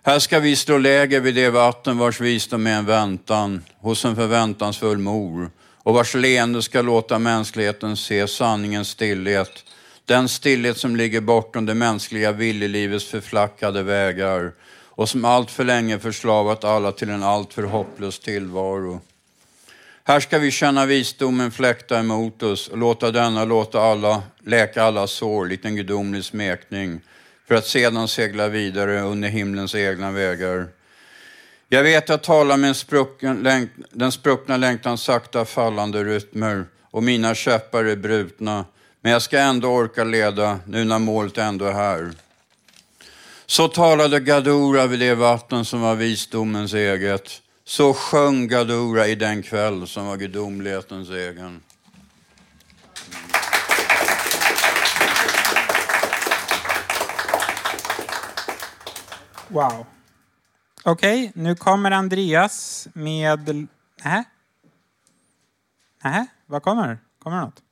Här 0.02 0.18
ska 0.18 0.40
vi 0.40 0.56
slå 0.56 0.78
läger 0.78 1.20
vid 1.20 1.34
det 1.34 1.50
vatten 1.50 1.98
vars 1.98 2.20
visdom 2.20 2.66
är 2.66 2.78
en 2.78 2.86
väntan 2.86 3.64
hos 3.78 4.04
en 4.04 4.16
förväntansfull 4.16 4.98
mor 4.98 5.50
och 5.82 5.94
vars 5.94 6.14
leende 6.14 6.62
ska 6.62 6.82
låta 6.82 7.18
mänskligheten 7.18 7.96
se 7.96 8.28
sanningens 8.28 8.88
stillhet. 8.88 9.64
Den 10.04 10.28
stillhet 10.28 10.78
som 10.78 10.96
ligger 10.96 11.20
bortom 11.20 11.66
det 11.66 11.74
mänskliga 11.74 12.32
viljelivets 12.32 13.04
förflackade 13.04 13.82
vägar 13.82 14.52
och 14.96 15.08
som 15.08 15.24
allt 15.24 15.50
för 15.50 15.64
länge 15.64 15.98
förslavat 15.98 16.64
alla 16.64 16.92
till 16.92 17.10
en 17.10 17.22
alltför 17.22 17.62
hopplös 17.62 18.18
tillvaro. 18.18 19.00
Här 20.04 20.20
ska 20.20 20.38
vi 20.38 20.50
känna 20.50 20.86
visdomen 20.86 21.50
fläkta 21.50 21.98
emot 21.98 22.42
oss 22.42 22.68
och 22.68 22.78
låta 22.78 23.10
denna 23.10 23.44
låta 23.44 23.80
alla, 23.80 24.22
läka 24.46 24.82
alla 24.82 25.06
sår, 25.06 25.46
likt 25.46 25.64
en 25.64 25.76
gudomlig 25.76 26.24
smekning, 26.24 27.00
för 27.48 27.54
att 27.54 27.66
sedan 27.66 28.08
segla 28.08 28.48
vidare 28.48 29.00
under 29.00 29.28
himlens 29.28 29.74
egna 29.74 30.10
vägar. 30.10 30.66
Jag 31.68 31.82
vet 31.82 32.10
att 32.10 32.22
tala 32.22 32.56
med 32.56 32.76
sprucken, 32.76 33.42
länk, 33.42 33.70
den 33.90 34.12
spruckna 34.12 34.56
längtans 34.56 35.02
sakta 35.02 35.44
fallande 35.44 36.04
rytmer 36.04 36.64
och 36.90 37.02
mina 37.02 37.34
käppar 37.34 37.84
är 37.84 37.96
brutna, 37.96 38.64
men 39.00 39.12
jag 39.12 39.22
ska 39.22 39.38
ändå 39.38 39.68
orka 39.68 40.04
leda 40.04 40.58
nu 40.66 40.84
när 40.84 40.98
målet 40.98 41.38
ändå 41.38 41.64
är 41.64 41.72
här. 41.72 42.12
Så 43.46 43.68
talade 43.68 44.20
Gadora 44.20 44.86
vid 44.86 45.00
det 45.00 45.14
vatten 45.14 45.64
som 45.64 45.80
var 45.80 45.94
visdomens 45.94 46.74
eget. 46.74 47.40
Så 47.64 47.94
sjöng 47.94 48.48
Gadura 48.48 49.06
i 49.06 49.14
den 49.14 49.42
kväll 49.42 49.86
som 49.86 50.06
var 50.06 50.16
gudomlighetens 50.16 51.10
egen. 51.10 51.60
Wow. 59.54 59.86
Okej, 60.84 61.32
nu 61.34 61.54
kommer 61.54 61.90
Andreas 61.90 62.88
med... 62.92 63.68
Nähä? 64.04 64.24
Nähä? 66.04 66.26
Vad 66.46 66.62
kommer? 66.62 66.98
Kommer 67.18 67.40
något? 67.40 67.62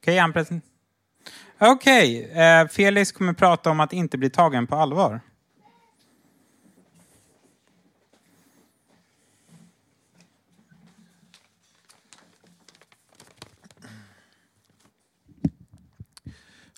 Okej, 0.00 0.20
okay, 0.20 0.32
present... 0.32 0.64
Okej, 1.58 2.30
eh, 2.30 2.68
Felix 2.68 3.12
kommer 3.12 3.32
prata 3.32 3.70
om 3.70 3.80
att 3.80 3.92
inte 3.92 4.18
bli 4.18 4.30
tagen 4.30 4.66
på 4.66 4.76
allvar. 4.76 5.20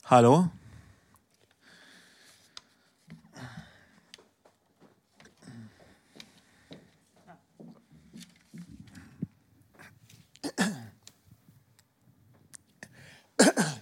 Hallå? 0.03 0.49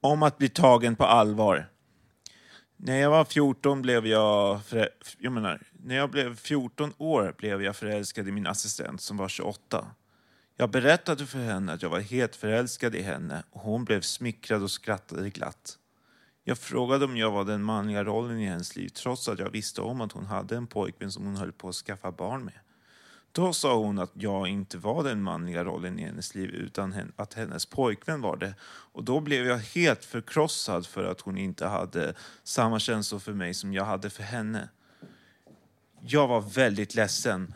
Om 0.00 0.22
att 0.22 0.38
bli 0.38 0.48
tagen 0.48 0.96
på 0.96 1.04
allvar. 1.04 1.68
När 2.76 2.96
jag 2.96 3.10
var 3.10 3.24
14 3.24 3.82
blev 3.82 4.06
jag... 4.06 4.64
Förä... 4.64 4.88
Jag 5.18 5.32
menar, 5.32 5.62
när 5.72 5.96
jag 5.96 6.10
blev 6.10 6.36
14 6.36 6.92
år 6.98 7.34
blev 7.38 7.62
jag 7.62 7.76
förälskad 7.76 8.28
i 8.28 8.32
min 8.32 8.46
assistent 8.46 9.00
som 9.00 9.16
var 9.16 9.28
28. 9.28 9.86
Jag 10.56 10.70
berättade 10.70 11.26
för 11.26 11.38
henne 11.38 11.72
att 11.72 11.82
jag 11.82 11.90
var 11.90 12.00
helt 12.00 12.36
förälskad 12.36 12.94
i 12.94 13.02
henne 13.02 13.42
och 13.50 13.60
hon 13.60 13.84
blev 13.84 14.00
smickrad 14.00 14.62
och 14.62 14.70
skrattade 14.70 15.30
glatt. 15.30 15.78
Jag 16.48 16.58
frågade 16.58 17.04
om 17.04 17.16
jag 17.16 17.30
var 17.30 17.44
den 17.44 17.62
manliga 17.62 18.04
rollen 18.04 18.40
i 18.40 18.46
hennes 18.46 18.76
liv 18.76 18.88
trots 18.88 19.28
att 19.28 19.38
jag 19.38 19.50
visste 19.50 19.80
om 19.80 20.00
att 20.00 20.12
hon 20.12 20.26
hade 20.26 20.56
en 20.56 20.66
pojkvän 20.66 21.12
som 21.12 21.24
hon 21.24 21.36
höll 21.36 21.52
på 21.52 21.68
att 21.68 21.74
skaffa 21.74 22.12
barn 22.12 22.44
med. 22.44 22.54
Då 23.32 23.52
sa 23.52 23.76
hon 23.76 23.98
att 23.98 24.10
jag 24.14 24.48
inte 24.48 24.78
var 24.78 25.04
den 25.04 25.22
manliga 25.22 25.64
rollen 25.64 25.98
i 25.98 26.02
hennes 26.02 26.34
liv 26.34 26.50
utan 26.50 27.12
att 27.16 27.34
hennes 27.34 27.66
pojkvän 27.66 28.20
var 28.20 28.36
det. 28.36 28.54
Och 28.64 29.04
då 29.04 29.20
blev 29.20 29.46
jag 29.46 29.58
helt 29.58 30.04
förkrossad 30.04 30.86
för 30.86 31.04
att 31.04 31.20
hon 31.20 31.38
inte 31.38 31.66
hade 31.66 32.14
samma 32.44 32.78
känslor 32.78 33.18
för 33.18 33.32
mig 33.32 33.54
som 33.54 33.72
jag 33.72 33.84
hade 33.84 34.10
för 34.10 34.22
henne. 34.22 34.68
Jag 36.00 36.28
var 36.28 36.40
väldigt 36.40 36.94
ledsen 36.94 37.54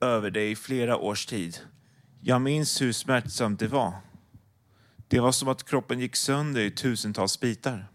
över 0.00 0.30
det 0.30 0.50
i 0.50 0.56
flera 0.56 0.96
års 0.96 1.26
tid. 1.26 1.58
Jag 2.20 2.40
minns 2.40 2.82
hur 2.82 2.92
smärtsamt 2.92 3.60
det 3.60 3.68
var. 3.68 3.92
Det 5.08 5.20
var 5.20 5.32
som 5.32 5.48
att 5.48 5.64
kroppen 5.64 6.00
gick 6.00 6.16
sönder 6.16 6.60
i 6.60 6.70
tusentals 6.70 7.40
bitar. 7.40 7.88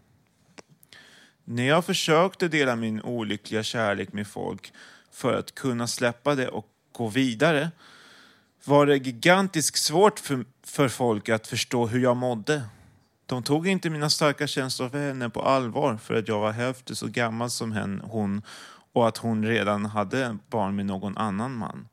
När 1.44 1.68
jag 1.68 1.84
försökte 1.84 2.48
dela 2.48 2.76
min 2.76 3.00
olyckliga 3.00 3.62
kärlek 3.62 4.12
med 4.12 4.26
folk 4.26 4.72
för 5.10 5.38
att 5.38 5.54
kunna 5.54 5.86
släppa 5.86 6.34
det 6.34 6.48
och 6.48 6.66
gå 6.92 7.08
vidare 7.08 7.70
var 8.64 8.86
det 8.86 8.96
gigantiskt 8.96 9.78
svårt 9.78 10.18
för, 10.18 10.44
för 10.62 10.88
folk 10.88 11.28
att 11.28 11.46
förstå 11.46 11.86
hur 11.86 12.00
jag 12.00 12.16
mådde. 12.16 12.62
De 13.26 13.42
tog 13.42 13.68
inte 13.68 13.90
mina 13.90 14.10
starka 14.10 14.46
känslor 14.46 14.88
för 14.88 14.98
henne 15.08 15.30
på 15.30 15.42
allvar 15.42 15.96
för 15.96 16.14
att 16.14 16.28
jag 16.28 16.40
var 16.40 16.52
hälften 16.52 16.96
så 16.96 17.06
gammal 17.06 17.50
som 17.50 17.72
hen, 17.72 18.00
hon 18.04 18.42
och 18.92 19.08
att 19.08 19.16
hon 19.16 19.46
redan 19.46 19.86
hade 19.86 20.36
barn 20.50 20.76
med 20.76 20.86
någon 20.86 21.18
annan 21.18 21.54
man. 21.54 21.88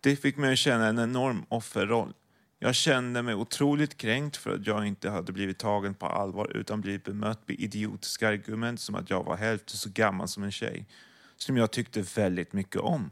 Det 0.00 0.16
fick 0.16 0.36
mig 0.36 0.52
att 0.52 0.58
känna 0.58 0.86
en 0.86 0.98
enorm 0.98 1.44
offerroll. 1.48 2.12
Jag 2.58 2.74
kände 2.74 3.22
mig 3.22 3.34
otroligt 3.34 3.96
kränkt 3.96 4.36
för 4.36 4.54
att 4.54 4.66
jag 4.66 4.86
inte 4.86 5.10
hade 5.10 5.32
blivit 5.32 5.58
tagen 5.58 5.94
på 5.94 6.06
allvar 6.06 6.56
utan 6.56 6.80
blivit 6.80 7.04
bemött 7.04 7.48
med 7.48 7.60
idiotiska 7.60 8.28
argument 8.28 8.80
som 8.80 8.94
att 8.94 9.10
jag 9.10 9.24
var 9.24 9.36
hälften 9.36 9.76
så 9.76 9.90
gammal 9.90 10.28
som 10.28 10.42
en 10.42 10.52
tjej. 10.52 10.86
Som 11.36 11.56
jag 11.56 11.70
tyckte 11.70 12.02
väldigt 12.02 12.52
mycket 12.52 12.80
om. 12.80 13.10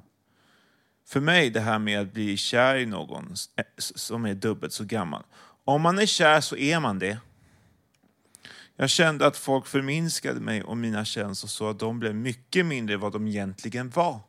För 1.08 1.20
mig 1.20 1.50
det 1.50 1.60
här 1.60 1.78
med 1.78 2.00
att 2.00 2.12
bli 2.12 2.36
kär 2.36 2.76
i 2.76 2.86
någon 2.86 3.34
som 3.78 4.24
är 4.24 4.34
dubbelt 4.34 4.72
så 4.72 4.84
gammal. 4.84 5.22
Om 5.64 5.82
man 5.82 5.98
är 5.98 6.06
kär 6.06 6.40
så 6.40 6.56
är 6.56 6.80
man 6.80 6.98
det. 6.98 7.18
Jag 8.76 8.90
kände 8.90 9.26
att 9.26 9.36
folk 9.36 9.66
förminskade 9.66 10.40
mig 10.40 10.62
och 10.62 10.76
mina 10.76 11.04
känslor 11.04 11.48
så 11.48 11.68
att 11.68 11.78
de 11.78 11.98
blev 11.98 12.14
mycket 12.14 12.66
mindre 12.66 12.96
vad 12.96 13.12
de 13.12 13.28
egentligen 13.28 13.90
var. 13.90 14.20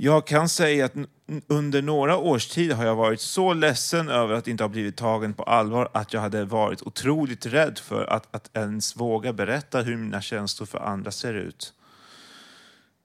Jag 0.00 0.26
kan 0.26 0.48
säga 0.48 0.84
att 0.84 0.92
under 1.46 1.82
några 1.82 2.16
års 2.16 2.46
tid 2.46 2.72
har 2.72 2.84
jag 2.84 2.94
varit 2.94 3.20
så 3.20 3.54
ledsen 3.54 4.08
över 4.08 4.34
att 4.34 4.48
inte 4.48 4.64
ha 4.64 4.68
blivit 4.68 4.96
tagen 4.96 5.34
på 5.34 5.42
allvar 5.42 5.88
att 5.94 6.12
jag 6.12 6.20
hade 6.20 6.44
varit 6.44 6.82
otroligt 6.82 7.46
rädd 7.46 7.78
för 7.78 8.04
att, 8.04 8.34
att 8.34 8.56
ens 8.56 8.96
våga 8.96 9.32
berätta 9.32 9.80
hur 9.80 9.96
mina 9.96 10.20
känslor 10.20 10.66
för 10.66 10.78
andra 10.78 11.10
ser 11.10 11.34
ut. 11.34 11.72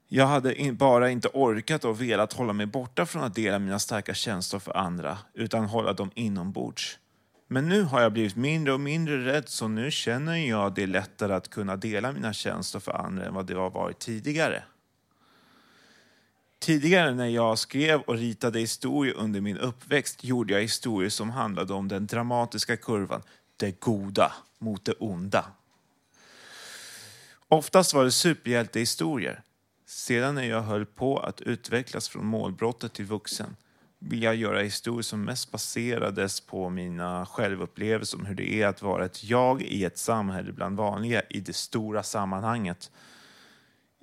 Jag 0.08 0.28
hade 0.28 0.56
in, 0.56 0.76
bara 0.76 1.10
inte 1.10 1.28
orkat 1.34 1.86
och 1.86 2.02
velat 2.02 2.34
hålla 2.34 2.54
mig 2.54 2.66
borta 2.66 3.06
från 3.06 3.24
att 3.24 3.36
dela 3.36 3.60
mina 3.60 3.80
starka 3.80 4.14
känslor 4.14 4.60
för 4.60 4.78
andra, 4.78 5.18
utan 5.34 5.66
hålla 5.66 5.94
dem 5.94 6.12
inombords. 6.16 7.00
Men 7.48 7.70
nu 7.70 7.84
har 7.84 8.02
jag 8.02 8.14
blivit 8.14 8.36
mindre 8.36 8.74
och 8.74 8.80
mindre 8.80 9.26
rädd, 9.26 9.50
så 9.50 9.68
nu 9.68 9.92
känner 9.92 10.36
jag 10.36 10.74
det 10.74 10.88
lättare 10.88 11.34
att 11.34 11.50
kunna 11.50 11.76
dela 11.76 12.12
mina 12.12 12.34
känslor 12.34 12.82
för 12.82 12.92
andra 12.92 13.26
än 13.26 13.34
vad 13.34 13.46
det 13.46 13.54
har 13.54 13.70
varit 13.70 14.00
tidigare. 14.00 14.64
Tidigare 16.64 17.14
när 17.14 17.28
jag 17.28 17.60
skrev 17.60 18.02
och 18.02 18.18
ritade 18.18 18.60
historier 18.60 19.14
under 19.18 19.42
min 19.42 19.58
uppväxt 19.58 20.24
gjorde 20.24 20.54
jag 20.54 20.62
historier 20.62 21.10
som 21.10 21.30
handlade 21.30 21.74
om 21.74 21.88
den 21.88 22.08
dramatiska 22.08 22.78
kurvan, 22.78 23.22
det 23.58 23.80
goda 23.80 24.34
mot 24.60 24.86
det 24.86 24.92
onda. 24.92 25.46
Oftast 27.48 27.94
var 27.94 28.04
det 28.04 28.12
superhjältehistorier. 28.12 29.42
Sedan 29.86 30.36
när 30.36 30.44
jag 30.44 30.62
höll 30.62 30.86
på 30.86 31.18
att 31.18 31.42
utvecklas 31.42 32.10
från 32.10 32.26
målbrottet 32.26 32.94
till 32.94 33.06
vuxen 33.06 33.56
vill 34.00 34.24
jag 34.24 34.36
göra 34.36 34.62
historier 34.62 35.04
som 35.04 35.24
mest 35.24 35.52
baserades 35.52 36.42
på 36.42 36.70
mina 36.70 37.26
självupplevelser 37.26 38.18
om 38.18 38.26
hur 38.26 38.36
det 38.36 38.54
är 38.54 38.68
att 38.68 38.82
vara 38.82 39.06
ett 39.06 39.24
jag 39.24 39.62
i 39.62 39.86
ett 39.86 39.98
samhälle 39.98 40.52
bland 40.52 40.78
vanliga 40.78 41.22
i 41.30 41.40
det 41.40 41.56
stora 41.56 42.04
sammanhanget. 42.04 42.92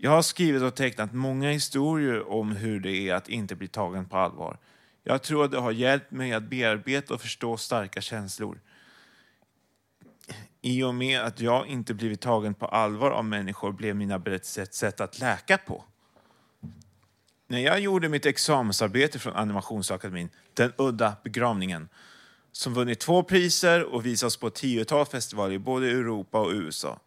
Jag 0.02 0.10
har 0.10 0.22
skrivit 0.22 0.62
och 0.62 0.74
tecknat 0.74 1.12
många 1.12 1.50
historier 1.50 2.32
om 2.32 2.56
hur 2.56 2.80
det 2.80 2.92
är 2.92 3.14
att 3.14 3.28
inte 3.28 3.54
bli 3.56 3.68
tagen 3.68 4.08
på 4.08 4.16
allvar. 4.16 4.58
Jag 5.04 5.22
tror 5.22 5.44
att 5.44 5.50
det 5.50 5.58
har 5.58 5.72
hjälpt 5.72 6.10
mig 6.10 6.32
att 6.32 6.42
bearbeta 6.42 7.14
och 7.14 7.20
förstå 7.20 7.56
starka 7.56 8.00
känslor. 8.00 8.60
I 10.60 10.82
och 10.82 10.94
med 10.94 11.20
att 11.20 11.40
jag 11.40 11.66
inte 11.66 11.94
blivit 11.94 12.20
tagen 12.20 12.54
på 12.54 12.66
allvar 12.66 13.10
av 13.10 13.24
människor 13.24 13.72
blev 13.72 13.96
mina 13.96 14.18
berättelser 14.18 14.62
ett 14.62 14.74
sätt 14.74 15.00
att 15.00 15.18
läka 15.18 15.58
på. 15.58 15.84
När 17.46 17.58
jag 17.58 17.80
gjorde 17.80 18.08
mitt 18.08 18.26
examensarbete 18.26 19.18
från 19.18 19.34
Animationsakademin, 19.34 20.28
Den 20.54 20.72
udda 20.78 21.16
begravningen, 21.24 21.88
som 22.52 22.74
vunnit 22.74 23.00
två 23.00 23.22
priser 23.22 23.84
och 23.84 24.06
visats 24.06 24.36
på 24.36 24.46
ett 24.46 24.54
tiotal 24.54 25.06
festivaler 25.06 25.54
i 25.54 25.58
både 25.58 25.90
Europa 25.90 26.40
och 26.40 26.52
USA, 26.52 27.00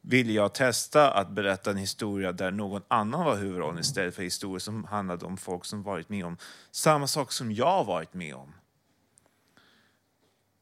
ville 0.00 0.32
jag 0.32 0.54
testa 0.54 1.10
att 1.10 1.30
berätta 1.30 1.70
en 1.70 1.76
historia 1.76 2.32
där 2.32 2.50
någon 2.50 2.82
annan 2.88 3.24
var 3.24 3.36
huvudrollen 3.36 3.80
istället 3.80 4.14
för 4.14 4.22
historier 4.22 4.58
som 4.58 4.84
handlade 4.84 5.24
om 5.26 5.36
folk 5.36 5.64
som 5.64 5.82
varit 5.82 6.08
med 6.08 6.24
om 6.24 6.36
samma 6.70 7.06
sak 7.06 7.32
som 7.32 7.52
jag 7.52 7.84
varit 7.84 8.14
med 8.14 8.34
om. 8.34 8.54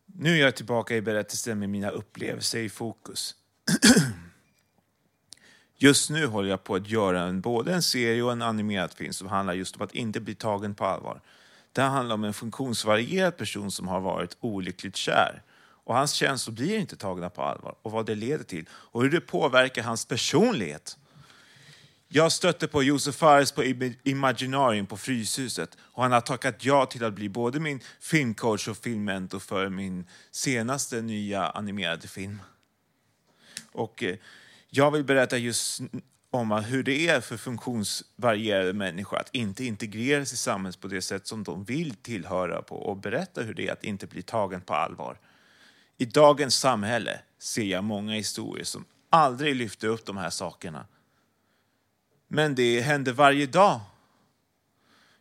Nu 0.07 0.35
är 0.35 0.41
jag 0.41 0.57
tillbaka 0.57 0.97
i 0.97 1.01
berättelsen 1.01 1.59
med 1.59 1.69
mina 1.69 1.91
upplevelser 1.91 2.59
i 2.59 2.69
fokus. 2.69 3.35
Just 5.77 6.11
nu 6.11 6.27
håller 6.27 6.51
jag 6.51 6.65
på 6.65 6.75
att 6.75 6.89
göra 6.89 7.23
en, 7.23 7.41
både 7.41 7.75
en 7.75 7.83
serie 7.83 8.23
och 8.23 8.33
en 8.33 8.43
animerad 8.43 8.93
film 8.93 9.13
som 9.13 9.29
handlar 9.29 9.55
just 9.55 9.77
om 9.77 9.83
att 9.83 9.95
inte 9.95 10.21
bli 10.21 10.35
tagen 10.35 10.75
på 10.75 10.85
allvar. 10.85 11.21
Det 11.73 11.83
handlar 11.83 12.15
om 12.15 12.25
en 12.25 12.35
funktionsvarierad 12.35 13.37
person 13.37 13.71
som 13.71 13.89
har 13.89 14.01
varit 14.01 14.37
olyckligt 14.41 14.97
kär. 14.97 15.43
Och 15.89 15.95
hans 15.95 16.13
känslor 16.13 16.55
blir 16.55 16.79
inte 16.79 16.97
tagna 16.97 17.31
på 17.31 17.43
allvar 17.43 17.75
och 17.83 17.93
vad 17.93 18.07
det 18.07 18.15
leder 18.15 18.45
till 18.45 18.69
och 18.73 19.03
hur 19.03 19.11
det 19.11 19.21
påverkar 19.21 19.83
hans 19.83 20.05
personlighet. 20.05 20.99
Jag 22.09 22.33
stötte 22.33 22.69
på 22.69 22.83
Josef 22.83 23.15
Fares 23.15 23.53
på 23.53 23.65
Imaginarium 24.03 24.87
på 24.87 24.97
Fryshuset 24.97 25.77
och 25.81 26.03
han 26.03 26.13
har 26.13 26.21
tackat 26.21 26.65
ja 26.65 26.87
till 26.87 27.05
att 27.05 27.13
bli 27.13 27.29
både 27.29 27.61
min 27.61 27.81
filmcoach 28.01 28.69
och 28.69 28.77
filmmentor 28.77 29.39
för 29.39 29.69
min 29.69 30.07
senaste 30.31 31.03
nya 31.03 31.47
animerade 31.47 32.09
film. 32.09 32.43
Och 33.73 34.03
eh, 34.03 34.17
jag 34.71 34.91
vill 34.91 35.05
berätta 35.05 35.39
just 35.39 35.81
om 36.31 36.51
hur 36.51 36.83
det 36.83 37.09
är 37.09 37.21
för 37.21 37.37
funktionsvarierade 37.37 38.73
människor 38.73 39.19
att 39.19 39.35
inte 39.35 39.65
integreras 39.65 40.33
i 40.33 40.37
samhället 40.37 40.81
på 40.81 40.89
det 40.89 41.03
sätt 41.03 41.27
som 41.27 41.45
de 41.45 41.65
vill 41.65 41.95
tillhöra 41.95 42.63
på 42.63 42.77
och 42.77 42.97
berätta 42.97 43.43
hur 43.43 43.55
det 43.55 43.69
är 43.69 43.73
att 43.73 43.85
inte 43.85 44.07
bli 44.07 44.23
tagen 44.23 44.61
på 44.61 44.75
allvar. 44.75 45.19
I 45.99 46.05
dagens 46.05 46.55
samhälle 46.57 47.21
ser 47.39 47.65
jag 47.65 47.85
många 47.85 48.13
historier 48.13 48.65
som 48.65 48.85
aldrig 49.11 49.57
lyfter 49.57 49.89
upp 49.89 50.07
de 50.07 50.17
här 50.17 50.31
sakerna. 50.31 50.87
Men 52.29 52.55
det 52.55 52.81
händer 52.81 53.13
varje 53.13 53.47
dag. 53.47 53.81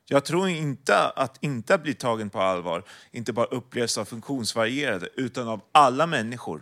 Jag 0.05 0.25
tror 0.25 0.49
inte 0.49 0.97
att 0.97 1.43
inte 1.43 1.77
bli 1.77 1.93
tagen 1.93 2.29
på 2.29 2.41
allvar 2.41 2.83
inte 3.11 3.33
bara 3.33 3.45
upplevs 3.45 3.97
av 3.97 4.05
funktionsvarierade 4.05 5.09
utan 5.15 5.47
av 5.47 5.61
alla 5.71 6.07
människor. 6.07 6.61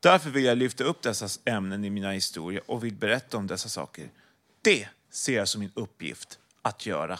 Därför 0.00 0.30
vill 0.30 0.44
jag 0.44 0.58
lyfta 0.58 0.84
upp 0.84 1.02
dessa 1.02 1.28
ämnen 1.44 1.84
i 1.84 1.90
mina 1.90 2.10
historier 2.10 2.70
och 2.70 2.84
vill 2.84 2.94
berätta 2.94 3.36
om 3.36 3.46
dessa 3.46 3.68
saker. 3.68 4.10
Det 4.62 4.88
ser 5.10 5.36
jag 5.36 5.48
som 5.48 5.60
min 5.60 5.72
uppgift 5.74 6.38
att 6.62 6.86
göra. 6.86 7.18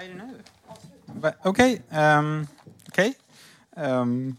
Vad 0.00 0.08
är 0.08 0.14
det 0.14 0.24
nu? 0.24 1.32
Okej. 1.42 1.82
ehm, 1.90 2.46
okej. 2.88 3.14
Ehm, 3.76 4.36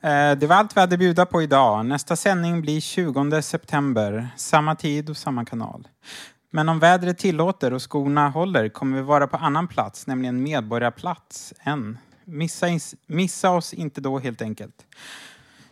eh, 0.00 0.38
det 0.38 0.46
var 0.46 0.56
allt 0.56 0.76
vi 0.76 0.80
hade 0.80 0.94
att 0.94 0.98
bjuda 0.98 1.26
på 1.26 1.42
idag. 1.42 1.86
Nästa 1.86 2.16
sändning 2.16 2.60
blir 2.60 2.80
20 2.80 3.42
september. 3.42 4.28
Samma 4.36 4.74
tid 4.74 5.10
och 5.10 5.16
samma 5.16 5.44
kanal. 5.44 5.88
Men 6.50 6.68
om 6.68 6.78
vädret 6.78 7.18
tillåter 7.18 7.72
och 7.72 7.90
skorna 7.90 8.28
håller 8.28 8.68
kommer 8.68 8.96
vi 8.96 9.02
vara 9.02 9.26
på 9.26 9.36
annan 9.36 9.68
plats, 9.68 10.06
nämligen 10.06 10.42
Medborgarplats 10.42 11.54
än. 11.60 11.98
Missa, 12.24 12.66
missa 13.06 13.50
oss 13.50 13.74
inte 13.74 14.00
då 14.00 14.18
helt 14.18 14.42
enkelt. 14.42 14.86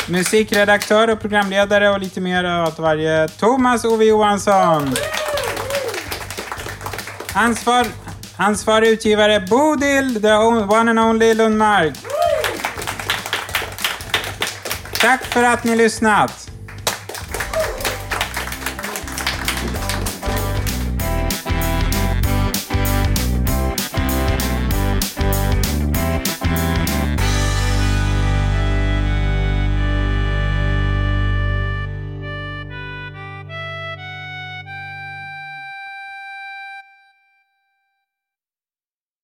Musikredaktör 0.08 1.10
och 1.10 1.20
programledare 1.20 1.90
och 1.90 2.00
lite 2.00 2.20
mer 2.20 2.44
av 2.44 2.64
allt 2.64 2.78
varje 2.78 3.28
Thomas 3.28 3.84
Ove 3.84 4.04
Johansson. 4.04 4.94
Ansvar, 7.34 7.86
ansvarig 8.36 8.88
utgivare 8.88 9.40
Bodil, 9.40 10.20
the 10.22 10.32
one 10.68 10.90
and 10.90 10.98
only 10.98 11.34
Lundmark. 11.34 11.94
Tack 15.00 15.24
för 15.24 15.42
att 15.44 15.64
ni 15.64 15.76
lyssnat. 15.76 16.50